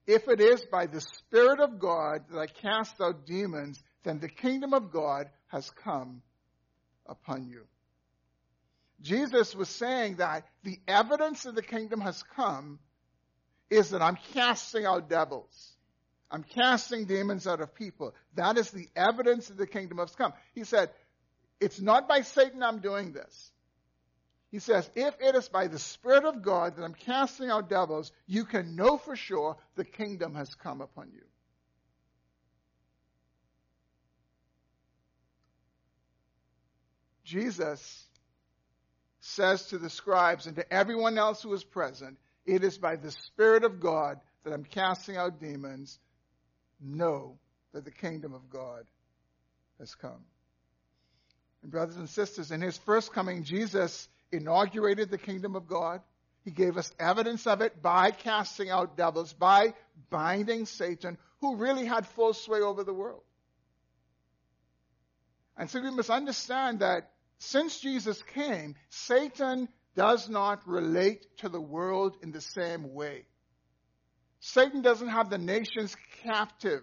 if 0.06 0.28
it 0.28 0.42
is 0.42 0.62
by 0.70 0.86
the 0.86 1.00
Spirit 1.00 1.58
of 1.58 1.78
God 1.78 2.26
that 2.30 2.38
I 2.38 2.46
cast 2.60 3.00
out 3.00 3.24
demons, 3.24 3.82
then 4.04 4.20
the 4.20 4.28
kingdom 4.28 4.74
of 4.74 4.92
God 4.92 5.30
has 5.46 5.70
come 5.82 6.20
upon 7.06 7.46
you. 7.46 7.62
Jesus 9.02 9.54
was 9.54 9.68
saying 9.68 10.16
that 10.16 10.46
the 10.62 10.78
evidence 10.86 11.44
of 11.44 11.54
the 11.54 11.62
kingdom 11.62 12.00
has 12.00 12.22
come 12.36 12.78
is 13.68 13.90
that 13.90 14.02
I'm 14.02 14.18
casting 14.32 14.86
out 14.86 15.08
devils. 15.08 15.72
I'm 16.30 16.44
casting 16.44 17.04
demons 17.04 17.46
out 17.46 17.60
of 17.60 17.74
people. 17.74 18.14
That 18.36 18.56
is 18.56 18.70
the 18.70 18.88
evidence 18.96 19.50
of 19.50 19.56
the 19.56 19.66
kingdom 19.66 19.98
has 19.98 20.14
come. 20.14 20.32
He 20.54 20.64
said, 20.64 20.90
it's 21.60 21.80
not 21.80 22.08
by 22.08 22.22
Satan 22.22 22.62
I'm 22.62 22.78
doing 22.78 23.12
this. 23.12 23.50
He 24.50 24.58
says, 24.58 24.88
if 24.94 25.14
it 25.20 25.34
is 25.34 25.48
by 25.48 25.66
the 25.66 25.78
Spirit 25.78 26.24
of 26.24 26.42
God 26.42 26.76
that 26.76 26.84
I'm 26.84 26.94
casting 26.94 27.50
out 27.50 27.70
devils, 27.70 28.12
you 28.26 28.44
can 28.44 28.76
know 28.76 28.98
for 28.98 29.16
sure 29.16 29.56
the 29.76 29.84
kingdom 29.84 30.34
has 30.34 30.54
come 30.54 30.80
upon 30.80 31.10
you. 31.12 31.22
Jesus 37.24 38.06
says 39.22 39.66
to 39.66 39.78
the 39.78 39.88
scribes 39.88 40.46
and 40.46 40.56
to 40.56 40.72
everyone 40.72 41.16
else 41.16 41.42
who 41.42 41.52
is 41.54 41.62
present, 41.62 42.18
it 42.44 42.64
is 42.64 42.76
by 42.76 42.96
the 42.96 43.12
Spirit 43.12 43.64
of 43.64 43.80
God 43.80 44.20
that 44.44 44.52
I'm 44.52 44.64
casting 44.64 45.16
out 45.16 45.40
demons 45.40 45.98
know 46.80 47.38
that 47.72 47.84
the 47.84 47.92
kingdom 47.92 48.34
of 48.34 48.50
God 48.50 48.84
has 49.78 49.94
come. 49.94 50.24
And 51.62 51.70
brothers 51.70 51.96
and 51.96 52.08
sisters, 52.08 52.50
in 52.50 52.60
his 52.60 52.76
first 52.78 53.12
coming, 53.12 53.44
Jesus 53.44 54.08
inaugurated 54.32 55.08
the 55.08 55.18
kingdom 55.18 55.54
of 55.54 55.68
God. 55.68 56.00
He 56.44 56.50
gave 56.50 56.76
us 56.76 56.92
evidence 56.98 57.46
of 57.46 57.60
it 57.60 57.80
by 57.80 58.10
casting 58.10 58.70
out 58.70 58.96
devils, 58.96 59.32
by 59.32 59.74
binding 60.10 60.66
Satan, 60.66 61.16
who 61.40 61.54
really 61.54 61.84
had 61.84 62.08
full 62.08 62.34
sway 62.34 62.60
over 62.60 62.82
the 62.82 62.92
world. 62.92 63.22
And 65.56 65.70
so 65.70 65.80
we 65.80 65.92
must 65.92 66.10
understand 66.10 66.80
that 66.80 67.11
since 67.42 67.80
Jesus 67.80 68.22
came, 68.34 68.76
Satan 68.88 69.68
does 69.96 70.28
not 70.28 70.66
relate 70.66 71.26
to 71.38 71.48
the 71.48 71.60
world 71.60 72.16
in 72.22 72.30
the 72.30 72.40
same 72.40 72.94
way. 72.94 73.26
Satan 74.38 74.80
doesn't 74.80 75.08
have 75.08 75.28
the 75.28 75.38
nations 75.38 75.96
captive 76.22 76.82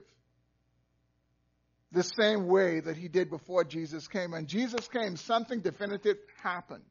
the 1.93 2.03
same 2.03 2.47
way 2.47 2.81
that 2.81 2.97
he 2.97 3.07
did 3.07 3.29
before 3.29 3.63
Jesus 3.63 4.07
came. 4.07 4.31
When 4.31 4.47
Jesus 4.47 4.87
came, 4.89 5.15
something 5.15 5.61
definitive 5.61 6.17
happened. 6.43 6.83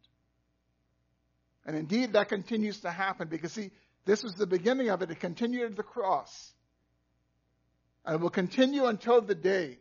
And 1.66 1.76
indeed, 1.76 2.14
that 2.14 2.30
continues 2.30 2.80
to 2.80 2.90
happen 2.90 3.28
because, 3.28 3.52
see, 3.52 3.70
this 4.06 4.22
was 4.22 4.34
the 4.34 4.46
beginning 4.46 4.88
of 4.88 5.02
it. 5.02 5.10
It 5.10 5.20
continued 5.20 5.72
at 5.72 5.76
the 5.76 5.82
cross. 5.82 6.52
And 8.06 8.14
it 8.14 8.20
will 8.20 8.30
continue 8.30 8.86
until 8.86 9.20
the 9.20 9.34
day. 9.34 9.78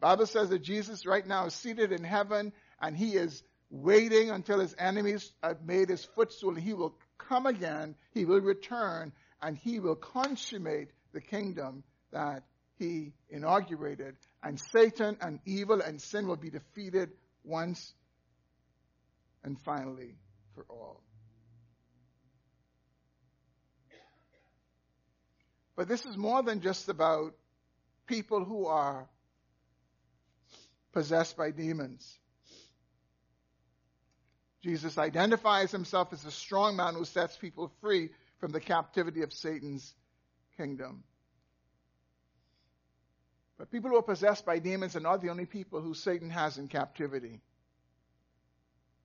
Bible 0.00 0.26
says 0.26 0.50
that 0.50 0.62
Jesus 0.62 1.04
right 1.04 1.26
now 1.26 1.46
is 1.46 1.54
seated 1.54 1.90
in 1.90 2.04
heaven 2.04 2.52
and 2.80 2.96
he 2.96 3.16
is 3.16 3.42
waiting 3.70 4.30
until 4.30 4.60
his 4.60 4.74
enemies 4.78 5.32
have 5.42 5.64
made 5.64 5.88
his 5.88 6.04
footstool. 6.04 6.54
He 6.54 6.74
will 6.74 6.94
come 7.18 7.46
again. 7.46 7.94
He 8.12 8.24
will 8.24 8.40
return 8.40 9.12
and 9.42 9.56
he 9.56 9.80
will 9.80 9.96
consummate 9.96 10.90
the 11.12 11.20
kingdom 11.20 11.84
that 12.12 12.44
he 12.78 13.12
inaugurated. 13.28 14.16
And 14.42 14.60
Satan 14.60 15.16
and 15.20 15.40
evil 15.44 15.80
and 15.80 16.00
sin 16.00 16.26
will 16.26 16.36
be 16.36 16.50
defeated 16.50 17.10
once 17.44 17.94
and 19.42 19.60
finally 19.60 20.16
for 20.54 20.64
all. 20.68 21.02
But 25.76 25.88
this 25.88 26.06
is 26.06 26.16
more 26.16 26.42
than 26.42 26.60
just 26.60 26.88
about 26.88 27.34
people 28.06 28.44
who 28.44 28.66
are 28.66 29.08
possessed 30.92 31.36
by 31.36 31.50
demons. 31.50 32.18
Jesus 34.64 34.96
identifies 34.96 35.70
himself 35.70 36.14
as 36.14 36.24
a 36.24 36.30
strong 36.30 36.76
man 36.76 36.94
who 36.94 37.04
sets 37.04 37.36
people 37.36 37.70
free 37.82 38.08
from 38.40 38.50
the 38.50 38.60
captivity 38.60 39.20
of 39.20 39.30
Satan's 39.30 39.92
kingdom. 40.56 41.04
But 43.58 43.70
people 43.70 43.90
who 43.90 43.98
are 43.98 44.02
possessed 44.02 44.46
by 44.46 44.60
demons 44.60 44.96
are 44.96 45.00
not 45.00 45.20
the 45.20 45.28
only 45.28 45.44
people 45.44 45.82
who 45.82 45.92
Satan 45.92 46.30
has 46.30 46.56
in 46.56 46.68
captivity. 46.68 47.42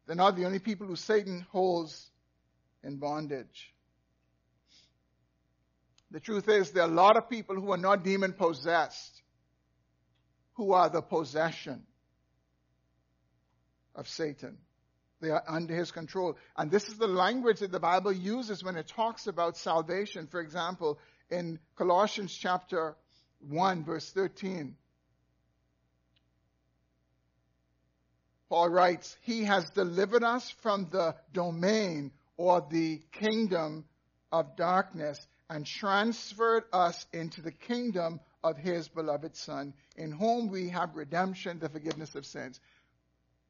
They're 0.08 0.16
not 0.16 0.38
the 0.38 0.46
only 0.46 0.60
people 0.60 0.88
who 0.88 0.96
Satan 0.96 1.46
holds 1.52 2.10
in 2.82 2.96
bondage. 2.96 3.74
The 6.10 6.22
truth 6.22 6.48
is, 6.48 6.72
there 6.72 6.84
are 6.84 6.90
a 6.90 6.94
lot 6.94 7.18
of 7.18 7.30
people 7.30 7.58
who 7.58 7.74
are 7.74 7.78
not 7.78 8.06
demon 8.06 8.32
possessed, 8.32 9.22
who 10.54 10.72
are 10.72 10.90
the 10.90 11.02
possession 11.02 11.84
of 13.94 14.08
Satan. 14.08 14.58
They 15.22 15.30
are 15.30 15.44
under 15.48 15.76
his 15.76 15.92
control. 15.92 16.38
And 16.56 16.72
this 16.72 16.88
is 16.88 16.98
the 16.98 17.08
language 17.08 17.60
that 17.60 17.72
the 17.72 17.80
Bible 17.80 18.12
uses 18.14 18.64
when 18.64 18.78
it 18.78 18.88
talks 18.88 19.28
about 19.28 19.58
salvation. 19.58 20.28
For 20.28 20.40
example, 20.40 20.98
in 21.30 21.60
Colossians 21.76 22.34
chapter 22.34 22.96
1, 23.48 23.84
verse 23.84 24.10
13, 24.12 24.76
Paul 28.50 28.70
writes, 28.70 29.16
He 29.22 29.44
has 29.44 29.70
delivered 29.70 30.24
us 30.24 30.50
from 30.62 30.88
the 30.90 31.16
domain 31.34 32.12
or 32.38 32.66
the 32.70 33.02
kingdom 33.12 33.86
of 34.32 34.56
darkness 34.56 35.20
and 35.50 35.66
transferred 35.66 36.64
us 36.72 37.06
into 37.14 37.42
the 37.42 37.52
kingdom 37.52 38.20
of 38.44 38.58
his 38.58 38.88
beloved 38.88 39.36
Son, 39.36 39.74
in 39.98 40.12
whom 40.12 40.50
we 40.50 40.70
have 40.70 40.96
redemption, 40.96 41.60
the 41.60 41.70
forgiveness 41.70 42.16
of 42.16 42.26
sins. 42.26 42.60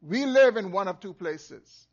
We 0.01 0.25
live 0.25 0.57
in 0.57 0.71
one 0.71 0.87
of 0.87 0.99
two 0.99 1.13
places. 1.13 1.87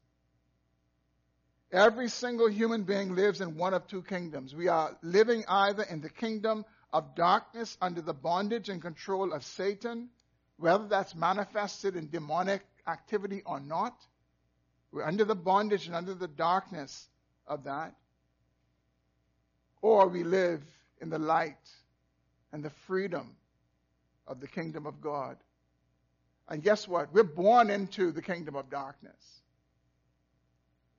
Every 1.73 2.09
single 2.09 2.49
human 2.49 2.85
being 2.85 3.17
lives 3.17 3.41
in 3.41 3.57
one 3.57 3.75
of 3.75 3.87
two 3.89 4.03
kingdoms. 4.03 4.55
We 4.55 4.69
are 4.69 4.97
living 5.03 5.45
either 5.49 5.83
in 5.83 6.01
the 6.01 6.09
kingdom 6.09 6.65
of 6.93 7.17
darkness 7.17 7.77
under 7.83 8.01
the 8.01 8.15
bondage 8.15 8.69
and 8.69 8.81
control 8.81 9.33
of 9.33 9.45
Satan, 9.45 10.09
whether 10.57 10.87
that's 10.87 11.15
manifested 11.15 11.97
in 11.97 12.09
demonic 12.09 12.63
activity 12.87 13.43
or 13.45 13.59
not. 13.59 13.97
We're 14.93 15.05
under 15.05 15.25
the 15.25 15.35
bondage 15.35 15.87
and 15.87 15.97
under 15.97 16.15
the 16.15 16.29
darkness 16.29 17.09
of 17.47 17.65
that. 17.65 17.95
Or 19.83 20.09
we 20.09 20.23
live 20.23 20.63
in 21.01 21.11
the 21.11 21.19
light 21.19 21.69
and 22.53 22.65
the 22.65 22.71
freedom 22.87 23.37
of 24.27 24.41
the 24.41 24.49
kingdom 24.49 24.87
of 24.87 25.01
God. 25.01 25.37
And 26.49 26.63
guess 26.63 26.87
what? 26.87 27.13
We're 27.13 27.25
born 27.25 27.71
into 27.71 28.13
the 28.13 28.23
kingdom 28.23 28.55
of 28.55 28.71
darkness. 28.71 29.41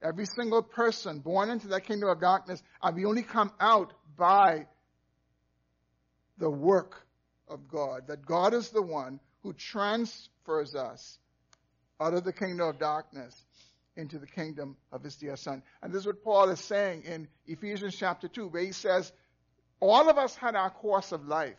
Every 0.02 0.26
single 0.26 0.62
person 0.62 1.20
born 1.20 1.50
into 1.50 1.70
that 1.70 1.86
kingdom 1.86 2.10
of 2.10 2.20
darkness, 2.20 2.62
and 2.84 2.96
we 2.96 3.06
only 3.06 3.24
come 3.24 3.52
out 3.60 3.94
by 4.16 4.68
the 6.38 6.50
work 6.50 7.08
of 7.48 7.68
God. 7.68 8.08
That 8.08 8.26
God 8.26 8.54
is 8.54 8.70
the 8.70 8.82
one 8.82 9.20
who 9.42 9.54
transfers 9.54 10.76
us 10.76 11.18
out 12.00 12.14
of 12.14 12.24
the 12.24 12.34
kingdom 12.34 12.68
of 12.68 12.78
darkness 12.78 13.36
into 13.96 14.20
the 14.20 14.28
kingdom 14.28 14.78
of 14.92 15.04
his 15.04 15.16
dear 15.16 15.36
son. 15.36 15.64
And 15.82 15.92
this 15.92 16.02
is 16.02 16.08
what 16.08 16.24
Paul 16.24 16.50
is 16.50 16.60
saying 16.60 17.04
in 17.04 17.28
Ephesians 17.48 17.96
chapter 17.96 18.28
2, 18.28 18.50
where 18.50 18.62
he 18.62 18.72
says, 18.72 19.12
All 19.80 20.10
of 20.10 20.18
us 20.18 20.36
had 20.36 20.56
our 20.56 20.70
course 20.70 21.12
of 21.12 21.26
life 21.26 21.58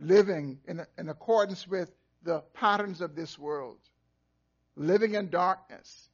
living 0.00 0.58
in, 0.66 0.84
in 0.96 1.08
accordance 1.08 1.66
with 1.66 1.90
the 2.22 2.40
patterns 2.54 3.00
of 3.00 3.14
this 3.14 3.38
world, 3.38 3.78
living 4.76 5.14
in 5.14 5.30
darkness, 5.30 6.08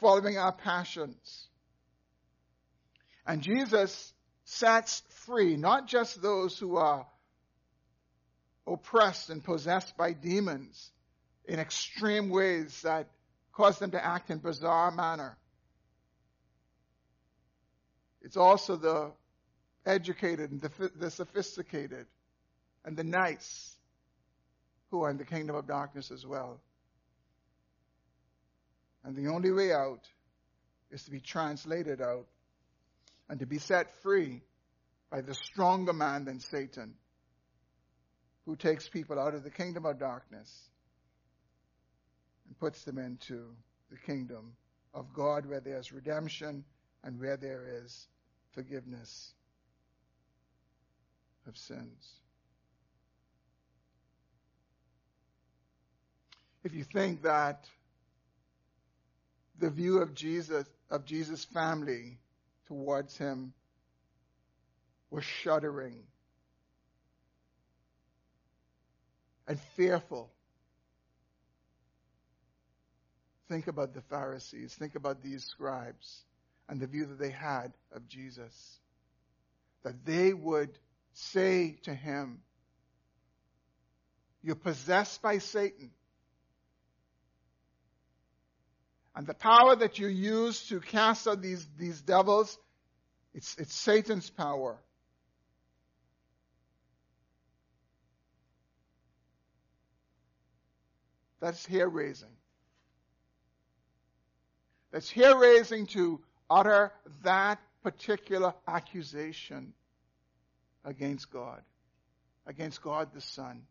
following 0.00 0.38
our 0.38 0.52
passions. 0.52 1.48
And 3.26 3.42
Jesus 3.42 4.12
sets 4.44 5.02
free 5.26 5.56
not 5.56 5.86
just 5.86 6.20
those 6.20 6.58
who 6.58 6.76
are 6.76 7.06
oppressed 8.66 9.30
and 9.30 9.42
possessed 9.42 9.96
by 9.96 10.12
demons 10.12 10.90
in 11.44 11.58
extreme 11.58 12.30
ways 12.30 12.82
that 12.82 13.08
cause 13.52 13.78
them 13.78 13.90
to 13.92 14.04
act 14.04 14.30
in 14.30 14.38
bizarre 14.38 14.90
manner. 14.90 15.36
It's 18.22 18.36
also 18.36 18.76
the 18.76 19.12
educated 19.86 20.50
and 20.50 20.60
the, 20.60 20.90
the 20.96 21.10
sophisticated 21.10 22.06
and 22.84 22.96
the 22.96 23.04
nice 23.04 23.76
who 24.90 25.02
are 25.02 25.10
in 25.10 25.16
the 25.16 25.24
kingdom 25.24 25.56
of 25.56 25.66
darkness 25.66 26.10
as 26.10 26.26
well. 26.26 26.60
And 29.04 29.16
the 29.16 29.28
only 29.28 29.50
way 29.50 29.72
out 29.72 30.06
is 30.90 31.02
to 31.04 31.10
be 31.10 31.20
translated 31.20 32.00
out 32.00 32.26
and 33.28 33.40
to 33.40 33.46
be 33.46 33.58
set 33.58 34.02
free 34.02 34.42
by 35.10 35.22
the 35.22 35.34
stronger 35.34 35.92
man 35.92 36.24
than 36.24 36.40
Satan, 36.40 36.94
who 38.44 38.56
takes 38.56 38.88
people 38.88 39.18
out 39.18 39.34
of 39.34 39.42
the 39.42 39.50
kingdom 39.50 39.86
of 39.86 39.98
darkness 39.98 40.68
and 42.46 42.58
puts 42.58 42.84
them 42.84 42.98
into 42.98 43.46
the 43.90 43.96
kingdom 43.96 44.52
of 44.94 45.12
God 45.14 45.46
where 45.46 45.60
there 45.60 45.78
is 45.78 45.92
redemption 45.92 46.64
and 47.02 47.18
where 47.18 47.36
there 47.36 47.82
is 47.82 48.06
forgiveness 48.52 49.34
of 51.46 51.56
sins. 51.56 52.20
If 56.64 56.74
you 56.74 56.84
think 56.84 57.22
that 57.22 57.66
the 59.58 59.70
view 59.70 59.98
of 59.98 60.14
Jesus, 60.14 60.66
of 60.90 61.04
Jesus' 61.04 61.44
family 61.44 62.18
towards 62.66 63.16
him 63.16 63.52
was 65.10 65.24
shuddering 65.24 66.04
and 69.46 69.58
fearful. 69.76 70.30
Think 73.48 73.66
about 73.66 73.92
the 73.92 74.00
Pharisees. 74.02 74.74
Think 74.74 74.94
about 74.94 75.22
these 75.22 75.44
scribes 75.44 76.22
and 76.68 76.80
the 76.80 76.86
view 76.86 77.04
that 77.06 77.18
they 77.18 77.30
had 77.30 77.72
of 77.94 78.08
Jesus. 78.08 78.78
That 79.82 80.06
they 80.06 80.32
would 80.32 80.78
say 81.14 81.76
to 81.82 81.94
him, 81.94 82.40
You're 84.42 84.56
possessed 84.56 85.22
by 85.22 85.38
Satan. 85.38 85.90
And 89.14 89.26
the 89.26 89.34
power 89.34 89.76
that 89.76 89.98
you 89.98 90.08
use 90.08 90.68
to 90.68 90.80
cast 90.80 91.28
out 91.28 91.42
these, 91.42 91.66
these 91.78 92.00
devils, 92.00 92.58
it's, 93.34 93.56
it's 93.58 93.74
Satan's 93.74 94.30
power. 94.30 94.78
That's 101.40 101.66
hair 101.66 101.88
raising. 101.88 102.28
That's 104.92 105.10
hair 105.10 105.36
raising 105.36 105.86
to 105.88 106.20
utter 106.48 106.92
that 107.24 107.58
particular 107.82 108.54
accusation 108.68 109.74
against 110.84 111.30
God, 111.30 111.62
against 112.46 112.82
God 112.82 113.12
the 113.14 113.20
Son 113.20 113.62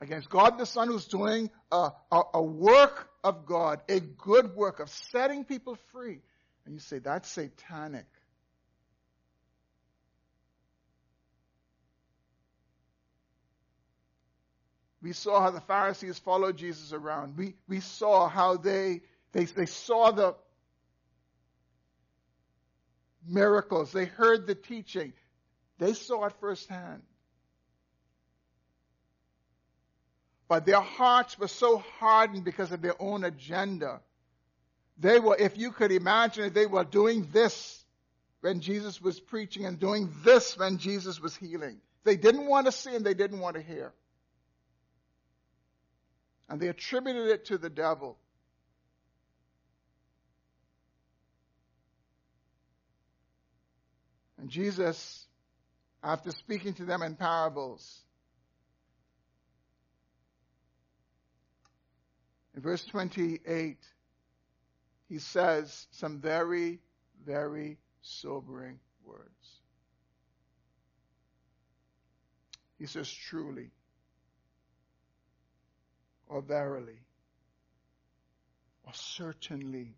against 0.00 0.30
God 0.30 0.58
the 0.58 0.66
Son 0.66 0.88
who's 0.88 1.06
doing 1.06 1.50
a, 1.70 1.90
a, 2.10 2.22
a, 2.34 2.42
work 2.42 3.08
of 3.22 3.46
God, 3.46 3.82
a 3.88 4.00
good 4.00 4.54
work 4.56 4.80
of 4.80 4.88
setting 4.88 5.44
people 5.44 5.76
free. 5.92 6.20
And 6.64 6.74
you 6.74 6.80
say, 6.80 6.98
that's 6.98 7.28
satanic. 7.28 8.06
We 15.02 15.12
saw 15.12 15.40
how 15.40 15.50
the 15.50 15.62
Pharisees 15.62 16.18
followed 16.18 16.58
Jesus 16.58 16.92
around. 16.92 17.36
We, 17.36 17.54
we 17.68 17.80
saw 17.80 18.28
how 18.28 18.56
they, 18.56 19.00
they, 19.32 19.44
they 19.44 19.66
saw 19.66 20.10
the 20.10 20.34
miracles. 23.26 23.92
They 23.92 24.06
heard 24.06 24.46
the 24.46 24.54
teaching. 24.54 25.12
They 25.78 25.94
saw 25.94 26.26
it 26.26 26.32
firsthand. 26.40 27.02
But 30.48 30.66
their 30.66 30.80
hearts 30.80 31.38
were 31.38 31.48
so 31.48 31.78
hardened 31.78 32.44
because 32.44 32.72
of 32.72 32.82
their 32.82 33.00
own 33.00 33.24
agenda. 33.24 34.00
They 34.98 35.20
were, 35.20 35.36
if 35.36 35.56
you 35.56 35.70
could 35.70 35.92
imagine 35.92 36.44
it, 36.44 36.54
they 36.54 36.66
were 36.66 36.84
doing 36.84 37.28
this 37.32 37.82
when 38.40 38.60
Jesus 38.60 39.00
was 39.00 39.20
preaching 39.20 39.64
and 39.64 39.78
doing 39.78 40.12
this 40.24 40.58
when 40.58 40.78
Jesus 40.78 41.20
was 41.20 41.36
healing. 41.36 41.80
They 42.04 42.16
didn't 42.16 42.46
want 42.46 42.66
to 42.66 42.72
see 42.72 42.94
and 42.94 43.04
they 43.04 43.14
didn't 43.14 43.40
want 43.40 43.56
to 43.56 43.62
hear. 43.62 43.92
And 46.48 46.60
they 46.60 46.68
attributed 46.68 47.28
it 47.28 47.44
to 47.46 47.58
the 47.58 47.70
devil. 47.70 48.18
And 54.40 54.48
Jesus, 54.48 55.26
after 56.02 56.30
speaking 56.30 56.74
to 56.74 56.84
them 56.84 57.02
in 57.02 57.14
parables, 57.14 58.00
In 62.60 62.62
verse 62.62 62.84
28, 62.84 63.78
he 65.08 65.18
says 65.18 65.86
some 65.92 66.20
very, 66.20 66.80
very 67.24 67.78
sobering 68.02 68.78
words. 69.04 69.60
He 72.78 72.86
says, 72.86 73.10
truly, 73.10 73.70
or 76.28 76.42
verily, 76.42 77.00
or 78.84 78.92
certainly, 78.92 79.94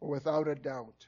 or 0.00 0.08
without 0.08 0.48
a 0.48 0.54
doubt. 0.54 1.06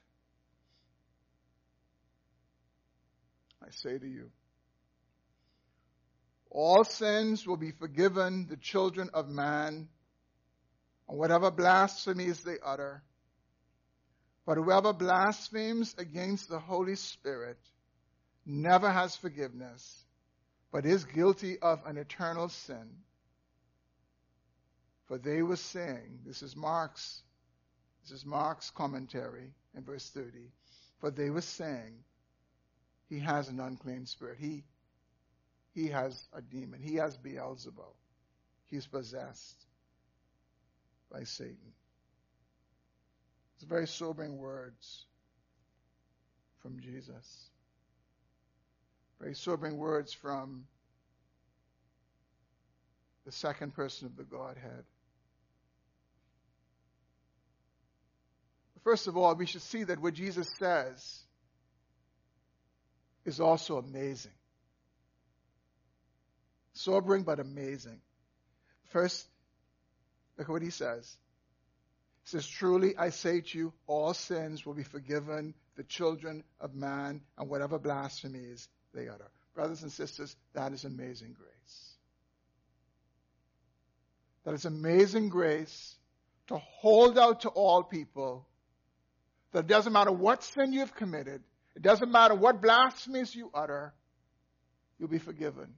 I 3.63 3.71
say 3.71 3.99
to 3.99 4.07
you, 4.07 4.31
all 6.51 6.85
sins 6.85 7.47
will 7.47 7.57
be 7.57 7.71
forgiven 7.71 8.47
the 8.49 8.57
children 8.57 9.09
of 9.15 9.29
man, 9.29 9.89
and 11.09 11.19
whatever 11.19 11.51
blasphemies 11.51 12.43
they 12.43 12.57
utter. 12.65 13.03
But 14.45 14.57
whoever 14.57 14.93
blasphemes 14.93 15.95
against 15.97 16.49
the 16.49 16.59
Holy 16.59 16.97
Spirit 16.97 17.59
never 18.45 18.91
has 18.91 19.17
forgiveness, 19.17 20.05
but 20.73 20.85
is 20.85 21.05
guilty 21.05 21.59
of 21.61 21.81
an 21.87 21.97
eternal 21.97 22.49
sin. 22.49 22.89
For 25.07 25.19
they 25.19 25.43
were 25.43 25.57
saying, 25.57 26.21
this 26.27 26.43
is 26.43 26.57
Mark's, 26.57 27.23
this 28.03 28.13
is 28.19 28.27
Mark's 28.27 28.71
commentary 28.71 29.53
in 29.77 29.85
verse 29.85 30.11
30. 30.11 30.51
For 31.01 31.11
they 31.11 31.31
were 31.31 31.41
saying, 31.41 31.95
he 33.13 33.19
has 33.19 33.49
an 33.49 33.61
unclean 33.61 34.07
spirit. 34.07 34.39
He 34.41 34.65
he 35.75 35.89
has 35.89 36.19
a 36.33 36.41
demon. 36.41 36.81
He 36.81 36.95
has 36.95 37.15
Beelzebub. 37.19 37.95
He's 38.71 38.87
possessed 38.87 39.67
by 41.11 41.25
Satan. 41.25 41.75
It's 43.57 43.65
very 43.65 43.87
sobering 43.87 44.39
words 44.39 45.05
from 46.63 46.81
Jesus. 46.81 47.51
Very 49.21 49.35
sobering 49.35 49.77
words 49.77 50.15
from 50.15 50.65
the 53.27 53.33
second 53.33 53.75
person 53.75 54.07
of 54.07 54.17
the 54.17 54.25
Godhead. 54.25 54.85
First 58.85 59.07
of 59.07 59.19
all, 59.19 59.35
we 59.35 59.45
should 59.45 59.63
see 59.63 59.85
that 59.85 60.01
what 60.01 60.15
Jesus 60.15 60.49
says 60.59 61.25
is 63.25 63.41
also 63.41 63.79
amazing 63.79 64.33
sobering 66.75 67.23
but 67.23 67.41
amazing. 67.41 68.01
First, 68.91 69.27
look 70.37 70.49
at 70.49 70.53
what 70.53 70.63
he 70.63 70.71
says. 70.71 71.17
He 72.25 72.31
says, 72.31 72.47
Truly 72.47 72.97
I 72.97 73.11
say 73.11 73.41
to 73.41 73.59
you, 73.59 73.73
all 73.87 74.15
sins 74.15 74.65
will 74.65 74.75
be 74.75 74.83
forgiven 74.83 75.55
the 75.77 75.85
children 75.85 76.45
of 76.61 76.75
man 76.75 77.23
and 77.39 77.49
whatever 77.49 77.79
blasphemies 77.79 78.69
they 78.95 79.09
utter. 79.09 79.29
Brothers 79.55 79.83
and 79.83 79.93
sisters, 79.93 80.35
that 80.55 80.73
is 80.73 80.85
amazing 80.85 81.35
grace. 81.39 81.97
That 84.45 84.55
is 84.55 84.65
amazing 84.65 85.29
grace 85.29 85.95
to 86.49 86.59
hold 86.59 87.19
out 87.19 87.43
to 87.43 87.49
all 87.49 87.83
people 87.83 88.47
that 89.53 89.61
it 89.61 89.67
doesn't 89.67 89.93
matter 89.93 90.11
what 90.11 90.43
sin 90.43 90.73
you've 90.73 90.95
committed, 90.95 91.43
it 91.75 91.83
doesn't 91.83 92.11
matter 92.11 92.35
what 92.35 92.61
blasphemies 92.61 93.35
you 93.35 93.51
utter, 93.55 93.95
you'll 94.99 95.09
be 95.09 95.19
forgiven. 95.19 95.75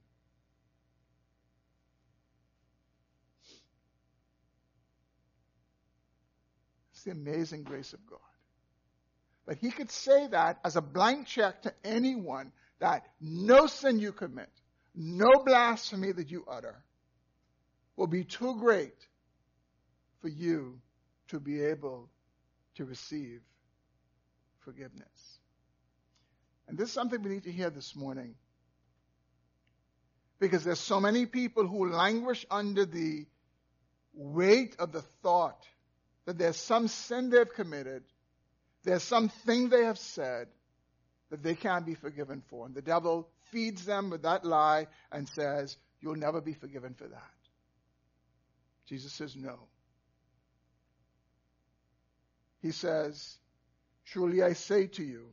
It's 6.93 7.03
the 7.03 7.11
amazing 7.11 7.63
grace 7.63 7.93
of 7.93 8.05
God. 8.09 8.19
But 9.45 9.57
he 9.57 9.71
could 9.71 9.91
say 9.91 10.27
that 10.27 10.59
as 10.65 10.75
a 10.75 10.81
blank 10.81 11.27
check 11.27 11.61
to 11.63 11.73
anyone 11.83 12.51
that 12.79 13.05
no 13.21 13.67
sin 13.67 13.99
you 13.99 14.11
commit, 14.11 14.49
no 14.95 15.43
blasphemy 15.45 16.11
that 16.11 16.31
you 16.31 16.45
utter 16.49 16.83
will 17.95 18.07
be 18.07 18.23
too 18.23 18.55
great 18.59 18.95
for 20.21 20.27
you 20.27 20.79
to 21.27 21.39
be 21.39 21.61
able 21.63 22.09
to 22.75 22.85
receive 22.85 23.41
forgiveness. 24.59 25.39
And 26.67 26.77
this 26.77 26.89
is 26.89 26.93
something 26.93 27.21
we 27.21 27.29
need 27.29 27.43
to 27.43 27.51
hear 27.51 27.69
this 27.69 27.95
morning. 27.95 28.35
Because 30.39 30.63
there's 30.63 30.79
so 30.79 30.99
many 30.99 31.25
people 31.25 31.67
who 31.67 31.91
languish 31.91 32.45
under 32.51 32.85
the 32.85 33.25
weight 34.13 34.75
of 34.79 34.91
the 34.91 35.01
thought 35.23 35.63
that 36.25 36.37
there's 36.37 36.57
some 36.57 36.87
sin 36.87 37.29
they've 37.29 37.53
committed, 37.53 38.03
there's 38.83 39.03
something 39.03 39.69
they 39.69 39.85
have 39.85 39.99
said 39.99 40.47
that 41.29 41.43
they 41.43 41.55
can't 41.55 41.85
be 41.85 41.95
forgiven 41.95 42.41
for. 42.49 42.65
And 42.65 42.75
the 42.75 42.81
devil 42.81 43.27
feeds 43.51 43.85
them 43.85 44.09
with 44.09 44.23
that 44.23 44.45
lie 44.45 44.87
and 45.11 45.27
says, 45.29 45.77
You'll 46.01 46.15
never 46.15 46.41
be 46.41 46.53
forgiven 46.53 46.93
for 46.93 47.07
that. 47.07 47.31
Jesus 48.87 49.13
says, 49.13 49.35
No. 49.35 49.57
he 52.61 52.71
says, 52.71 53.37
Truly 54.05 54.41
I 54.41 54.53
say 54.53 54.87
to 54.87 55.03
you, 55.03 55.27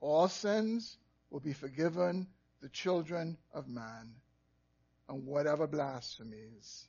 all 0.00 0.28
sins 0.28 0.96
will 1.30 1.40
be 1.40 1.52
forgiven 1.52 2.26
the 2.62 2.68
children 2.68 3.36
of 3.52 3.68
man, 3.68 4.14
and 5.08 5.26
whatever 5.26 5.66
blasphemies 5.66 6.84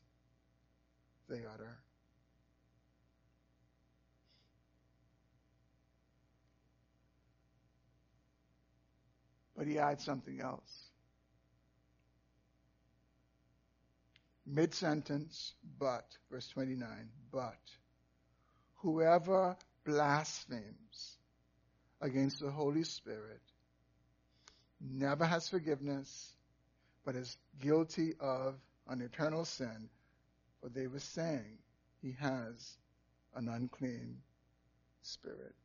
they 1.30 1.42
utter. 1.54 1.78
But 9.56 9.68
he 9.68 9.80
adds 9.80 10.04
something 10.04 10.40
else. 10.40 10.90
Mid 14.46 14.74
sentence, 14.74 15.54
but, 15.80 16.06
verse 16.32 16.48
29, 16.48 16.88
but 17.32 17.58
whoever 18.76 19.58
blasphemes 19.84 21.17
against 22.02 22.40
the 22.40 22.52
Holy 22.52 22.84
Spirit 22.84 23.42
never 24.80 25.26
has 25.26 25.50
forgiveness, 25.50 26.34
but 27.06 27.16
is 27.16 27.38
guilty 27.60 28.14
of 28.20 28.56
an 28.88 29.02
eternal 29.02 29.46
sin. 29.46 29.90
For 30.62 30.70
they 30.70 30.88
were 30.88 31.00
saying 31.00 31.58
he 32.02 32.16
has 32.20 32.78
an 33.36 33.48
unclean 33.48 34.18
spirit. 35.02 35.56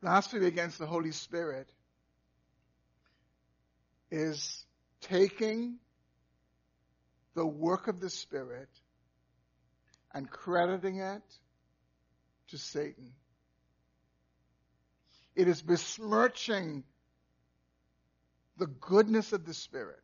Blasphemy 0.00 0.46
against 0.46 0.78
the 0.78 0.86
Holy 0.86 1.10
Spirit 1.10 1.68
is 4.10 4.64
taking 5.00 5.76
the 7.38 7.46
work 7.46 7.86
of 7.86 8.00
the 8.00 8.10
Spirit 8.10 8.68
and 10.12 10.28
crediting 10.28 10.98
it 10.98 11.22
to 12.48 12.58
Satan. 12.58 13.12
It 15.36 15.46
is 15.46 15.62
besmirching 15.62 16.82
the 18.56 18.66
goodness 18.66 19.32
of 19.32 19.46
the 19.46 19.54
Spirit 19.54 20.02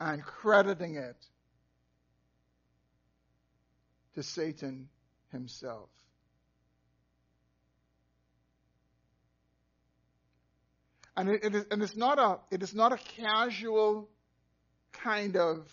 and 0.00 0.24
crediting 0.24 0.96
it 0.96 1.24
to 4.16 4.24
Satan 4.24 4.88
himself. 5.30 5.88
And 11.16 11.28
it, 11.28 11.44
it, 11.44 11.54
is, 11.54 11.64
and 11.70 11.80
it's 11.80 11.96
not 11.96 12.18
a 12.18 12.38
it 12.50 12.64
is 12.64 12.74
not 12.74 12.92
a 12.92 12.96
casual 12.96 14.08
kind 15.02 15.36
of 15.36 15.66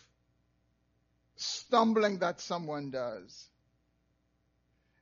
stumbling 1.35 2.19
that 2.19 2.39
someone 2.39 2.91
does. 2.91 3.49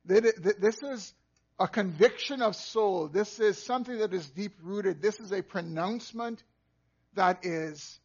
This 0.04 0.82
is 0.82 1.14
a 1.58 1.68
conviction 1.68 2.42
of 2.42 2.56
soul. 2.56 3.08
This 3.08 3.38
is 3.40 3.62
something 3.62 3.98
that 3.98 4.12
is 4.12 4.28
deep 4.30 4.54
rooted. 4.62 5.00
This 5.00 5.20
is 5.20 5.32
a 5.32 5.42
pronouncement 5.42 6.42
that 7.14 7.44
is 7.44 8.00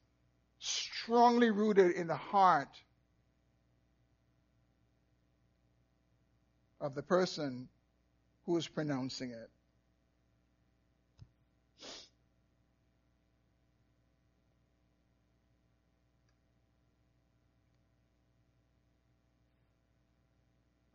strongly 0.59 1.49
rooted 1.49 1.95
in 1.95 2.07
the 2.07 2.15
heart 2.15 2.69
of 6.79 6.95
the 6.95 7.03
person 7.03 7.67
who 8.45 8.55
is 8.57 8.67
pronouncing 8.67 9.31
it. 9.31 9.49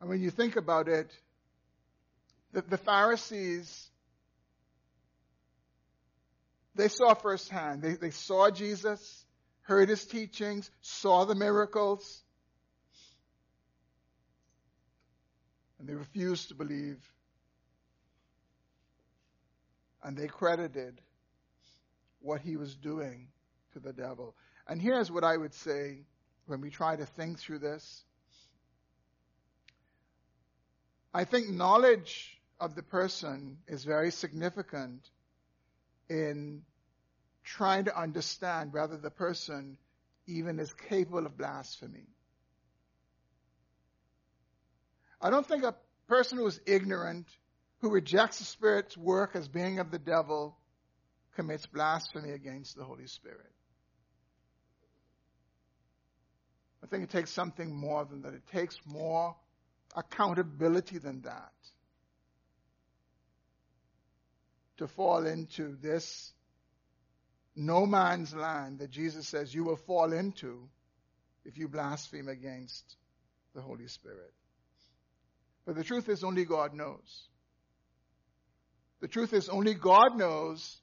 And 0.05 0.11
when 0.11 0.21
you 0.21 0.29
think 0.29 0.57
about 0.57 0.87
it, 0.87 1.11
the, 2.53 2.61
the 2.61 2.77
Pharisees, 2.77 3.89
they 6.75 6.89
saw 6.89 7.15
firsthand. 7.15 7.81
They, 7.81 7.95
they 7.95 8.11
saw 8.11 8.51
Jesus, 8.51 9.25
heard 9.63 9.89
his 9.89 10.05
teachings, 10.05 10.71
saw 10.83 11.25
the 11.25 11.35
miracles, 11.35 12.23
and 15.79 15.89
they 15.89 15.95
refused 15.95 16.49
to 16.49 16.55
believe. 16.55 16.99
And 20.03 20.19
they 20.19 20.27
credited 20.27 21.01
what 22.21 22.43
he 22.43 22.59
was 22.59 22.75
doing 22.75 23.29
to 23.73 23.81
the 23.81 23.95
devil. 23.95 24.37
And 24.69 24.83
here's 24.83 25.11
what 25.11 25.25
I 25.25 25.39
would 25.39 25.55
say 25.55 26.01
when 26.45 26.61
we 26.61 26.69
try 26.69 26.95
to 26.95 27.07
think 27.07 27.39
through 27.39 27.61
this. 27.61 28.05
I 31.17 31.25
think 31.25 31.49
knowledge 31.49 32.37
of 32.59 32.75
the 32.75 32.83
person 32.83 33.59
is 33.69 33.85
very 33.85 34.11
significant 34.11 35.09
in 36.11 36.63
trying 37.45 37.85
to 37.85 37.97
understand 37.97 38.73
whether 38.73 38.97
the 38.97 39.11
person 39.11 39.79
even 40.27 40.59
is 40.59 40.75
capable 40.89 41.25
of 41.25 41.39
blasphemy. 41.39 42.09
I 45.21 45.31
don't 45.31 45.47
think 45.47 45.63
a 45.63 45.77
person 46.09 46.39
who 46.39 46.47
is 46.49 46.61
ignorant, 46.67 47.29
who 47.81 47.91
rejects 47.91 48.41
the 48.41 48.45
Spirit's 48.45 48.97
work 48.97 49.37
as 49.37 49.47
being 49.47 49.79
of 49.79 49.93
the 49.93 50.01
devil, 50.01 50.57
commits 51.37 51.67
blasphemy 51.67 52.31
against 52.33 52.77
the 52.77 52.85
Holy 52.85 53.07
Spirit. 53.07 53.53
I 56.83 56.87
think 56.87 57.05
it 57.05 57.11
takes 57.11 57.31
something 57.31 57.73
more 57.73 58.05
than 58.05 58.23
that. 58.23 58.35
It 58.35 58.47
takes 58.51 58.79
more 58.85 59.37
accountability 59.95 60.99
than 60.99 61.23
that. 61.23 61.53
To 64.79 64.89
fall 64.89 65.27
into 65.27 65.77
this 65.81 66.33
no 67.57 67.87
man's 67.87 68.35
land 68.35 68.81
that 68.81 68.91
Jesus 68.91 69.29
says 69.29 69.55
you 69.55 69.65
will 69.65 69.77
fall 69.77 70.13
into 70.13 70.69
if 71.45 71.57
you 71.57 71.69
blaspheme 71.69 72.29
against 72.29 72.97
the 73.55 73.61
Holy 73.61 73.87
Spirit. 73.87 74.33
But 75.65 75.77
the 75.77 75.85
truth 75.85 76.09
is, 76.09 76.25
only 76.25 76.45
God 76.45 76.75
knows. 76.75 77.29
The 79.01 79.09
truth 79.09 79.33
is, 79.33 79.49
only 79.49 79.75
God 79.75 80.17
knows, 80.17 80.79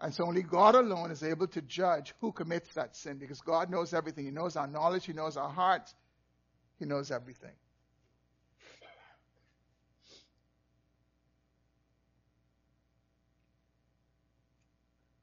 and 0.00 0.14
so 0.14 0.24
only 0.24 0.42
God 0.42 0.74
alone 0.74 1.10
is 1.10 1.22
able 1.22 1.46
to 1.48 1.62
judge 1.62 2.14
who 2.20 2.32
commits 2.32 2.72
that 2.74 2.96
sin 2.96 3.18
because 3.18 3.40
God 3.40 3.70
knows 3.70 3.94
everything. 3.94 4.24
He 4.24 4.30
knows 4.30 4.56
our 4.56 4.66
knowledge, 4.66 5.06
He 5.06 5.12
knows 5.12 5.36
our 5.36 5.50
hearts, 5.50 5.94
He 6.78 6.84
knows 6.84 7.10
everything. 7.10 7.54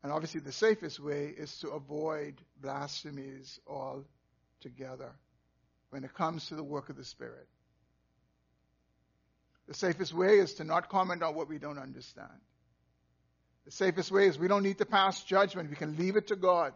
And 0.05 0.13
obviously, 0.13 0.41
the 0.41 0.51
safest 0.51 0.99
way 0.99 1.33
is 1.35 1.57
to 1.61 1.69
avoid 1.69 2.35
blasphemies 2.61 3.59
altogether 3.65 5.09
when 5.89 6.03
it 6.03 6.13
comes 6.13 6.49
to 6.49 6.55
the 6.55 6.61
work 6.61 6.89
of 6.89 6.95
the 6.95 7.03
Spirit. 7.03 7.47
The 9.67 9.73
safest 9.73 10.13
way 10.13 10.37
is 10.37 10.53
to 10.53 10.63
not 10.63 10.89
comment 10.89 11.23
on 11.23 11.33
what 11.33 11.49
we 11.49 11.57
don't 11.57 11.79
understand. 11.79 12.29
The 13.65 13.71
safest 13.71 14.11
way 14.11 14.27
is 14.27 14.37
we 14.37 14.47
don't 14.47 14.61
need 14.61 14.77
to 14.77 14.85
pass 14.85 15.23
judgment. 15.23 15.71
We 15.71 15.75
can 15.75 15.97
leave 15.97 16.17
it 16.17 16.27
to 16.27 16.35
God. 16.35 16.73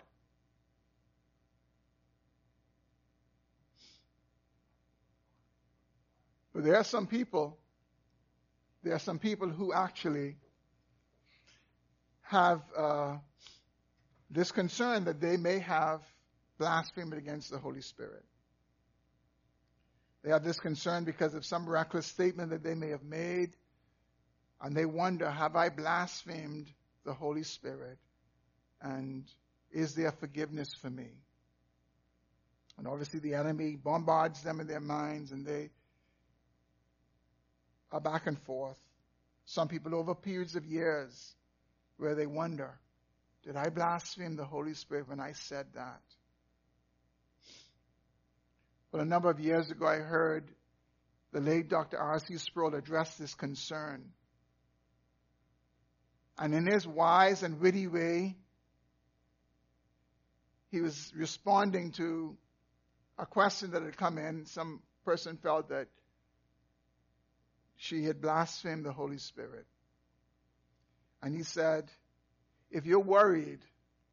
But 6.51 6.63
there 6.63 6.77
are 6.77 6.84
some 6.84 7.05
people, 7.05 7.59
there 8.82 8.95
are 8.95 8.99
some 8.99 9.19
people 9.19 9.49
who 9.49 9.71
actually 9.71 10.38
have 12.30 12.61
uh, 12.77 13.17
this 14.30 14.51
concern 14.51 15.05
that 15.05 15.19
they 15.19 15.36
may 15.36 15.57
have 15.57 16.01
blasphemed 16.59 17.13
against 17.13 17.49
the 17.49 17.57
Holy 17.57 17.82
Spirit. 17.82 18.23
They 20.23 20.30
have 20.30 20.43
this 20.43 20.59
concern 20.59 21.05
because 21.05 21.34
of 21.34 21.43
some 21.43 21.67
reckless 21.67 22.05
statement 22.05 22.51
that 22.51 22.63
they 22.63 22.75
may 22.75 22.89
have 22.89 23.03
made, 23.03 23.49
and 24.61 24.75
they 24.75 24.86
wonder, 24.86 25.27
have 25.27 25.55
I 25.55 25.69
blasphemed 25.69 26.67
the 27.03 27.13
Holy 27.13 27.41
Spirit? 27.41 27.97
And 28.80 29.23
is 29.71 29.95
there 29.95 30.11
forgiveness 30.11 30.71
for 30.80 30.89
me? 30.91 31.09
And 32.77 32.88
obviously, 32.88 33.21
the 33.21 33.34
enemy 33.34 33.75
bombards 33.75 34.43
them 34.43 34.59
in 34.59 34.67
their 34.67 34.80
minds, 34.80 35.32
and 35.32 35.47
they 35.47 35.71
are 37.91 37.99
back 37.99 38.27
and 38.27 38.38
forth. 38.38 38.77
Some 39.45 39.67
people 39.67 39.95
over 39.95 40.13
periods 40.13 40.55
of 40.55 40.63
years 40.63 41.34
where 41.99 42.15
they 42.15 42.25
wonder, 42.25 42.79
did 43.43 43.55
I 43.55 43.69
blaspheme 43.69 44.35
the 44.35 44.45
Holy 44.45 44.73
Spirit 44.73 45.09
when 45.09 45.19
I 45.19 45.33
said 45.33 45.67
that? 45.75 46.01
Well, 48.91 49.01
a 49.01 49.05
number 49.05 49.29
of 49.29 49.39
years 49.39 49.69
ago, 49.69 49.85
I 49.85 49.97
heard 49.97 50.49
the 51.31 51.41
late 51.41 51.69
Dr. 51.69 51.97
R.C. 51.97 52.37
Sproul 52.37 52.73
address 52.73 53.15
this 53.17 53.35
concern. 53.35 54.05
And 56.37 56.55
in 56.55 56.65
his 56.65 56.87
wise 56.87 57.43
and 57.43 57.59
witty 57.59 57.87
way, 57.87 58.37
he 60.71 60.81
was 60.81 61.11
responding 61.15 61.91
to 61.93 62.37
a 63.17 63.25
question 63.25 63.71
that 63.71 63.83
had 63.83 63.97
come 63.97 64.17
in. 64.17 64.45
Some 64.45 64.81
person 65.03 65.37
felt 65.37 65.69
that 65.69 65.87
she 67.75 68.05
had 68.05 68.21
blasphemed 68.21 68.85
the 68.85 68.93
Holy 68.93 69.17
Spirit. 69.17 69.65
And 71.22 71.36
he 71.36 71.43
said, 71.43 71.89
if 72.72 72.86
you're 72.86 72.99
worried 72.99 73.59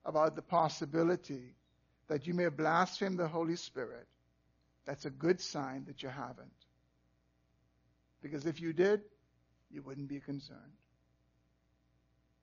about 0.05 0.35
the 0.35 0.43
possibility 0.43 1.55
that 2.09 2.27
you 2.27 2.35
may 2.35 2.49
blaspheme 2.49 3.17
the 3.17 3.29
Holy 3.29 3.57
Spirit, 3.57 4.07
that's 4.85 5.05
a 5.05 5.11
good 5.11 5.41
sign 5.41 5.85
that 5.87 6.03
you 6.03 6.09
haven't. 6.09 6.53
Because 8.23 8.47
if 8.47 8.61
you 8.61 8.73
did, 8.73 9.03
you 9.71 9.83
wouldn't 9.83 10.09
be 10.09 10.21
concerned. 10.21 10.61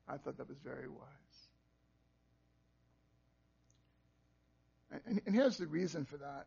I 0.06 0.18
thought 0.18 0.36
that 0.36 0.48
was 0.48 0.58
very 0.58 0.88
wise. 0.88 1.08
And, 5.06 5.20
and, 5.26 5.34
here's 5.34 5.56
the 5.56 5.66
reason 5.66 6.04
for 6.04 6.18
that 6.18 6.46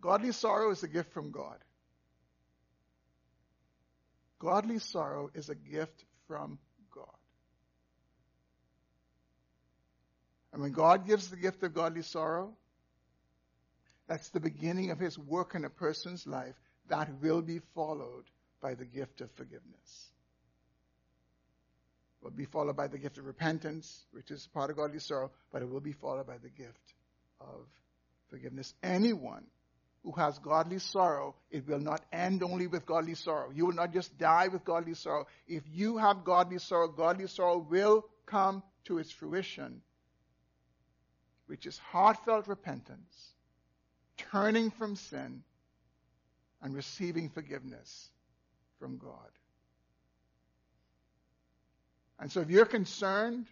godly 0.00 0.32
sorrow 0.32 0.70
is 0.72 0.82
a 0.82 0.88
gift 0.88 1.12
from 1.12 1.30
God. 1.30 1.58
Godly 4.38 4.78
sorrow 4.78 5.30
is 5.34 5.48
a 5.48 5.54
gift 5.54 6.04
from 6.26 6.58
God. 6.94 7.06
And 10.52 10.62
when 10.62 10.72
God 10.72 11.06
gives 11.06 11.28
the 11.28 11.36
gift 11.36 11.62
of 11.62 11.74
godly 11.74 12.02
sorrow, 12.02 12.52
that's 14.08 14.28
the 14.30 14.40
beginning 14.40 14.90
of 14.90 14.98
his 14.98 15.18
work 15.18 15.54
in 15.54 15.64
a 15.64 15.70
person's 15.70 16.26
life 16.26 16.54
that 16.88 17.10
will 17.20 17.42
be 17.42 17.60
followed 17.74 18.24
by 18.60 18.74
the 18.74 18.84
gift 18.84 19.20
of 19.20 19.30
forgiveness. 19.32 20.10
It 22.20 22.24
Will 22.24 22.30
be 22.30 22.44
followed 22.44 22.76
by 22.76 22.88
the 22.88 22.98
gift 22.98 23.18
of 23.18 23.24
repentance, 23.24 24.04
which 24.12 24.30
is 24.30 24.46
part 24.52 24.70
of 24.70 24.76
godly 24.76 24.98
sorrow, 24.98 25.30
but 25.52 25.62
it 25.62 25.70
will 25.70 25.80
be 25.80 25.92
followed 25.92 26.26
by 26.26 26.38
the 26.38 26.48
gift 26.48 26.94
of 27.40 27.66
forgiveness. 28.28 28.74
Anyone 28.82 29.44
who 30.06 30.12
has 30.12 30.38
godly 30.38 30.78
sorrow, 30.78 31.34
it 31.50 31.66
will 31.66 31.80
not 31.80 32.00
end 32.12 32.44
only 32.44 32.68
with 32.68 32.86
godly 32.86 33.16
sorrow. 33.16 33.50
You 33.52 33.66
will 33.66 33.74
not 33.74 33.92
just 33.92 34.16
die 34.16 34.46
with 34.46 34.64
godly 34.64 34.94
sorrow. 34.94 35.26
If 35.48 35.64
you 35.68 35.98
have 35.98 36.24
godly 36.24 36.58
sorrow, 36.60 36.86
godly 36.86 37.26
sorrow 37.26 37.58
will 37.58 38.04
come 38.24 38.62
to 38.84 38.98
its 38.98 39.10
fruition, 39.10 39.82
which 41.48 41.66
is 41.66 41.76
heartfelt 41.78 42.46
repentance, 42.46 43.32
turning 44.16 44.70
from 44.70 44.94
sin, 44.94 45.42
and 46.62 46.72
receiving 46.72 47.28
forgiveness 47.28 48.08
from 48.78 48.98
God. 48.98 49.10
And 52.20 52.30
so 52.30 52.42
if 52.42 52.48
you're 52.48 52.64
concerned 52.64 53.46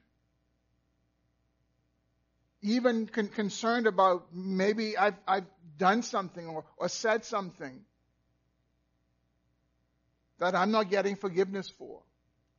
even 2.64 3.06
con- 3.06 3.28
concerned 3.28 3.86
about 3.86 4.26
maybe 4.32 4.96
I've, 4.96 5.16
I've 5.28 5.44
done 5.78 6.02
something 6.02 6.46
or, 6.48 6.64
or 6.78 6.88
said 6.88 7.24
something 7.24 7.84
that 10.38 10.54
I'm 10.54 10.70
not 10.70 10.90
getting 10.90 11.14
forgiveness 11.14 11.68
for. 11.68 12.00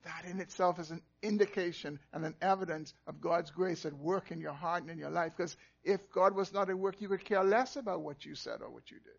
That 0.04 0.26
in 0.30 0.40
itself 0.40 0.80
is 0.80 0.92
an 0.92 1.02
indication 1.24 2.00
and 2.14 2.24
an 2.24 2.36
evidence 2.40 2.94
of 3.08 3.20
God's 3.20 3.50
grace 3.50 3.84
at 3.88 3.94
work 3.94 4.30
in 4.30 4.40
your 4.40 4.54
heart 4.54 4.84
and 4.84 4.92
in 4.92 5.00
your 5.00 5.10
life. 5.10 5.32
Because 5.36 5.58
if 5.84 6.00
God 6.12 6.36
was 6.36 6.54
not 6.54 6.70
at 6.70 6.78
work, 6.78 6.98
you 7.00 7.10
would 7.10 7.26
care 7.26 7.44
less 7.44 7.76
about 7.76 8.02
what 8.02 8.24
you 8.24 8.36
said 8.36 8.62
or 8.62 8.70
what 8.70 8.92
you 8.92 8.98
did. 9.00 9.14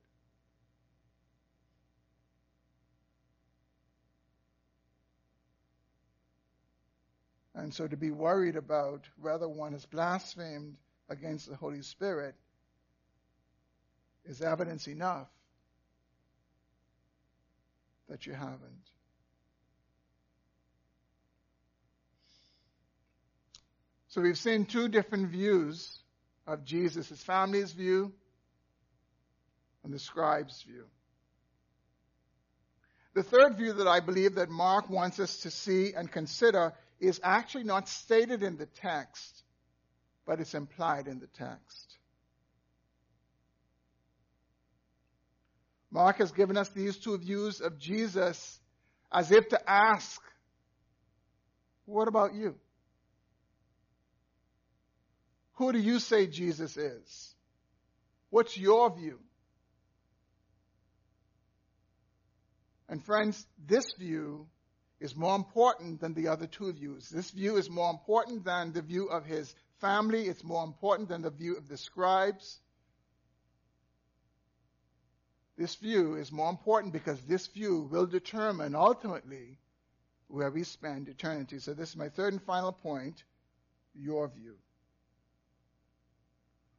And 7.56 7.72
so 7.72 7.88
to 7.88 7.96
be 7.96 8.10
worried 8.10 8.54
about 8.54 9.08
whether 9.18 9.48
one 9.48 9.72
has 9.72 9.86
blasphemed 9.86 10.76
against 11.08 11.48
the 11.48 11.56
Holy 11.56 11.80
Spirit 11.80 12.34
is 14.26 14.42
evidence 14.42 14.86
enough 14.86 15.28
that 18.10 18.26
you 18.26 18.34
haven't. 18.34 18.90
So 24.08 24.20
we've 24.20 24.38
seen 24.38 24.66
two 24.66 24.88
different 24.88 25.30
views 25.30 25.98
of 26.46 26.64
Jesus 26.64 27.08
his 27.08 27.22
family's 27.22 27.72
view 27.72 28.12
and 29.82 29.92
the 29.92 29.98
scribe's 29.98 30.62
view. 30.62 30.84
The 33.14 33.22
third 33.22 33.56
view 33.56 33.72
that 33.72 33.88
I 33.88 34.00
believe 34.00 34.34
that 34.34 34.50
Mark 34.50 34.90
wants 34.90 35.18
us 35.20 35.38
to 35.38 35.50
see 35.50 35.94
and 35.94 36.12
consider 36.12 36.74
is 37.00 37.20
actually 37.22 37.64
not 37.64 37.88
stated 37.88 38.42
in 38.42 38.56
the 38.56 38.66
text, 38.66 39.42
but 40.26 40.40
it's 40.40 40.54
implied 40.54 41.06
in 41.06 41.20
the 41.20 41.26
text. 41.26 41.96
Mark 45.90 46.18
has 46.18 46.32
given 46.32 46.56
us 46.56 46.68
these 46.70 46.96
two 46.96 47.16
views 47.16 47.60
of 47.60 47.78
Jesus 47.78 48.60
as 49.12 49.30
if 49.30 49.48
to 49.48 49.70
ask, 49.70 50.20
What 51.84 52.08
about 52.08 52.34
you? 52.34 52.56
Who 55.54 55.72
do 55.72 55.78
you 55.78 55.98
say 55.98 56.26
Jesus 56.26 56.76
is? 56.76 57.34
What's 58.30 58.58
your 58.58 58.94
view? 58.94 59.18
And 62.88 63.04
friends, 63.04 63.46
this 63.66 63.92
view 63.98 64.46
is 65.00 65.14
more 65.14 65.36
important 65.36 66.00
than 66.00 66.14
the 66.14 66.28
other 66.28 66.46
two 66.46 66.72
views. 66.72 67.08
This 67.08 67.30
view 67.30 67.56
is 67.56 67.68
more 67.68 67.90
important 67.90 68.44
than 68.44 68.72
the 68.72 68.82
view 68.82 69.06
of 69.06 69.24
his 69.24 69.54
family. 69.80 70.26
It's 70.26 70.44
more 70.44 70.64
important 70.64 71.08
than 71.08 71.22
the 71.22 71.30
view 71.30 71.56
of 71.56 71.68
the 71.68 71.76
scribes. 71.76 72.58
This 75.58 75.74
view 75.76 76.16
is 76.16 76.32
more 76.32 76.50
important 76.50 76.92
because 76.92 77.20
this 77.22 77.46
view 77.46 77.88
will 77.90 78.06
determine 78.06 78.74
ultimately 78.74 79.58
where 80.28 80.50
we 80.50 80.64
spend 80.64 81.08
eternity. 81.08 81.58
So, 81.58 81.72
this 81.72 81.90
is 81.90 81.96
my 81.96 82.08
third 82.08 82.32
and 82.32 82.42
final 82.42 82.72
point 82.72 83.22
your 83.94 84.28
view. 84.28 84.56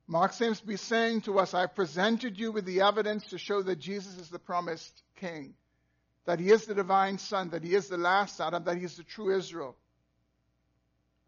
Mark 0.08 0.34
seems 0.34 0.60
to 0.60 0.68
be 0.68 0.78
saying 0.78 1.22
to 1.22 1.40
us, 1.40 1.54
I've 1.54 1.76
presented 1.76 2.40
you 2.40 2.52
with 2.52 2.66
the 2.66 2.82
evidence 2.82 3.26
to 3.28 3.38
show 3.38 3.62
that 3.64 3.80
Jesus 3.80 4.18
is 4.18 4.30
the 4.30 4.40
promised 4.40 5.04
king 5.18 5.54
that 6.28 6.42
he 6.42 6.52
is 6.52 6.66
the 6.66 6.76
divine 6.76 7.18
son, 7.18 7.50
that 7.52 7.64
he 7.64 7.74
is 7.74 7.88
the 7.88 7.98
last 7.98 8.40
Adam, 8.42 8.66
that 8.66 8.78
he 8.78 8.84
is 8.84 8.98
the 8.98 9.04
true 9.04 9.36
Israel. 9.36 9.78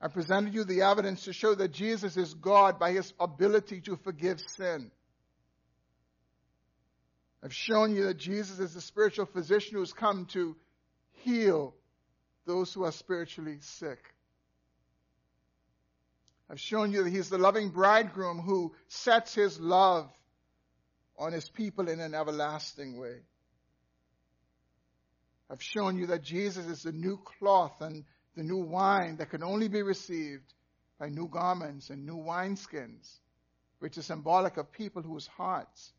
I 0.01 0.09
presented 0.09 0.53
you 0.53 0.65
the 0.65 0.81
evidence 0.81 1.23
to 1.23 1.33
show 1.33 1.55
that 1.55 1.71
Jesus 1.71 2.17
is 2.17 2.33
God 2.33 2.77
by 2.77 2.91
his 2.91 3.13
ability 3.17 3.79
to 3.81 3.95
forgive 3.95 4.41
sin. 4.41 4.91
I've 7.41 7.53
shown 7.53 7.95
you 7.95 8.07
that 8.07 8.17
Jesus 8.17 8.59
is 8.59 8.73
the 8.73 8.81
spiritual 8.81 9.25
physician 9.25 9.75
who 9.75 9.79
has 9.79 9.93
come 9.93 10.25
to 10.33 10.57
heal 11.23 11.73
those 12.45 12.73
who 12.73 12.83
are 12.83 12.91
spiritually 12.91 13.59
sick. 13.61 14.03
I've 16.49 16.59
shown 16.59 16.91
you 16.91 17.05
that 17.05 17.09
he's 17.09 17.29
the 17.29 17.37
loving 17.37 17.69
bridegroom 17.69 18.39
who 18.39 18.75
sets 18.89 19.33
his 19.33 19.61
love 19.61 20.11
on 21.17 21.31
his 21.31 21.47
people 21.47 21.87
in 21.87 22.01
an 22.01 22.13
everlasting 22.13 22.99
way. 22.99 23.19
I've 25.49 25.63
shown 25.63 25.97
you 25.97 26.07
that 26.07 26.23
Jesus 26.23 26.65
is 26.67 26.83
the 26.83 26.91
new 26.91 27.17
cloth 27.17 27.81
and 27.81 28.05
the 28.35 28.43
new 28.43 28.59
wine 28.59 29.17
that 29.17 29.31
can 29.31 29.43
only 29.43 29.67
be 29.67 29.81
received 29.81 30.53
by 30.99 31.09
new 31.09 31.27
garments 31.27 31.89
and 31.89 32.05
new 32.05 32.17
wineskins, 32.17 33.19
which 33.79 33.97
is 33.97 34.05
symbolic 34.05 34.57
of 34.57 34.71
people 34.71 35.01
whose 35.01 35.27
hearts 35.27 35.91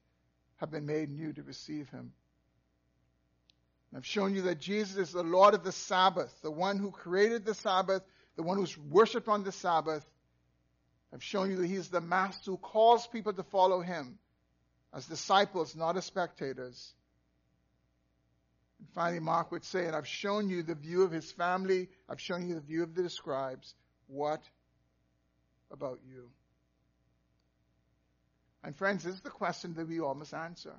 have 0.56 0.70
been 0.70 0.86
made 0.86 1.10
new 1.10 1.32
to 1.32 1.42
receive 1.42 1.88
him. 1.88 2.12
I've 3.96 4.06
shown 4.06 4.34
you 4.34 4.42
that 4.42 4.60
Jesus 4.60 4.96
is 4.96 5.12
the 5.12 5.24
Lord 5.24 5.54
of 5.54 5.64
the 5.64 5.72
Sabbath, 5.72 6.32
the 6.42 6.50
one 6.50 6.78
who 6.78 6.92
created 6.92 7.44
the 7.44 7.54
Sabbath, 7.54 8.02
the 8.36 8.42
one 8.44 8.56
who's 8.56 8.78
worshipped 8.78 9.26
on 9.26 9.42
the 9.42 9.50
Sabbath. 9.50 10.04
I've 11.12 11.24
shown 11.24 11.50
you 11.50 11.56
that 11.56 11.66
he's 11.66 11.88
the 11.88 12.00
master 12.00 12.52
who 12.52 12.56
calls 12.56 13.06
people 13.08 13.32
to 13.32 13.42
follow 13.42 13.80
him 13.80 14.18
as 14.94 15.06
disciples, 15.06 15.74
not 15.74 15.96
as 15.96 16.04
spectators. 16.04 16.94
And 18.80 18.88
finally, 18.94 19.20
Mark 19.20 19.52
would 19.52 19.64
say, 19.64 19.86
and 19.86 19.94
I've 19.94 20.08
shown 20.08 20.48
you 20.48 20.62
the 20.62 20.74
view 20.74 21.02
of 21.02 21.12
his 21.12 21.30
family, 21.32 21.88
I've 22.08 22.20
shown 22.20 22.48
you 22.48 22.54
the 22.54 22.60
view 22.62 22.82
of 22.82 22.94
the 22.94 23.10
scribes. 23.10 23.74
What 24.06 24.40
about 25.70 26.00
you? 26.08 26.30
And 28.64 28.74
friends, 28.74 29.04
this 29.04 29.14
is 29.14 29.20
the 29.20 29.30
question 29.30 29.74
that 29.74 29.86
we 29.86 30.00
all 30.00 30.14
must 30.14 30.34
answer. 30.34 30.72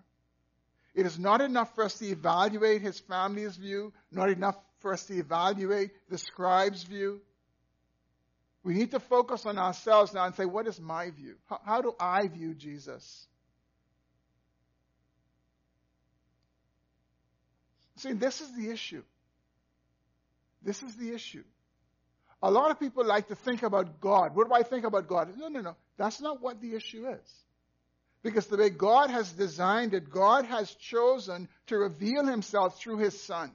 It 0.96 1.06
is 1.06 1.18
not 1.20 1.42
enough 1.42 1.74
for 1.76 1.84
us 1.84 1.98
to 2.00 2.06
evaluate 2.08 2.82
his 2.82 3.00
family's 3.00 3.56
view, 3.56 3.94
not 4.12 4.30
enough 4.30 4.58
for 4.80 4.94
us 4.94 5.06
to 5.06 5.14
evaluate 5.18 5.92
the 6.10 6.18
scribe's 6.18 6.84
view. 6.84 7.22
We 8.64 8.74
need 8.74 8.92
to 8.92 9.00
focus 9.00 9.46
on 9.46 9.58
ourselves 9.58 10.14
now 10.14 10.26
and 10.26 10.36
say, 10.36 10.46
what 10.46 10.68
is 10.68 10.80
my 10.80 11.12
view? 11.12 11.36
How, 11.46 11.62
how 11.64 11.82
do 11.82 11.94
I 12.00 12.28
view 12.28 12.56
Jesus? 12.56 13.28
See, 18.02 18.14
this 18.14 18.42
is 18.42 18.52
the 18.56 18.72
issue. 18.72 19.04
This 20.64 20.82
is 20.82 20.96
the 20.96 21.14
issue. 21.14 21.44
a 22.42 22.50
lot 22.50 22.72
of 22.72 22.80
people 22.80 23.06
like 23.06 23.28
to 23.28 23.36
think 23.36 23.62
about 23.62 24.02
God. 24.02 24.36
What 24.36 24.48
do 24.48 24.56
I 24.56 24.64
think 24.64 24.86
about 24.86 25.08
God? 25.08 25.38
No, 25.38 25.48
no, 25.48 25.62
no. 25.62 25.76
That's 25.98 26.20
not 26.20 26.42
what 26.42 26.60
the 26.60 26.74
issue 26.74 27.08
is. 27.08 27.44
Because 28.24 28.48
the 28.48 28.58
way 28.58 28.72
God 28.72 29.12
has 29.12 29.32
designed 29.32 29.94
it, 29.94 30.10
God 30.10 30.46
has 30.46 30.74
chosen 30.74 31.48
to 31.68 31.78
reveal 31.78 32.26
himself 32.26 32.80
through 32.80 32.98
his 32.98 33.20
Son. 33.22 33.52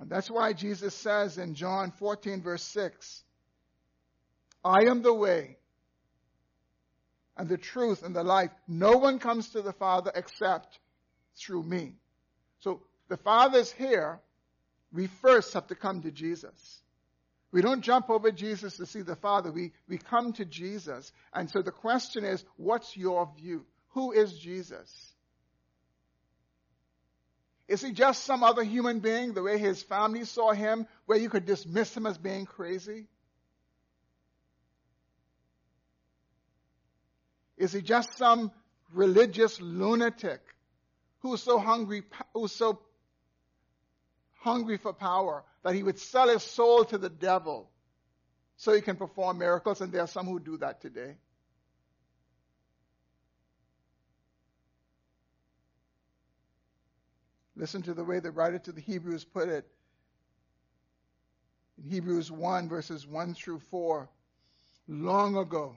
And 0.00 0.08
that's 0.08 0.30
why 0.30 0.54
Jesus 0.54 0.94
says 0.94 1.36
in 1.36 1.54
John 1.54 1.92
14, 1.98 2.42
verse 2.42 2.62
6, 2.62 3.22
I 4.64 4.84
am 4.84 5.02
the 5.02 5.12
way 5.12 5.58
and 7.36 7.48
the 7.48 7.58
truth 7.58 8.02
and 8.02 8.14
the 8.14 8.24
life. 8.24 8.50
No 8.68 8.98
one 8.98 9.18
comes 9.18 9.50
to 9.50 9.62
the 9.62 9.72
Father 9.72 10.12
except 10.14 10.78
through 11.36 11.62
me. 11.62 11.94
So 12.60 12.82
the 13.08 13.16
Father's 13.16 13.72
here. 13.72 14.20
We 14.92 15.06
first 15.06 15.54
have 15.54 15.68
to 15.68 15.74
come 15.74 16.02
to 16.02 16.10
Jesus. 16.10 16.82
We 17.50 17.62
don't 17.62 17.82
jump 17.82 18.10
over 18.10 18.30
Jesus 18.30 18.76
to 18.76 18.86
see 18.86 19.02
the 19.02 19.16
Father. 19.16 19.50
We, 19.50 19.72
we 19.88 19.98
come 19.98 20.32
to 20.34 20.44
Jesus. 20.44 21.12
And 21.32 21.50
so 21.50 21.62
the 21.62 21.70
question 21.70 22.24
is, 22.24 22.44
what's 22.56 22.96
your 22.96 23.30
view? 23.38 23.64
Who 23.90 24.12
is 24.12 24.38
Jesus? 24.38 25.12
Is 27.68 27.82
he 27.82 27.92
just 27.92 28.24
some 28.24 28.42
other 28.42 28.62
human 28.62 29.00
being, 29.00 29.32
the 29.32 29.42
way 29.42 29.56
his 29.56 29.82
family 29.82 30.24
saw 30.24 30.52
him, 30.52 30.86
where 31.06 31.18
you 31.18 31.30
could 31.30 31.46
dismiss 31.46 31.96
him 31.96 32.06
as 32.06 32.18
being 32.18 32.44
crazy? 32.44 33.06
Is 37.62 37.72
he 37.72 37.80
just 37.80 38.18
some 38.18 38.50
religious 38.92 39.60
lunatic 39.60 40.40
who's 41.20 41.40
so 41.40 41.60
hungry, 41.60 42.02
who's 42.34 42.50
so 42.50 42.80
hungry 44.40 44.78
for 44.78 44.92
power 44.92 45.44
that 45.62 45.72
he 45.72 45.84
would 45.84 46.00
sell 46.00 46.28
his 46.28 46.42
soul 46.42 46.84
to 46.86 46.98
the 46.98 47.08
devil 47.08 47.70
so 48.56 48.72
he 48.72 48.80
can 48.80 48.96
perform 48.96 49.38
miracles, 49.38 49.80
and 49.80 49.92
there 49.92 50.00
are 50.00 50.08
some 50.08 50.26
who 50.26 50.40
do 50.40 50.56
that 50.56 50.80
today. 50.80 51.14
Listen 57.54 57.80
to 57.82 57.94
the 57.94 58.02
way 58.02 58.18
the 58.18 58.32
writer 58.32 58.58
to 58.58 58.72
the 58.72 58.80
Hebrews 58.80 59.22
put 59.24 59.48
it. 59.48 59.68
In 61.78 61.88
Hebrews 61.88 62.28
1, 62.28 62.68
verses 62.68 63.06
1 63.06 63.34
through 63.34 63.60
4. 63.60 64.08
Long 64.88 65.36
ago, 65.36 65.76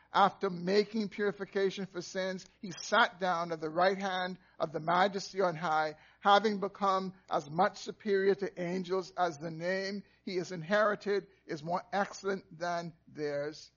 After 0.13 0.49
making 0.49 1.07
purification 1.07 1.85
for 1.85 2.01
sins, 2.01 2.45
he 2.61 2.73
sat 2.81 3.19
down 3.21 3.53
at 3.53 3.61
the 3.61 3.69
right 3.69 3.97
hand 3.97 4.37
of 4.59 4.73
the 4.73 4.81
majesty 4.81 5.39
on 5.39 5.55
high, 5.55 5.95
having 6.19 6.59
become 6.59 7.13
as 7.29 7.49
much 7.49 7.77
superior 7.77 8.35
to 8.35 8.61
angels 8.61 9.13
as 9.17 9.37
the 9.37 9.51
name 9.51 10.03
he 10.25 10.35
has 10.35 10.51
inherited 10.51 11.27
is 11.47 11.63
more 11.63 11.81
excellent 11.93 12.43
than 12.59 12.91
theirs. 13.15 13.71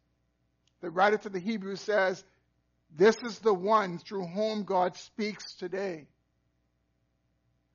The 0.81 0.91
writer 0.91 1.19
to 1.19 1.29
the 1.29 1.39
Hebrews 1.39 1.81
says, 1.81 2.25
This 2.91 3.17
is 3.23 3.39
the 3.39 3.55
one 3.55 3.99
through 3.99 4.27
whom 4.27 4.65
God 4.65 4.97
speaks 4.97 5.55
today. 5.55 6.09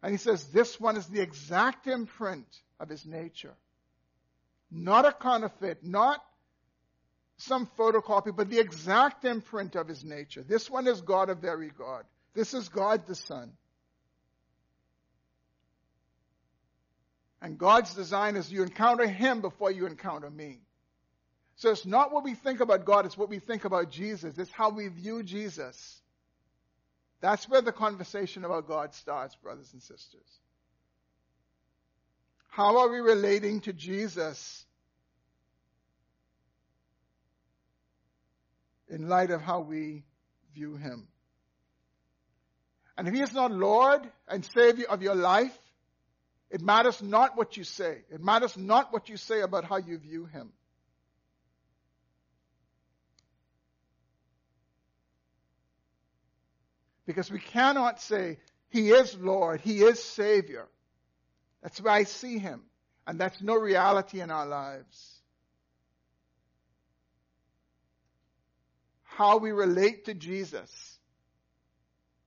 And 0.03 0.11
he 0.11 0.17
says, 0.17 0.43
This 0.45 0.79
one 0.79 0.97
is 0.97 1.07
the 1.07 1.21
exact 1.21 1.87
imprint 1.87 2.47
of 2.77 2.89
his 2.89 3.05
nature. 3.05 3.55
Not 4.69 5.05
a 5.05 5.13
counterfeit, 5.13 5.83
not 5.83 6.21
some 7.39 7.69
photocopy, 7.77 8.35
but 8.35 8.49
the 8.49 8.59
exact 8.59 9.23
imprint 9.23 9.75
of 9.75 9.87
his 9.87 10.03
nature. 10.03 10.43
This 10.43 10.69
one 10.69 10.87
is 10.87 11.01
God, 11.01 11.29
a 11.29 11.35
very 11.35 11.69
God. 11.69 12.03
This 12.33 12.53
is 12.53 12.67
God 12.69 13.07
the 13.07 13.15
Son. 13.15 13.53
And 17.41 17.57
God's 17.57 17.93
design 17.93 18.35
is 18.35 18.51
you 18.51 18.61
encounter 18.63 19.07
Him 19.07 19.39
before 19.39 19.71
you 19.71 19.85
encounter 19.85 20.29
me. 20.29 20.59
So 21.55 21.71
it's 21.71 21.85
not 21.85 22.11
what 22.11 22.25
we 22.25 22.35
think 22.35 22.59
about 22.59 22.85
God, 22.85 23.05
it's 23.05 23.17
what 23.17 23.29
we 23.29 23.39
think 23.39 23.63
about 23.63 23.89
Jesus. 23.89 24.37
It's 24.37 24.51
how 24.51 24.69
we 24.69 24.89
view 24.89 25.23
Jesus. 25.23 26.01
That's 27.21 27.47
where 27.47 27.61
the 27.61 27.71
conversation 27.71 28.43
about 28.43 28.67
God 28.67 28.93
starts, 28.93 29.35
brothers 29.35 29.71
and 29.71 29.81
sisters. 29.81 30.27
How 32.49 32.79
are 32.79 32.89
we 32.89 32.99
relating 32.99 33.61
to 33.61 33.73
Jesus 33.73 34.65
in 38.89 39.07
light 39.07 39.31
of 39.31 39.41
how 39.41 39.61
we 39.61 40.03
view 40.53 40.75
Him? 40.75 41.07
And 42.97 43.07
if 43.07 43.13
He 43.13 43.21
is 43.21 43.33
not 43.33 43.51
Lord 43.51 44.01
and 44.27 44.45
Savior 44.45 44.87
of 44.89 45.01
your 45.01 45.15
life, 45.15 45.57
it 46.49 46.61
matters 46.61 47.01
not 47.01 47.37
what 47.37 47.57
you 47.57 47.63
say. 47.63 47.99
It 48.09 48.23
matters 48.23 48.57
not 48.57 48.91
what 48.91 49.07
you 49.07 49.17
say 49.17 49.41
about 49.41 49.65
how 49.65 49.77
you 49.77 49.97
view 49.99 50.25
him. 50.25 50.51
Because 57.05 57.31
we 57.31 57.39
cannot 57.39 58.01
say, 58.01 58.37
He 58.69 58.89
is 58.89 59.15
Lord, 59.15 59.61
He 59.61 59.81
is 59.81 60.03
Savior. 60.03 60.67
That's 61.61 61.81
where 61.81 61.93
I 61.93 62.03
see 62.03 62.37
Him. 62.37 62.61
And 63.05 63.19
that's 63.19 63.41
no 63.41 63.55
reality 63.55 64.21
in 64.21 64.29
our 64.29 64.45
lives. 64.45 65.18
How 69.19 69.35
we 69.35 69.51
relate 69.51 70.05
to 70.05 70.13
Jesus 70.13 70.71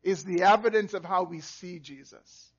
is 0.02 0.24
the 0.24 0.42
evidence 0.42 0.92
of 0.92 1.06
how 1.06 1.22
we 1.22 1.40
see 1.40 1.78
Jesus. 1.78 2.52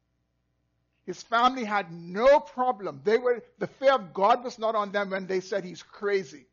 His 1.05 1.21
family 1.21 1.63
had 1.63 1.91
no 1.91 2.39
problem. 2.39 3.01
They 3.03 3.19
were, 3.19 3.43
the 3.59 3.67
fear 3.67 3.91
of 3.91 4.11
God 4.11 4.43
was 4.43 4.57
not 4.57 4.73
on 4.73 4.91
them 4.91 5.11
when 5.11 5.27
they 5.27 5.39
said 5.39 5.63
he's 5.63 5.83
crazy. 5.83 6.47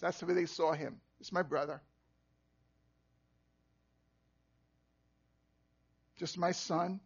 That's 0.00 0.18
the 0.18 0.24
way 0.24 0.32
they 0.32 0.46
saw 0.46 0.72
him. 0.72 1.02
It's 1.20 1.32
my 1.32 1.42
brother. 1.42 1.82
Just 6.18 6.38
my 6.38 6.52
son. 6.52 6.98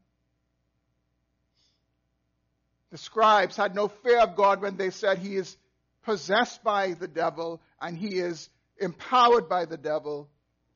The 2.93 2.99
scribes 2.99 3.57
had 3.57 3.75
no 3.75 3.89
fear 3.89 4.21
of 4.21 4.37
God 4.37 4.63
when 4.63 4.77
they 4.77 4.91
said 4.91 5.19
he 5.19 5.35
is 5.35 5.57
possessed 6.05 6.63
by 6.63 6.93
the 6.93 7.09
devil 7.09 7.61
and 7.81 7.99
he 7.99 8.17
is 8.17 8.49
empowered 8.81 9.49
by 9.49 9.65
the 9.67 9.77
devil, 9.77 10.29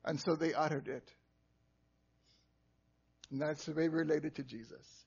and 0.03 0.19
so 0.19 0.35
they 0.35 0.53
uttered 0.53 0.87
it. 0.87 1.13
And 3.31 3.41
that's 3.41 3.65
the 3.65 3.73
way 3.73 3.87
related 3.87 4.35
to 4.35 4.43
Jesus. 4.43 5.05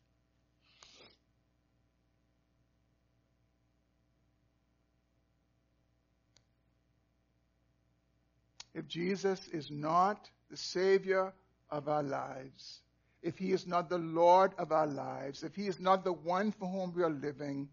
If 8.75 8.87
Jesus 8.87 9.49
is 9.49 9.71
not 9.71 10.29
the 10.51 10.57
Savior 10.57 11.33
of 11.71 11.89
our 11.89 12.03
lives, 12.03 12.81
if 13.23 13.37
He 13.37 13.53
is 13.53 13.67
not 13.67 13.89
the 13.89 13.99
Lord 13.99 14.53
of 14.59 14.71
our 14.73 14.87
lives, 14.87 15.43
if 15.43 15.57
He 15.57 15.67
is 15.67 15.81
not 15.81 16.05
the 16.05 16.13
one 16.13 16.53
for 16.53 16.69
whom 16.69 16.95
we 16.95 17.03
are 17.03 17.11
living, 17.11 17.69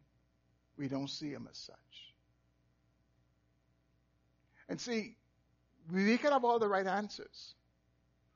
we 0.77 0.87
don't 0.87 1.09
see 1.09 1.29
Him 1.29 1.47
as 1.49 1.57
such. 1.57 2.04
And 4.69 4.79
see, 4.79 5.15
we 5.91 6.17
could 6.17 6.31
have 6.31 6.43
all 6.43 6.59
the 6.59 6.67
right 6.67 6.87
answers. 6.87 7.53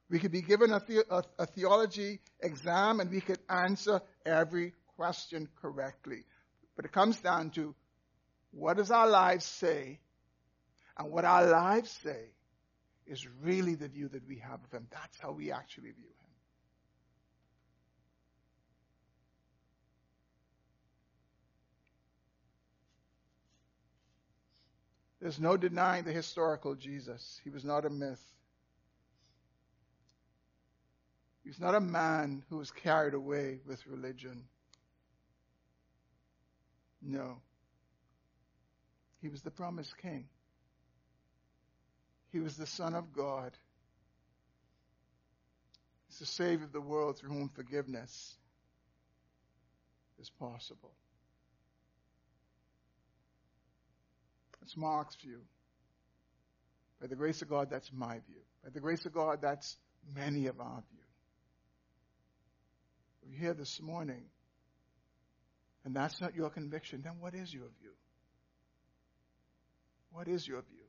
We 0.09 0.19
could 0.19 0.31
be 0.31 0.41
given 0.41 0.71
a, 0.71 0.79
the, 0.79 1.05
a, 1.09 1.23
a 1.39 1.45
theology 1.45 2.19
exam 2.41 2.99
and 2.99 3.11
we 3.11 3.21
could 3.21 3.39
answer 3.49 4.01
every 4.25 4.73
question 4.95 5.47
correctly. 5.61 6.23
But 6.75 6.85
it 6.85 6.91
comes 6.91 7.17
down 7.17 7.51
to 7.51 7.75
what 8.51 8.77
does 8.77 8.91
our 8.91 9.07
lives 9.07 9.45
say? 9.45 9.99
And 10.97 11.11
what 11.11 11.25
our 11.25 11.45
lives 11.45 11.91
say 12.03 12.25
is 13.05 13.27
really 13.41 13.75
the 13.75 13.87
view 13.87 14.09
that 14.09 14.27
we 14.27 14.37
have 14.37 14.59
of 14.63 14.71
him. 14.71 14.87
That's 14.91 15.19
how 15.19 15.31
we 15.31 15.51
actually 15.51 15.91
view 15.91 16.05
him. 16.05 16.18
There's 25.21 25.39
no 25.39 25.57
denying 25.57 26.05
the 26.05 26.11
historical 26.11 26.75
Jesus. 26.75 27.39
He 27.43 27.49
was 27.49 27.65
not 27.65 27.85
a 27.85 27.89
myth. 27.89 28.23
He's 31.43 31.59
not 31.59 31.75
a 31.75 31.81
man 31.81 32.43
who 32.49 32.57
was 32.57 32.71
carried 32.71 33.13
away 33.13 33.59
with 33.65 33.85
religion. 33.87 34.43
No. 37.01 37.37
He 39.21 39.29
was 39.29 39.41
the 39.41 39.51
promised 39.51 39.97
king. 39.97 40.25
He 42.31 42.39
was 42.39 42.55
the 42.55 42.67
Son 42.67 42.93
of 42.93 43.11
God. 43.13 43.51
He's 46.07 46.19
the 46.19 46.25
Savior 46.25 46.65
of 46.65 46.71
the 46.71 46.81
world 46.81 47.17
through 47.17 47.31
whom 47.31 47.49
forgiveness 47.49 48.35
is 50.19 50.29
possible. 50.29 50.91
That's 54.69 54.77
Mark's 54.77 55.15
view. 55.15 55.39
By 57.01 57.07
the 57.07 57.15
grace 57.15 57.41
of 57.41 57.49
God, 57.49 57.69
that's 57.71 57.89
my 57.91 58.19
view. 58.27 58.41
By 58.63 58.69
the 58.71 58.79
grace 58.79 59.03
of 59.07 59.13
God, 59.13 59.39
that's 59.41 59.77
many 60.15 60.45
of 60.45 60.59
our 60.59 60.83
view. 60.91 60.99
We're 63.23 63.39
here 63.39 63.53
this 63.55 63.81
morning, 63.81 64.25
and 65.85 65.95
that's 65.95 66.21
not 66.21 66.35
your 66.35 66.51
conviction, 66.51 67.01
then 67.03 67.13
what 67.19 67.33
is 67.33 67.51
your 67.51 67.65
view? 67.81 67.93
What 70.11 70.27
is 70.27 70.47
your 70.47 70.61
view? 70.61 70.85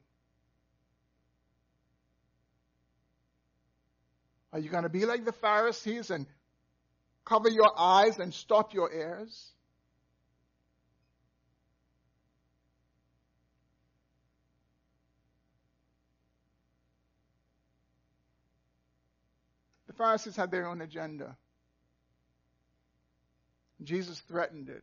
Are 4.53 4.59
you 4.59 4.69
going 4.69 4.83
to 4.83 4.91
be 4.91 5.07
like 5.07 5.25
the 5.25 5.33
Pharisees 5.33 6.11
and 6.11 6.27
cover 7.25 7.49
your 7.49 7.73
eyes 7.79 8.19
and 8.19 8.35
stop 8.35 8.75
your 8.75 8.93
ears? 8.93 9.53
Pharisees 20.01 20.35
had 20.35 20.51
their 20.51 20.67
own 20.67 20.81
agenda. 20.81 21.37
Jesus 23.83 24.19
threatened 24.21 24.71
it. 24.71 24.83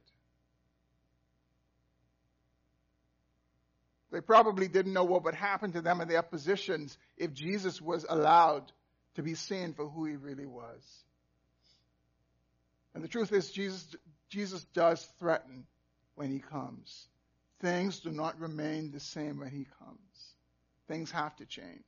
They 4.11 4.21
probably 4.21 4.67
didn't 4.67 4.93
know 4.93 5.05
what 5.05 5.23
would 5.23 5.33
happen 5.33 5.71
to 5.71 5.81
them 5.81 6.01
and 6.01 6.09
their 6.09 6.21
positions 6.21 6.95
if 7.17 7.33
Jesus 7.33 7.81
was 7.81 8.05
allowed 8.07 8.71
to 9.15 9.23
be 9.23 9.33
seen 9.33 9.73
for 9.73 9.89
who 9.89 10.05
he 10.05 10.15
really 10.15 10.45
was. 10.45 10.83
And 12.93 13.03
the 13.03 13.07
truth 13.07 13.33
is, 13.33 13.49
Jesus, 13.49 13.95
Jesus 14.29 14.63
does 14.75 15.03
threaten 15.19 15.65
when 16.13 16.31
he 16.31 16.39
comes. 16.39 17.07
Things 17.59 18.01
do 18.01 18.11
not 18.11 18.39
remain 18.39 18.91
the 18.91 18.99
same 18.99 19.39
when 19.39 19.49
he 19.49 19.65
comes. 19.79 20.35
Things 20.87 21.09
have 21.09 21.35
to 21.37 21.45
change. 21.47 21.83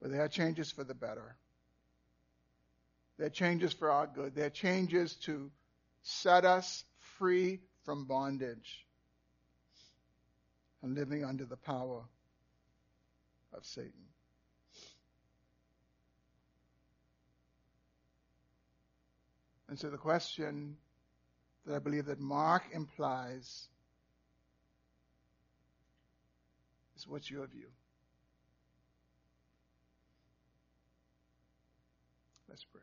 But 0.00 0.10
there 0.10 0.22
are 0.22 0.28
changes 0.28 0.70
for 0.70 0.84
the 0.84 0.94
better. 0.94 1.36
There 3.18 3.26
are 3.26 3.30
changes 3.30 3.72
for 3.72 3.90
our 3.90 4.06
good. 4.06 4.34
There 4.34 4.46
are 4.46 4.50
changes 4.50 5.14
to 5.26 5.50
set 6.02 6.44
us 6.44 6.84
free 7.18 7.60
from 7.84 8.06
bondage 8.06 8.86
and 10.82 10.94
living 10.94 11.24
under 11.24 11.44
the 11.44 11.56
power 11.56 12.02
of 13.52 13.64
Satan. 13.64 13.92
And 19.68 19.78
so 19.78 19.90
the 19.90 19.98
question 19.98 20.76
that 21.66 21.76
I 21.76 21.78
believe 21.78 22.06
that 22.06 22.18
Mark 22.18 22.64
implies 22.72 23.68
is 26.96 27.06
what's 27.06 27.30
your 27.30 27.46
view? 27.46 27.68
Let's 32.50 32.64
pray. 32.64 32.80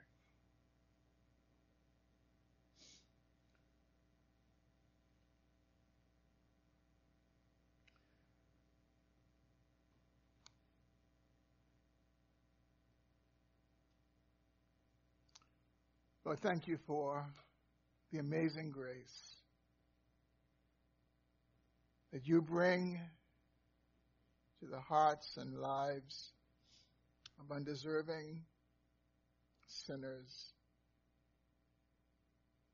Lord, 16.24 16.40
thank 16.40 16.68
you 16.68 16.78
for 16.88 17.26
the 18.14 18.20
amazing 18.20 18.72
grace 18.72 19.36
that 22.14 22.26
you 22.26 22.42
bring 22.42 23.00
to 24.62 24.66
the 24.66 24.80
hearts 24.80 25.36
and 25.36 25.60
lives 25.60 26.32
of 27.40 27.54
undeserving 27.54 28.42
sinners 29.68 30.54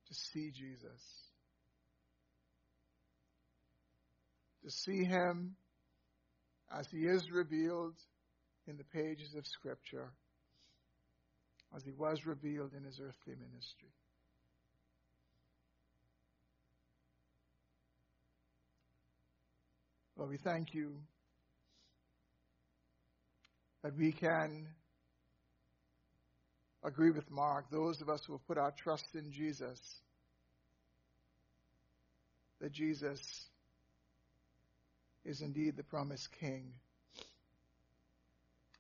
to 0.08 0.14
see 0.14 0.52
Jesus, 0.52 1.02
to 4.64 4.72
see 4.72 5.04
him 5.04 5.56
as 6.78 6.88
he 6.92 7.06
is 7.06 7.30
revealed 7.32 7.96
in 8.68 8.78
the 8.78 8.84
pages 8.84 9.34
of 9.36 9.46
Scripture 9.46 10.12
as 11.76 11.84
he 11.84 11.92
was 11.92 12.26
revealed 12.26 12.72
in 12.78 12.84
his 12.84 13.00
earthly 13.00 13.36
ministry. 13.36 13.90
Lord, 20.16 20.30
we 20.30 20.38
thank 20.38 20.74
you 20.74 20.94
that 23.84 23.98
we 23.98 24.12
can 24.12 24.68
agree 26.84 27.12
with 27.12 27.30
Mark, 27.32 27.70
those 27.72 28.02
of 28.02 28.10
us 28.10 28.24
who 28.26 28.34
have 28.34 28.46
put 28.48 28.58
our 28.58 28.72
trust 28.72 29.16
in 29.16 29.32
Jesus, 29.32 29.80
that 32.60 32.72
Jesus 32.72 33.46
is 35.26 35.42
indeed 35.42 35.78
the 35.78 35.84
promised 35.84 36.30
King. 36.40 36.74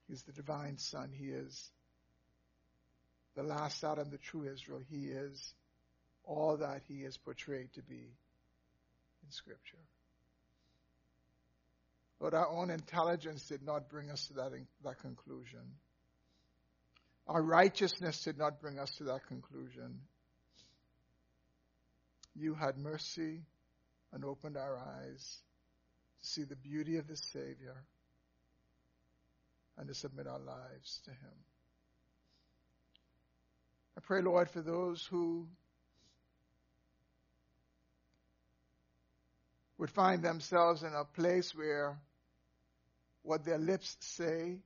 He's 0.07 0.23
the 0.23 0.33
divine 0.33 0.77
Son. 0.77 1.09
He 1.13 1.27
is 1.27 1.71
the 3.35 3.43
last 3.43 3.83
Adam, 3.83 4.09
the 4.11 4.17
true 4.17 4.43
Israel. 4.51 4.81
He 4.89 5.05
is 5.05 5.53
all 6.25 6.57
that 6.57 6.81
he 6.87 7.03
is 7.03 7.17
portrayed 7.17 7.73
to 7.73 7.81
be 7.81 7.95
in 9.23 9.31
Scripture. 9.31 9.77
But 12.19 12.33
our 12.33 12.47
own 12.47 12.69
intelligence 12.69 13.47
did 13.47 13.63
not 13.63 13.89
bring 13.89 14.09
us 14.09 14.27
to 14.27 14.33
that, 14.35 14.51
that 14.83 14.99
conclusion. 14.99 15.61
Our 17.27 17.41
righteousness 17.41 18.23
did 18.23 18.37
not 18.37 18.61
bring 18.61 18.79
us 18.79 18.91
to 18.97 19.05
that 19.05 19.27
conclusion. 19.27 20.01
You 22.35 22.53
had 22.53 22.77
mercy 22.77 23.41
and 24.11 24.25
opened 24.25 24.57
our 24.57 24.77
eyes 24.77 25.41
to 26.19 26.25
see 26.25 26.43
the 26.43 26.55
beauty 26.55 26.97
of 26.97 27.07
the 27.07 27.15
Savior 27.15 27.83
and 29.77 29.87
to 29.87 29.93
submit 29.93 30.27
our 30.27 30.39
lives 30.39 31.01
to 31.05 31.11
Him. 31.11 31.33
I 33.97 34.01
pray, 34.01 34.21
Lord, 34.21 34.49
for 34.49 34.61
those 34.61 35.05
who 35.05 35.47
would 39.77 39.91
find 39.91 40.21
themselves 40.21 40.83
in 40.83 40.93
a 40.93 41.05
place 41.05 41.53
where 41.55 41.97
what 43.21 43.45
their 43.45 43.57
lips 43.57 43.97
say 43.99 44.59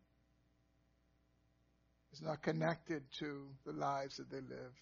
not 2.22 2.41
connected 2.41 3.03
to 3.20 3.47
the 3.65 3.74
lives 3.74 4.18
that 4.18 4.30
they 4.30 4.41
live. 4.41 4.74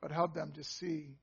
But 0.00 0.12
help 0.12 0.34
them 0.34 0.52
to 0.52 0.64
see 0.64 1.16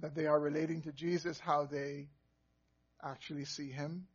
that 0.00 0.14
they 0.14 0.26
are 0.26 0.38
relating 0.38 0.82
to 0.82 0.92
Jesus 0.92 1.38
how 1.38 1.66
they 1.66 2.08
actually 3.02 3.44
see 3.44 3.70
him 3.70 4.06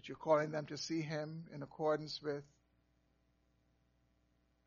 but 0.00 0.08
you're 0.08 0.16
calling 0.16 0.50
them 0.50 0.64
to 0.64 0.78
see 0.78 1.02
him 1.02 1.44
in 1.54 1.62
accordance 1.62 2.20
with 2.22 2.42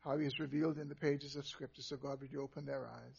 how 0.04 0.16
he 0.16 0.26
is 0.26 0.38
revealed 0.38 0.78
in 0.78 0.88
the 0.88 0.94
pages 0.94 1.34
of 1.34 1.44
Scripture. 1.44 1.82
So, 1.82 1.96
God, 1.96 2.20
would 2.20 2.30
you 2.30 2.40
open 2.40 2.64
their 2.64 2.86
eyes? 2.86 3.18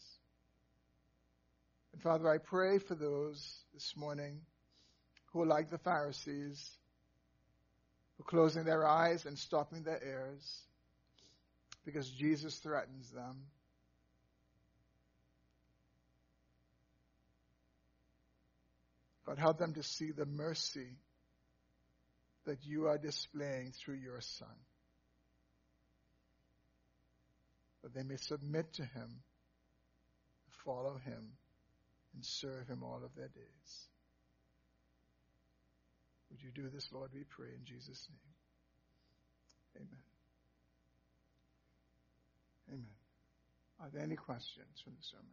And 1.91 2.01
Father, 2.01 2.29
I 2.29 2.37
pray 2.37 2.77
for 2.77 2.95
those 2.95 3.65
this 3.73 3.93
morning 3.97 4.39
who 5.35 5.41
are 5.41 5.45
like 5.45 5.69
the 5.69 5.77
Pharisees, 5.77 6.71
who 8.15 8.23
are 8.23 8.25
closing 8.25 8.63
their 8.63 8.87
eyes 8.87 9.25
and 9.25 9.37
stopping 9.37 9.83
their 9.83 10.01
ears 10.01 10.61
because 11.83 12.09
Jesus 12.09 12.55
threatens 12.59 13.11
them. 13.11 13.35
God, 19.25 19.37
help 19.37 19.57
them 19.57 19.73
to 19.73 19.83
see 19.83 20.11
the 20.11 20.25
mercy 20.25 20.87
that 22.45 22.59
you 22.63 22.87
are 22.87 22.97
displaying 22.97 23.73
through 23.73 23.95
your 23.95 24.21
Son. 24.21 24.47
That 27.83 27.93
they 27.93 28.03
may 28.03 28.15
submit 28.15 28.71
to 28.75 28.83
Him, 28.83 29.19
follow 30.63 30.97
Him, 31.03 31.33
and 32.13 32.23
serve 32.23 32.69
Him 32.69 32.83
all 32.83 33.01
of 33.03 33.13
their 33.17 33.27
days. 33.27 33.89
Would 36.35 36.43
you 36.43 36.51
do 36.51 36.69
this, 36.69 36.85
Lord, 36.91 37.11
we 37.13 37.23
pray 37.23 37.47
in 37.47 37.63
Jesus' 37.63 38.09
name. 39.77 39.87
Amen. 39.87 40.03
Amen. 42.67 42.85
Are 43.79 43.89
there 43.93 44.03
any 44.03 44.17
questions 44.17 44.67
from 44.83 44.95
the 44.99 45.03
sermon? 45.09 45.31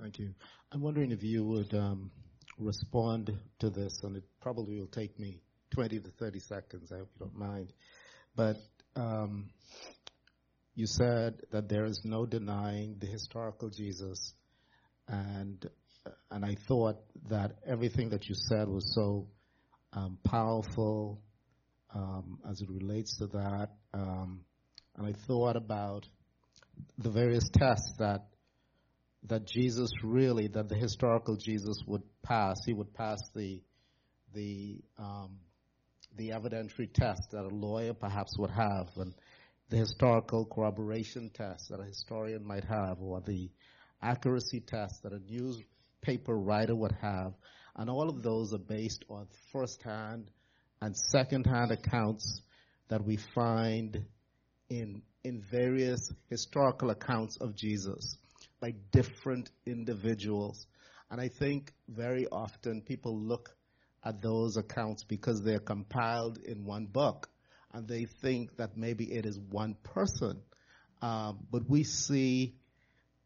Thank 0.00 0.18
you. 0.18 0.32
I'm 0.72 0.80
wondering 0.80 1.12
if 1.12 1.22
you 1.22 1.44
would 1.44 1.74
um, 1.74 2.10
respond 2.60 3.32
to 3.60 3.70
this, 3.70 4.00
and 4.02 4.16
it 4.16 4.24
probably 4.40 4.78
will 4.78 4.86
take 4.86 5.18
me 5.18 5.40
20 5.74 6.00
to 6.00 6.10
30 6.10 6.40
seconds. 6.40 6.92
I 6.92 6.98
hope 6.98 7.08
you 7.18 7.26
don't 7.26 7.38
mind. 7.38 7.72
But 8.36 8.56
um, 8.96 9.50
you 10.74 10.86
said 10.86 11.40
that 11.52 11.68
there 11.68 11.84
is 11.84 12.02
no 12.04 12.26
denying 12.26 12.96
the 13.00 13.06
historical 13.06 13.70
Jesus, 13.70 14.34
and 15.08 15.68
and 16.30 16.44
I 16.44 16.56
thought 16.66 16.96
that 17.28 17.56
everything 17.66 18.10
that 18.10 18.28
you 18.28 18.34
said 18.34 18.68
was 18.68 18.94
so 18.94 19.28
um, 19.92 20.18
powerful 20.24 21.20
um, 21.94 22.38
as 22.48 22.60
it 22.60 22.70
relates 22.70 23.18
to 23.18 23.26
that, 23.28 23.68
um, 23.92 24.40
and 24.96 25.06
I 25.06 25.12
thought 25.26 25.56
about 25.56 26.06
the 26.98 27.10
various 27.10 27.48
tests 27.52 27.92
that 27.98 28.29
that 29.24 29.46
Jesus 29.46 29.90
really, 30.02 30.48
that 30.48 30.68
the 30.68 30.74
historical 30.74 31.36
Jesus 31.36 31.82
would 31.86 32.02
pass. 32.22 32.56
He 32.64 32.72
would 32.72 32.94
pass 32.94 33.20
the 33.34 33.60
the 34.32 34.80
um, 34.98 35.38
the 36.16 36.30
evidentiary 36.30 36.92
test 36.92 37.30
that 37.32 37.44
a 37.44 37.54
lawyer 37.54 37.94
perhaps 37.94 38.38
would 38.38 38.50
have, 38.50 38.88
and 38.96 39.14
the 39.68 39.76
historical 39.76 40.46
corroboration 40.46 41.30
test 41.34 41.68
that 41.70 41.80
a 41.80 41.84
historian 41.84 42.44
might 42.44 42.64
have, 42.64 43.00
or 43.00 43.20
the 43.20 43.50
accuracy 44.02 44.60
test 44.60 45.02
that 45.02 45.12
a 45.12 45.20
newspaper 45.30 46.36
writer 46.36 46.74
would 46.74 46.96
have, 47.00 47.34
and 47.76 47.90
all 47.90 48.08
of 48.08 48.22
those 48.22 48.54
are 48.54 48.58
based 48.58 49.04
on 49.10 49.26
first-hand 49.52 50.30
and 50.80 50.96
second-hand 50.96 51.70
accounts 51.70 52.42
that 52.88 53.04
we 53.04 53.16
find 53.34 54.02
in 54.70 55.02
in 55.22 55.42
various 55.50 56.10
historical 56.30 56.88
accounts 56.88 57.36
of 57.42 57.54
Jesus 57.54 58.16
by 58.60 58.74
different 58.92 59.50
individuals. 59.66 60.66
And 61.10 61.20
I 61.20 61.28
think 61.28 61.72
very 61.88 62.26
often 62.30 62.82
people 62.82 63.18
look 63.18 63.54
at 64.04 64.22
those 64.22 64.56
accounts 64.56 65.04
because 65.04 65.42
they're 65.42 65.58
compiled 65.58 66.38
in 66.38 66.64
one 66.64 66.86
book 66.86 67.28
and 67.72 67.86
they 67.86 68.04
think 68.04 68.56
that 68.56 68.76
maybe 68.76 69.04
it 69.04 69.26
is 69.26 69.38
one 69.38 69.76
person. 69.82 70.40
Um, 71.02 71.46
but 71.50 71.68
we 71.68 71.84
see 71.84 72.54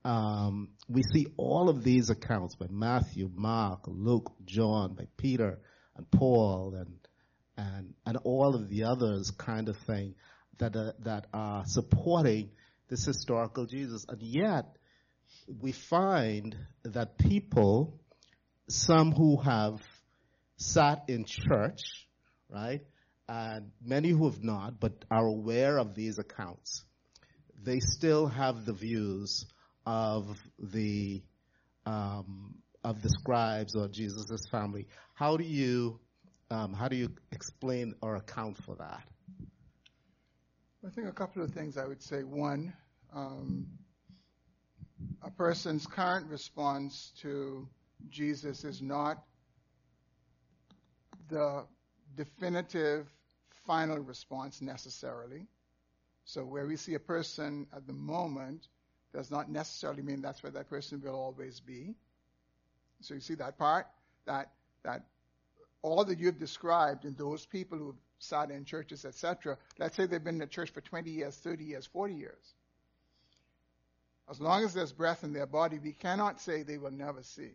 um, 0.05 0.68
we 0.87 1.03
see 1.03 1.26
all 1.39 1.70
of 1.70 1.82
these 1.82 2.11
accounts 2.11 2.57
by 2.57 2.66
Matthew, 2.68 3.30
Mark, 3.35 3.85
Luke, 3.87 4.32
John, 4.45 4.95
by 4.95 5.07
Peter 5.16 5.59
and 5.97 6.11
Paul, 6.11 6.74
and 6.74 6.99
and 7.57 7.95
and 8.05 8.18
all 8.24 8.55
of 8.55 8.68
the 8.68 8.85
others, 8.85 9.30
kind 9.30 9.68
of 9.68 9.76
thing 9.87 10.14
that 10.59 10.76
uh, 10.76 10.93
that 11.05 11.26
are 11.32 11.64
supporting 11.66 12.51
this 12.89 13.07
historical 13.07 13.64
Jesus, 13.64 14.05
and 14.07 14.20
yet 14.20 14.76
we 15.61 15.72
find 15.72 16.57
that 16.85 17.18
people, 17.18 18.01
some 18.68 19.12
who 19.12 19.37
have 19.41 19.80
sat 20.57 21.05
in 21.09 21.24
church, 21.24 21.80
right, 22.49 22.82
and 23.28 23.70
many 23.85 24.11
who 24.11 24.24
have 24.28 24.43
not, 24.43 24.80
but 24.80 25.05
are 25.11 25.26
aware 25.26 25.78
of 25.78 25.95
these 25.95 26.18
accounts, 26.18 26.85
they 27.62 27.80
still 27.80 28.26
have 28.26 28.64
the 28.64 28.72
views 28.72 29.47
of 29.87 30.39
the 30.59 31.22
um, 31.87 32.55
of 32.82 33.03
the 33.03 33.09
scribes 33.09 33.74
or 33.74 33.89
Jesus' 33.89 34.47
family. 34.51 34.87
How 35.14 35.37
do 35.37 35.45
you 35.45 35.99
um, 36.51 36.72
how 36.72 36.89
do 36.89 36.97
you 36.97 37.11
explain 37.32 37.95
or 38.03 38.16
account 38.16 38.59
for 38.62 38.76
that? 38.76 39.03
I 40.87 40.91
think 40.91 41.09
a 41.09 41.12
couple 41.12 41.43
of 41.43 41.51
things 41.51 41.78
I 41.78 41.87
would 41.87 42.03
say. 42.03 42.22
One, 42.22 42.74
um, 43.14 43.66
a 45.22 45.30
person's 45.30 45.86
current 45.86 46.26
response 46.30 47.12
to 47.20 47.68
Jesus 48.11 48.64
is 48.64 48.82
not 48.82 49.22
the 51.28 51.64
definitive 52.16 53.07
final 53.66 53.99
response 53.99 54.61
necessarily. 54.61 55.47
So 56.24 56.45
where 56.45 56.66
we 56.66 56.76
see 56.76 56.95
a 56.95 57.01
person 57.01 57.66
at 57.74 57.86
the 57.86 57.92
moment 57.92 58.68
does 59.12 59.30
not 59.30 59.51
necessarily 59.51 60.03
mean 60.03 60.22
that's 60.22 60.42
where 60.42 60.53
that 60.53 60.68
person 60.68 61.01
will 61.01 61.14
always 61.14 61.61
be. 61.61 61.95
So 63.01 63.14
you 63.14 63.20
see 63.20 63.34
that 63.34 63.59
part? 63.59 63.86
That 64.26 64.51
that 64.84 65.05
all 65.82 66.05
that 66.05 66.18
you've 66.18 66.38
described 66.38 67.05
in 67.05 67.14
those 67.14 67.45
people 67.45 67.78
who've 67.78 67.97
sat 68.18 68.51
in 68.51 68.64
churches, 68.64 69.05
etc., 69.05 69.59
let's 69.78 69.97
say 69.97 70.07
they've 70.07 70.22
been 70.22 70.36
in 70.36 70.40
the 70.40 70.47
church 70.47 70.70
for 70.70 70.80
20 70.80 71.11
years, 71.11 71.36
30 71.36 71.64
years, 71.64 71.86
40 71.86 72.14
years. 72.14 72.55
As 74.31 74.41
long 74.41 74.64
as 74.64 74.72
there's 74.72 74.93
breath 74.93 75.22
in 75.22 75.33
their 75.33 75.47
body, 75.47 75.79
we 75.79 75.93
cannot 75.93 76.41
say 76.41 76.62
they 76.62 76.79
will 76.79 76.91
never 76.91 77.22
see. 77.22 77.51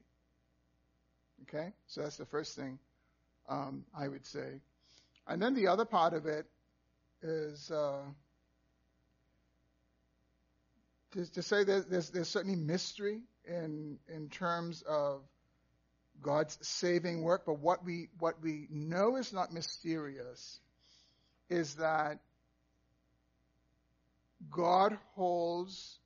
Okay? 1.44 1.74
So 1.88 2.02
that's 2.02 2.18
the 2.18 2.26
first 2.26 2.56
thing 2.56 2.80
um, 3.50 3.84
I 3.98 4.08
would 4.08 4.26
say. 4.26 4.62
And 5.28 5.42
then 5.42 5.56
the 5.56 5.68
other 5.68 5.86
part 5.86 6.14
of 6.14 6.26
it 6.26 6.46
is 7.22 7.70
uh, 7.72 8.02
to, 11.14 11.32
to, 11.34 11.42
say 11.42 11.64
that 11.64 11.90
there's, 11.90 12.10
there's 12.12 12.30
certainly 12.30 12.56
mystery 12.56 13.22
in, 13.48 13.98
in 14.14 14.30
terms 14.30 14.84
of 14.88 15.22
God's 16.22 16.58
saving 16.62 17.24
work, 17.24 17.44
but 17.46 17.60
what 17.60 17.84
we, 17.84 18.10
what 18.20 18.42
we 18.42 18.68
know 18.70 19.16
is 19.16 19.34
not 19.34 19.54
mysterious 19.54 20.60
is 21.50 21.76
that 21.76 22.20
God 24.52 24.98
holds 25.16 25.98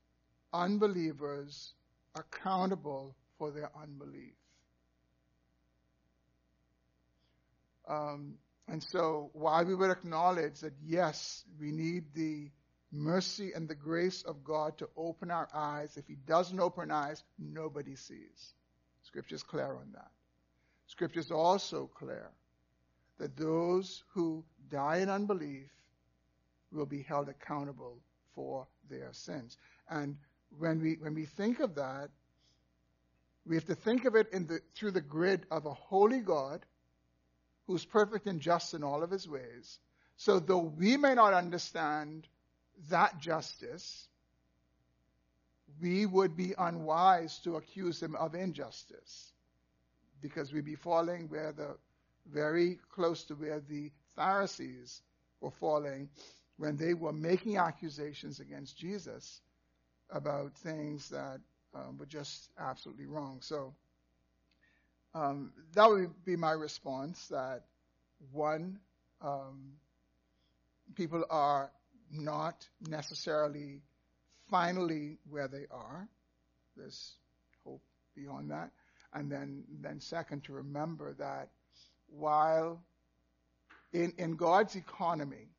unbelievers 0.53 1.73
accountable 2.15 3.15
for 3.37 3.51
their 3.51 3.71
unbelief. 3.81 4.33
Um, 7.87 8.35
and 8.67 8.81
so, 8.81 9.29
while 9.33 9.65
we 9.65 9.75
would 9.75 9.91
acknowledge 9.91 10.61
that 10.61 10.73
yes, 10.85 11.43
we 11.59 11.71
need 11.71 12.05
the 12.13 12.49
mercy 12.91 13.51
and 13.53 13.67
the 13.67 13.75
grace 13.75 14.23
of 14.23 14.43
God 14.43 14.77
to 14.77 14.87
open 14.95 15.31
our 15.31 15.49
eyes, 15.53 15.97
if 15.97 16.07
He 16.07 16.15
doesn't 16.15 16.59
open 16.59 16.91
eyes, 16.91 17.23
nobody 17.37 17.95
sees. 17.95 18.53
Scripture 19.03 19.35
is 19.35 19.43
clear 19.43 19.75
on 19.75 19.91
that. 19.93 20.11
Scripture 20.87 21.19
is 21.19 21.31
also 21.31 21.89
clear 21.93 22.29
that 23.19 23.35
those 23.35 24.03
who 24.13 24.43
die 24.69 24.97
in 24.97 25.09
unbelief 25.09 25.69
will 26.71 26.85
be 26.85 27.01
held 27.01 27.29
accountable 27.29 27.99
for 28.33 28.67
their 28.89 29.09
sins. 29.11 29.57
And 29.89 30.17
when 30.59 30.81
we, 30.81 30.95
when 30.99 31.13
we 31.13 31.25
think 31.25 31.59
of 31.59 31.75
that, 31.75 32.09
we 33.45 33.55
have 33.55 33.65
to 33.65 33.75
think 33.75 34.05
of 34.05 34.15
it 34.15 34.31
the, 34.31 34.59
through 34.75 34.91
the 34.91 35.01
grid 35.01 35.45
of 35.51 35.65
a 35.65 35.73
holy 35.73 36.19
God 36.19 36.65
who's 37.67 37.85
perfect 37.85 38.27
and 38.27 38.39
just 38.39 38.73
in 38.73 38.83
all 38.83 39.03
of 39.03 39.11
his 39.11 39.27
ways. 39.27 39.79
So 40.17 40.39
though 40.39 40.59
we 40.59 40.97
may 40.97 41.15
not 41.15 41.33
understand 41.33 42.27
that 42.89 43.19
justice, 43.19 44.07
we 45.81 46.05
would 46.05 46.35
be 46.35 46.53
unwise 46.57 47.39
to 47.39 47.55
accuse 47.55 48.01
him 48.01 48.15
of 48.15 48.35
injustice 48.35 49.31
because 50.21 50.53
we'd 50.53 50.65
be 50.65 50.75
falling 50.75 51.27
where 51.29 51.51
the 51.51 51.75
very 52.31 52.79
close 52.93 53.25
to 53.25 53.35
where 53.35 53.59
the 53.59 53.91
Pharisees 54.15 55.01
were 55.41 55.51
falling 55.51 56.09
when 56.57 56.77
they 56.77 56.93
were 56.93 57.11
making 57.11 57.57
accusations 57.57 58.39
against 58.39 58.77
Jesus 58.77 59.41
about 60.13 60.53
things 60.55 61.09
that 61.09 61.39
um, 61.75 61.97
were 61.97 62.05
just 62.05 62.49
absolutely 62.57 63.05
wrong. 63.05 63.39
So 63.41 63.73
um, 65.15 65.51
that 65.73 65.89
would 65.89 66.11
be 66.23 66.35
my 66.35 66.51
response 66.51 67.27
that 67.27 67.63
one, 68.31 68.79
um, 69.21 69.73
people 70.95 71.25
are 71.29 71.71
not 72.11 72.67
necessarily 72.87 73.81
finally 74.49 75.17
where 75.29 75.47
they 75.47 75.65
are. 75.71 76.07
There's 76.77 77.13
hope 77.65 77.81
beyond 78.15 78.51
that. 78.51 78.71
And 79.13 79.31
then, 79.31 79.63
then 79.81 79.99
second, 79.99 80.43
to 80.45 80.53
remember 80.53 81.13
that 81.19 81.49
while 82.07 82.81
in, 83.91 84.13
in 84.17 84.35
God's 84.35 84.75
economy, 84.75 85.49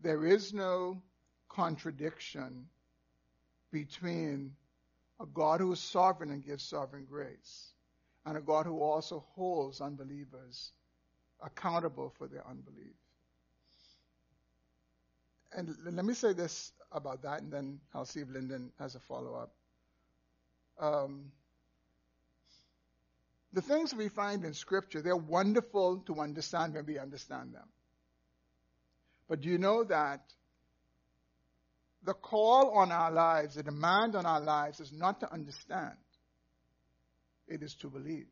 there 0.00 0.26
is 0.26 0.52
no 0.52 1.00
contradiction 1.48 2.66
between 3.72 4.52
a 5.20 5.26
God 5.26 5.60
who 5.60 5.72
is 5.72 5.80
sovereign 5.80 6.30
and 6.30 6.44
gives 6.44 6.62
sovereign 6.62 7.06
grace 7.08 7.72
and 8.24 8.36
a 8.36 8.40
God 8.40 8.66
who 8.66 8.80
also 8.80 9.24
holds 9.34 9.80
unbelievers 9.80 10.72
accountable 11.44 12.12
for 12.18 12.28
their 12.28 12.46
unbelief. 12.46 12.94
and 15.56 15.76
let 15.84 16.04
me 16.04 16.14
say 16.14 16.32
this 16.32 16.72
about 16.92 17.22
that, 17.22 17.42
and 17.42 17.52
then 17.52 17.80
I'll 17.94 18.04
see 18.04 18.20
if 18.20 18.28
Lyndon 18.30 18.70
has 18.78 18.94
a 18.94 19.00
follow 19.00 19.34
up. 19.34 19.52
Um, 20.78 21.32
the 23.52 23.60
things 23.62 23.94
we 23.94 24.08
find 24.08 24.44
in 24.44 24.54
Scripture, 24.54 25.02
they're 25.02 25.16
wonderful 25.16 25.98
to 26.06 26.20
understand 26.20 26.74
when 26.74 26.86
we 26.86 26.98
understand 26.98 27.54
them. 27.54 27.68
But 29.28 29.42
do 29.42 29.48
you 29.48 29.58
know 29.58 29.84
that 29.84 30.20
the 32.04 32.14
call 32.14 32.70
on 32.70 32.90
our 32.90 33.10
lives, 33.10 33.54
the 33.54 33.62
demand 33.62 34.16
on 34.16 34.26
our 34.26 34.40
lives 34.40 34.80
is 34.80 34.92
not 34.92 35.20
to 35.20 35.32
understand, 35.32 35.96
it 37.48 37.62
is 37.62 37.74
to 37.76 37.88
believe. 37.88 38.26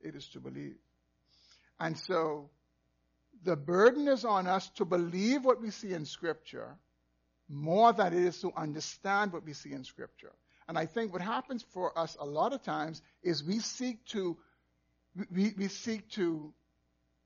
It 0.00 0.16
is 0.16 0.26
to 0.30 0.40
believe. 0.40 0.76
And 1.78 1.96
so 1.96 2.50
the 3.44 3.56
burden 3.56 4.08
is 4.08 4.24
on 4.24 4.46
us 4.46 4.68
to 4.76 4.84
believe 4.84 5.44
what 5.44 5.60
we 5.60 5.70
see 5.70 5.92
in 5.92 6.06
Scripture 6.06 6.76
more 7.48 7.92
than 7.92 8.12
it 8.12 8.24
is 8.24 8.40
to 8.40 8.52
understand 8.56 9.32
what 9.32 9.44
we 9.44 9.52
see 9.52 9.72
in 9.72 9.84
Scripture. 9.84 10.32
And 10.68 10.78
I 10.78 10.86
think 10.86 11.12
what 11.12 11.22
happens 11.22 11.64
for 11.72 11.96
us 11.98 12.16
a 12.18 12.24
lot 12.24 12.52
of 12.52 12.62
times 12.62 13.02
is 13.22 13.44
we 13.44 13.58
seek 13.58 14.04
to 14.06 14.36
we, 15.30 15.52
we 15.58 15.68
seek 15.68 16.08
to 16.12 16.54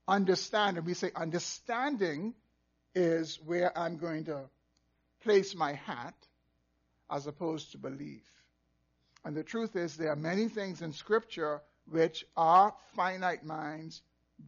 understand, 0.08 0.76
and 0.76 0.86
we 0.86 0.94
say 0.94 1.10
understanding 1.14 2.34
is 2.96 3.38
where 3.44 3.76
I'm 3.78 3.98
going 3.98 4.24
to 4.24 4.40
place 5.22 5.54
my 5.54 5.74
hat 5.74 6.14
as 7.10 7.26
opposed 7.26 7.72
to 7.72 7.78
belief. 7.78 8.22
And 9.24 9.36
the 9.36 9.44
truth 9.44 9.76
is 9.76 9.96
there 9.96 10.12
are 10.12 10.16
many 10.16 10.48
things 10.48 10.80
in 10.80 10.92
Scripture 10.92 11.60
which 11.90 12.24
our 12.36 12.74
finite 12.94 13.44
minds 13.44 14.02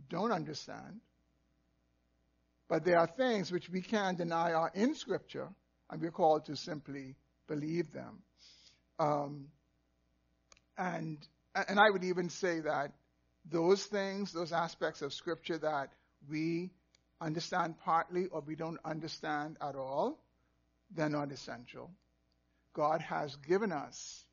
don't 0.09 0.33
understand. 0.33 1.01
But 2.69 2.85
there 2.85 2.99
are 2.99 3.07
things 3.07 3.53
which 3.53 3.69
we 3.69 3.83
can't 3.83 4.19
deny 4.19 4.53
are 4.53 4.71
in 4.75 4.95
Scripture, 4.95 5.49
and 5.91 6.01
we're 6.01 6.11
called 6.11 6.47
to 6.47 6.57
simply 6.57 7.17
believe 7.47 7.93
them. 7.93 8.23
Um, 8.99 9.47
and 10.77 11.19
and 11.55 11.79
I 11.81 11.91
would 11.91 12.05
even 12.05 12.29
say 12.29 12.61
that 12.61 12.93
those 13.51 13.85
things, 13.85 14.33
those 14.33 14.53
aspects 14.53 15.03
of 15.03 15.13
Scripture 15.13 15.59
that 15.59 15.91
we 16.31 16.71
understand 17.21 17.79
partly 17.85 18.27
or 18.27 18.41
we 18.41 18.55
don't 18.55 18.79
understand 18.85 19.57
at 19.61 19.75
all, 19.75 20.19
they're 20.95 21.09
not 21.09 21.33
essential. 21.33 21.91
God 22.73 23.01
has 23.01 23.35
given 23.37 23.73
us 23.73 24.25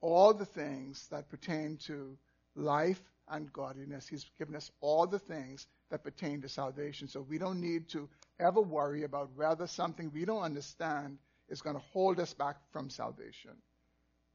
all 0.00 0.34
the 0.34 0.44
things 0.44 1.08
that 1.10 1.30
pertain 1.30 1.78
to 1.86 2.16
life 2.54 3.00
and 3.28 3.52
godliness. 3.52 4.06
He's 4.06 4.26
given 4.38 4.54
us 4.54 4.70
all 4.80 5.06
the 5.06 5.18
things 5.18 5.66
that 5.90 6.04
pertain 6.04 6.42
to 6.42 6.48
salvation. 6.48 7.08
So 7.08 7.22
we 7.22 7.38
don't 7.38 7.60
need 7.60 7.88
to 7.90 8.08
ever 8.38 8.60
worry 8.60 9.04
about 9.04 9.30
whether 9.34 9.66
something 9.66 10.10
we 10.12 10.24
don't 10.24 10.42
understand 10.42 11.18
is 11.48 11.62
going 11.62 11.76
to 11.76 11.82
hold 11.92 12.20
us 12.20 12.34
back 12.34 12.56
from 12.72 12.90
salvation 12.90 13.52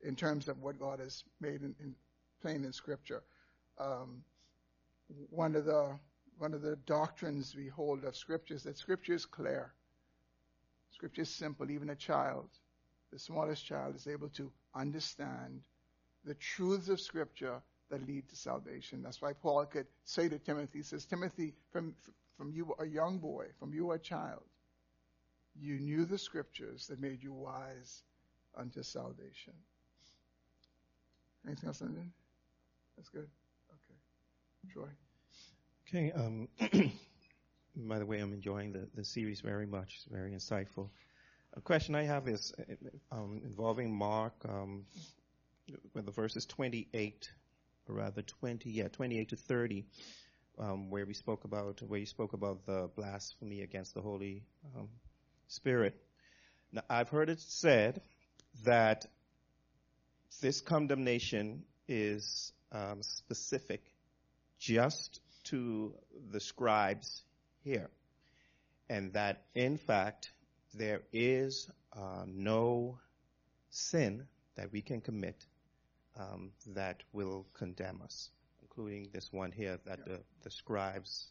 in 0.01 0.15
terms 0.15 0.47
of 0.47 0.61
what 0.61 0.79
God 0.79 0.99
has 0.99 1.23
made 1.39 1.61
in, 1.61 1.75
in 1.79 1.95
plain 2.41 2.63
in 2.65 2.73
Scripture. 2.73 3.21
Um, 3.77 4.23
one 5.29 5.55
of 5.55 5.65
the 5.65 5.99
one 6.39 6.53
of 6.53 6.61
the 6.61 6.77
doctrines 6.85 7.53
we 7.55 7.67
hold 7.67 8.03
of 8.05 8.15
Scripture 8.15 8.55
is 8.55 8.63
that 8.63 8.77
Scripture 8.77 9.13
is 9.13 9.25
clear. 9.25 9.73
Scripture 10.91 11.23
is 11.23 11.29
simple. 11.29 11.69
Even 11.69 11.89
a 11.89 11.95
child, 11.95 12.49
the 13.11 13.19
smallest 13.19 13.65
child, 13.65 13.95
is 13.95 14.07
able 14.07 14.29
to 14.29 14.51
understand 14.73 15.61
the 16.25 16.33
truths 16.35 16.89
of 16.89 16.99
Scripture 16.99 17.61
that 17.89 18.07
lead 18.07 18.27
to 18.29 18.35
salvation. 18.35 19.01
That's 19.03 19.21
why 19.21 19.33
Paul 19.33 19.65
could 19.65 19.87
say 20.05 20.29
to 20.29 20.39
Timothy, 20.39 20.79
he 20.79 20.83
says, 20.83 21.05
Timothy, 21.05 21.53
from, 21.71 21.95
from 22.37 22.51
you 22.51 22.73
a 22.79 22.85
young 22.85 23.17
boy, 23.17 23.47
from 23.59 23.73
you 23.73 23.91
a 23.91 23.99
child, 23.99 24.43
you 25.59 25.79
knew 25.79 26.05
the 26.05 26.17
scriptures 26.17 26.87
that 26.87 27.01
made 27.01 27.21
you 27.21 27.33
wise 27.33 28.03
unto 28.55 28.83
salvation. 28.83 29.53
Anything 31.45 31.67
else, 31.67 31.81
Lyndon? 31.81 32.11
That's 32.95 33.09
good. 33.09 33.27
Okay. 33.71 34.71
Troy. 34.71 34.89
Okay. 35.89 36.11
Um, 36.11 36.47
by 37.75 37.97
the 37.97 38.05
way, 38.05 38.19
I'm 38.19 38.31
enjoying 38.31 38.73
the, 38.73 38.87
the 38.93 39.03
series 39.03 39.41
very 39.41 39.65
much. 39.65 39.95
It's 39.95 40.05
very 40.05 40.33
insightful. 40.33 40.89
A 41.57 41.61
question 41.61 41.95
I 41.95 42.03
have 42.03 42.27
is 42.27 42.53
um, 43.11 43.41
involving 43.43 43.91
Mark, 43.97 44.33
um, 44.47 44.85
the 45.95 46.11
verses 46.11 46.45
28 46.45 47.31
or 47.87 47.95
rather 47.95 48.21
20, 48.21 48.69
yeah, 48.69 48.87
28 48.89 49.29
to 49.29 49.35
30, 49.35 49.85
um, 50.59 50.91
where 50.91 51.07
we 51.07 51.15
spoke 51.15 51.43
about, 51.43 51.81
where 51.81 51.99
you 51.99 52.05
spoke 52.05 52.33
about 52.33 52.67
the 52.67 52.91
blasphemy 52.95 53.61
against 53.61 53.95
the 53.95 54.01
Holy 54.01 54.43
um, 54.77 54.89
Spirit. 55.47 55.99
Now, 56.71 56.83
I've 56.87 57.09
heard 57.09 57.31
it 57.31 57.39
said 57.39 57.99
that 58.63 59.07
this 60.39 60.61
condemnation 60.61 61.63
is 61.87 62.53
um, 62.71 63.01
specific 63.01 63.81
just 64.59 65.19
to 65.49 65.93
the 66.31 66.39
scribes 66.39 67.23
here, 67.63 67.89
and 68.89 69.13
that 69.13 69.43
in 69.55 69.77
fact 69.77 70.31
there 70.73 71.01
is 71.11 71.69
uh, 71.93 72.23
no 72.27 72.97
sin 73.69 74.27
that 74.55 74.71
we 74.71 74.81
can 74.81 75.01
commit 75.01 75.45
um, 76.19 76.51
that 76.67 77.03
will 77.13 77.45
condemn 77.53 78.01
us, 78.03 78.29
including 78.61 79.09
this 79.13 79.31
one 79.31 79.51
here 79.51 79.79
that 79.85 79.99
yeah. 79.99 80.13
the, 80.13 80.19
the 80.43 80.51
scribes 80.51 81.27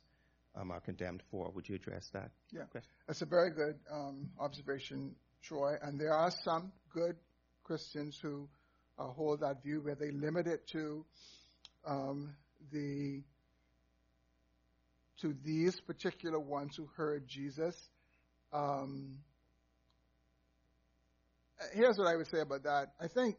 um, 0.56 0.70
are 0.70 0.80
condemned 0.80 1.22
for. 1.30 1.50
Would 1.50 1.68
you 1.68 1.74
address 1.74 2.08
that? 2.12 2.30
Yeah, 2.52 2.62
that's 3.06 3.22
a 3.22 3.26
very 3.26 3.50
good 3.50 3.76
um, 3.92 4.30
observation, 4.38 5.14
Troy. 5.42 5.76
And 5.82 6.00
there 6.00 6.14
are 6.14 6.30
some 6.30 6.72
good 6.92 7.16
Christians 7.64 8.18
who 8.20 8.48
uh, 8.98 9.04
hold 9.04 9.40
that 9.40 9.62
view 9.62 9.80
where 9.80 9.94
they 9.94 10.10
limit 10.10 10.46
it 10.46 10.66
to 10.68 11.04
um, 11.86 12.34
the 12.72 13.22
to 15.22 15.34
these 15.44 15.80
particular 15.80 16.38
ones 16.38 16.76
who 16.76 16.88
heard 16.96 17.26
Jesus. 17.26 17.76
Um, 18.52 19.18
here's 21.74 21.98
what 21.98 22.06
I 22.06 22.16
would 22.16 22.28
say 22.28 22.40
about 22.40 22.62
that. 22.64 22.92
I 23.00 23.08
think 23.08 23.36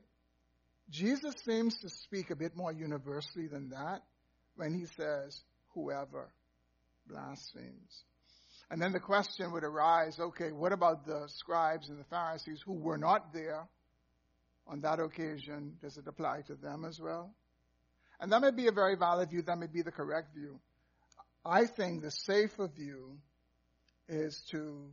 Jesus 0.89 1.35
seems 1.45 1.77
to 1.79 1.89
speak 1.89 2.31
a 2.31 2.35
bit 2.35 2.55
more 2.55 2.71
universally 2.71 3.47
than 3.47 3.69
that 3.69 4.01
when 4.55 4.73
he 4.73 4.85
says, 4.97 5.41
whoever 5.73 6.29
blasphemes. 7.07 8.03
And 8.71 8.81
then 8.81 8.91
the 8.91 8.99
question 8.99 9.51
would 9.51 9.63
arise, 9.63 10.19
okay, 10.19 10.51
what 10.51 10.73
about 10.73 11.05
the 11.05 11.27
scribes 11.27 11.89
and 11.89 11.99
the 11.99 12.03
Pharisees 12.05 12.61
who 12.65 12.73
were 12.73 12.97
not 12.97 13.33
there 13.33 13.67
on 14.67 14.81
that 14.81 14.99
occasion? 14.99 15.77
Does 15.81 15.97
it 15.97 16.07
apply 16.07 16.41
to 16.47 16.55
them 16.55 16.85
as 16.85 16.99
well? 16.99 17.33
And 18.19 18.31
that 18.31 18.41
may 18.41 18.51
be 18.51 18.67
a 18.67 18.71
very 18.71 18.95
valid 18.95 19.29
view, 19.29 19.41
that 19.43 19.57
may 19.57 19.67
be 19.67 19.81
the 19.81 19.91
correct 19.91 20.35
view. 20.35 20.59
I 21.45 21.65
think 21.65 22.01
the 22.01 22.11
safer 22.11 22.67
view 22.67 23.17
is 24.07 24.41
to 24.51 24.91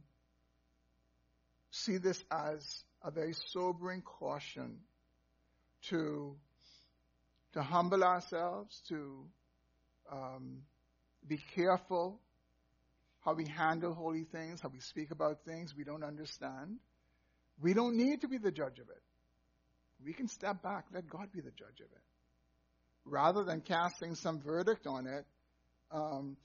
see 1.70 1.96
this 1.98 2.22
as 2.30 2.84
a 3.02 3.10
very 3.10 3.34
sobering 3.52 4.02
caution 4.02 4.78
to, 5.88 6.36
to 7.52 7.62
humble 7.62 8.04
ourselves, 8.04 8.82
to 8.88 9.24
um, 10.10 10.62
be 11.26 11.38
careful 11.54 12.20
how 13.24 13.34
we 13.34 13.46
handle 13.46 13.92
holy 13.92 14.24
things, 14.24 14.60
how 14.60 14.68
we 14.68 14.78
speak 14.78 15.10
about 15.10 15.44
things 15.44 15.74
we 15.76 15.82
don't 15.82 16.04
understand. 16.04 16.78
We 17.60 17.74
don't 17.74 17.96
need 17.96 18.20
to 18.20 18.28
be 18.28 18.38
the 18.38 18.52
judge 18.52 18.78
of 18.78 18.88
it. 18.88 19.02
We 20.04 20.12
can 20.12 20.28
step 20.28 20.62
back, 20.62 20.84
let 20.92 21.08
God 21.08 21.32
be 21.32 21.40
the 21.40 21.50
judge 21.50 21.80
of 21.80 21.86
it. 21.86 22.02
Rather 23.04 23.42
than 23.42 23.62
casting 23.62 24.14
some 24.14 24.40
verdict 24.40 24.86
on 24.86 25.06
it 25.06 25.24
um, 25.92 26.36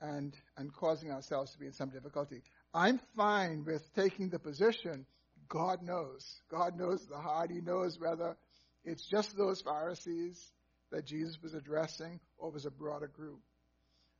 and, 0.00 0.34
and 0.56 0.72
causing 0.72 1.10
ourselves 1.10 1.52
to 1.52 1.58
be 1.58 1.66
in 1.66 1.72
some 1.72 1.90
difficulty. 1.90 2.42
I'm 2.72 3.00
fine 3.16 3.64
with 3.64 3.82
taking 3.94 4.30
the 4.30 4.38
position 4.38 5.06
God 5.48 5.82
knows. 5.82 6.40
God 6.50 6.78
knows 6.78 7.04
the 7.06 7.18
heart. 7.18 7.50
He 7.50 7.60
knows 7.60 7.98
whether 7.98 8.36
it's 8.84 9.04
just 9.04 9.36
those 9.36 9.60
Pharisees 9.60 10.52
that 10.90 11.06
Jesus 11.06 11.36
was 11.42 11.54
addressing, 11.54 12.18
or 12.38 12.50
was 12.50 12.66
a 12.66 12.70
broader 12.70 13.08
group. 13.08 13.40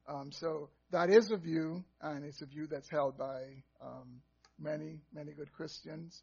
Um, 0.08 0.30
so 0.32 0.70
that 0.90 1.10
is 1.10 1.30
a 1.30 1.36
view, 1.36 1.84
and 2.00 2.24
it's 2.24 2.42
a 2.42 2.46
view 2.46 2.66
that's 2.68 2.88
held 2.88 3.16
by 3.16 3.42
um, 3.80 4.20
many, 4.58 5.00
many 5.12 5.32
good 5.32 5.52
Christians. 5.52 6.22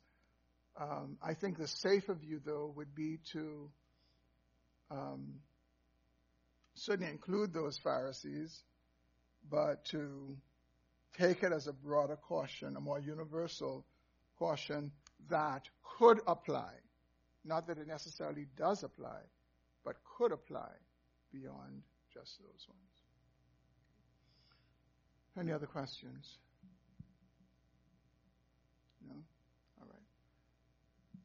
Um, 0.79 1.17
I 1.21 1.33
think 1.33 1.57
the 1.57 1.67
safer 1.67 2.13
view, 2.13 2.39
though, 2.45 2.71
would 2.75 2.93
be 2.93 3.19
to 3.33 3.69
um, 4.91 5.35
certainly 6.77 7.11
include 7.11 7.53
those 7.53 7.77
Pharisees, 7.77 8.63
but 9.49 9.85
to 9.85 10.37
take 11.17 11.43
it 11.43 11.51
as 11.51 11.67
a 11.67 11.73
broader 11.73 12.15
caution, 12.15 12.75
a 12.75 12.81
more 12.81 12.99
universal 12.99 13.85
caution 14.37 14.91
that 15.29 15.67
could 15.97 16.19
apply, 16.27 16.71
not 17.43 17.67
that 17.67 17.77
it 17.77 17.87
necessarily 17.87 18.45
does 18.55 18.83
apply, 18.83 19.19
but 19.83 19.95
could 20.17 20.31
apply 20.31 20.71
beyond 21.31 21.81
just 22.13 22.39
those 22.39 22.67
ones. 22.67 22.97
Any 25.39 25.51
other 25.51 25.67
questions? 25.67 26.37
No? 29.07 29.15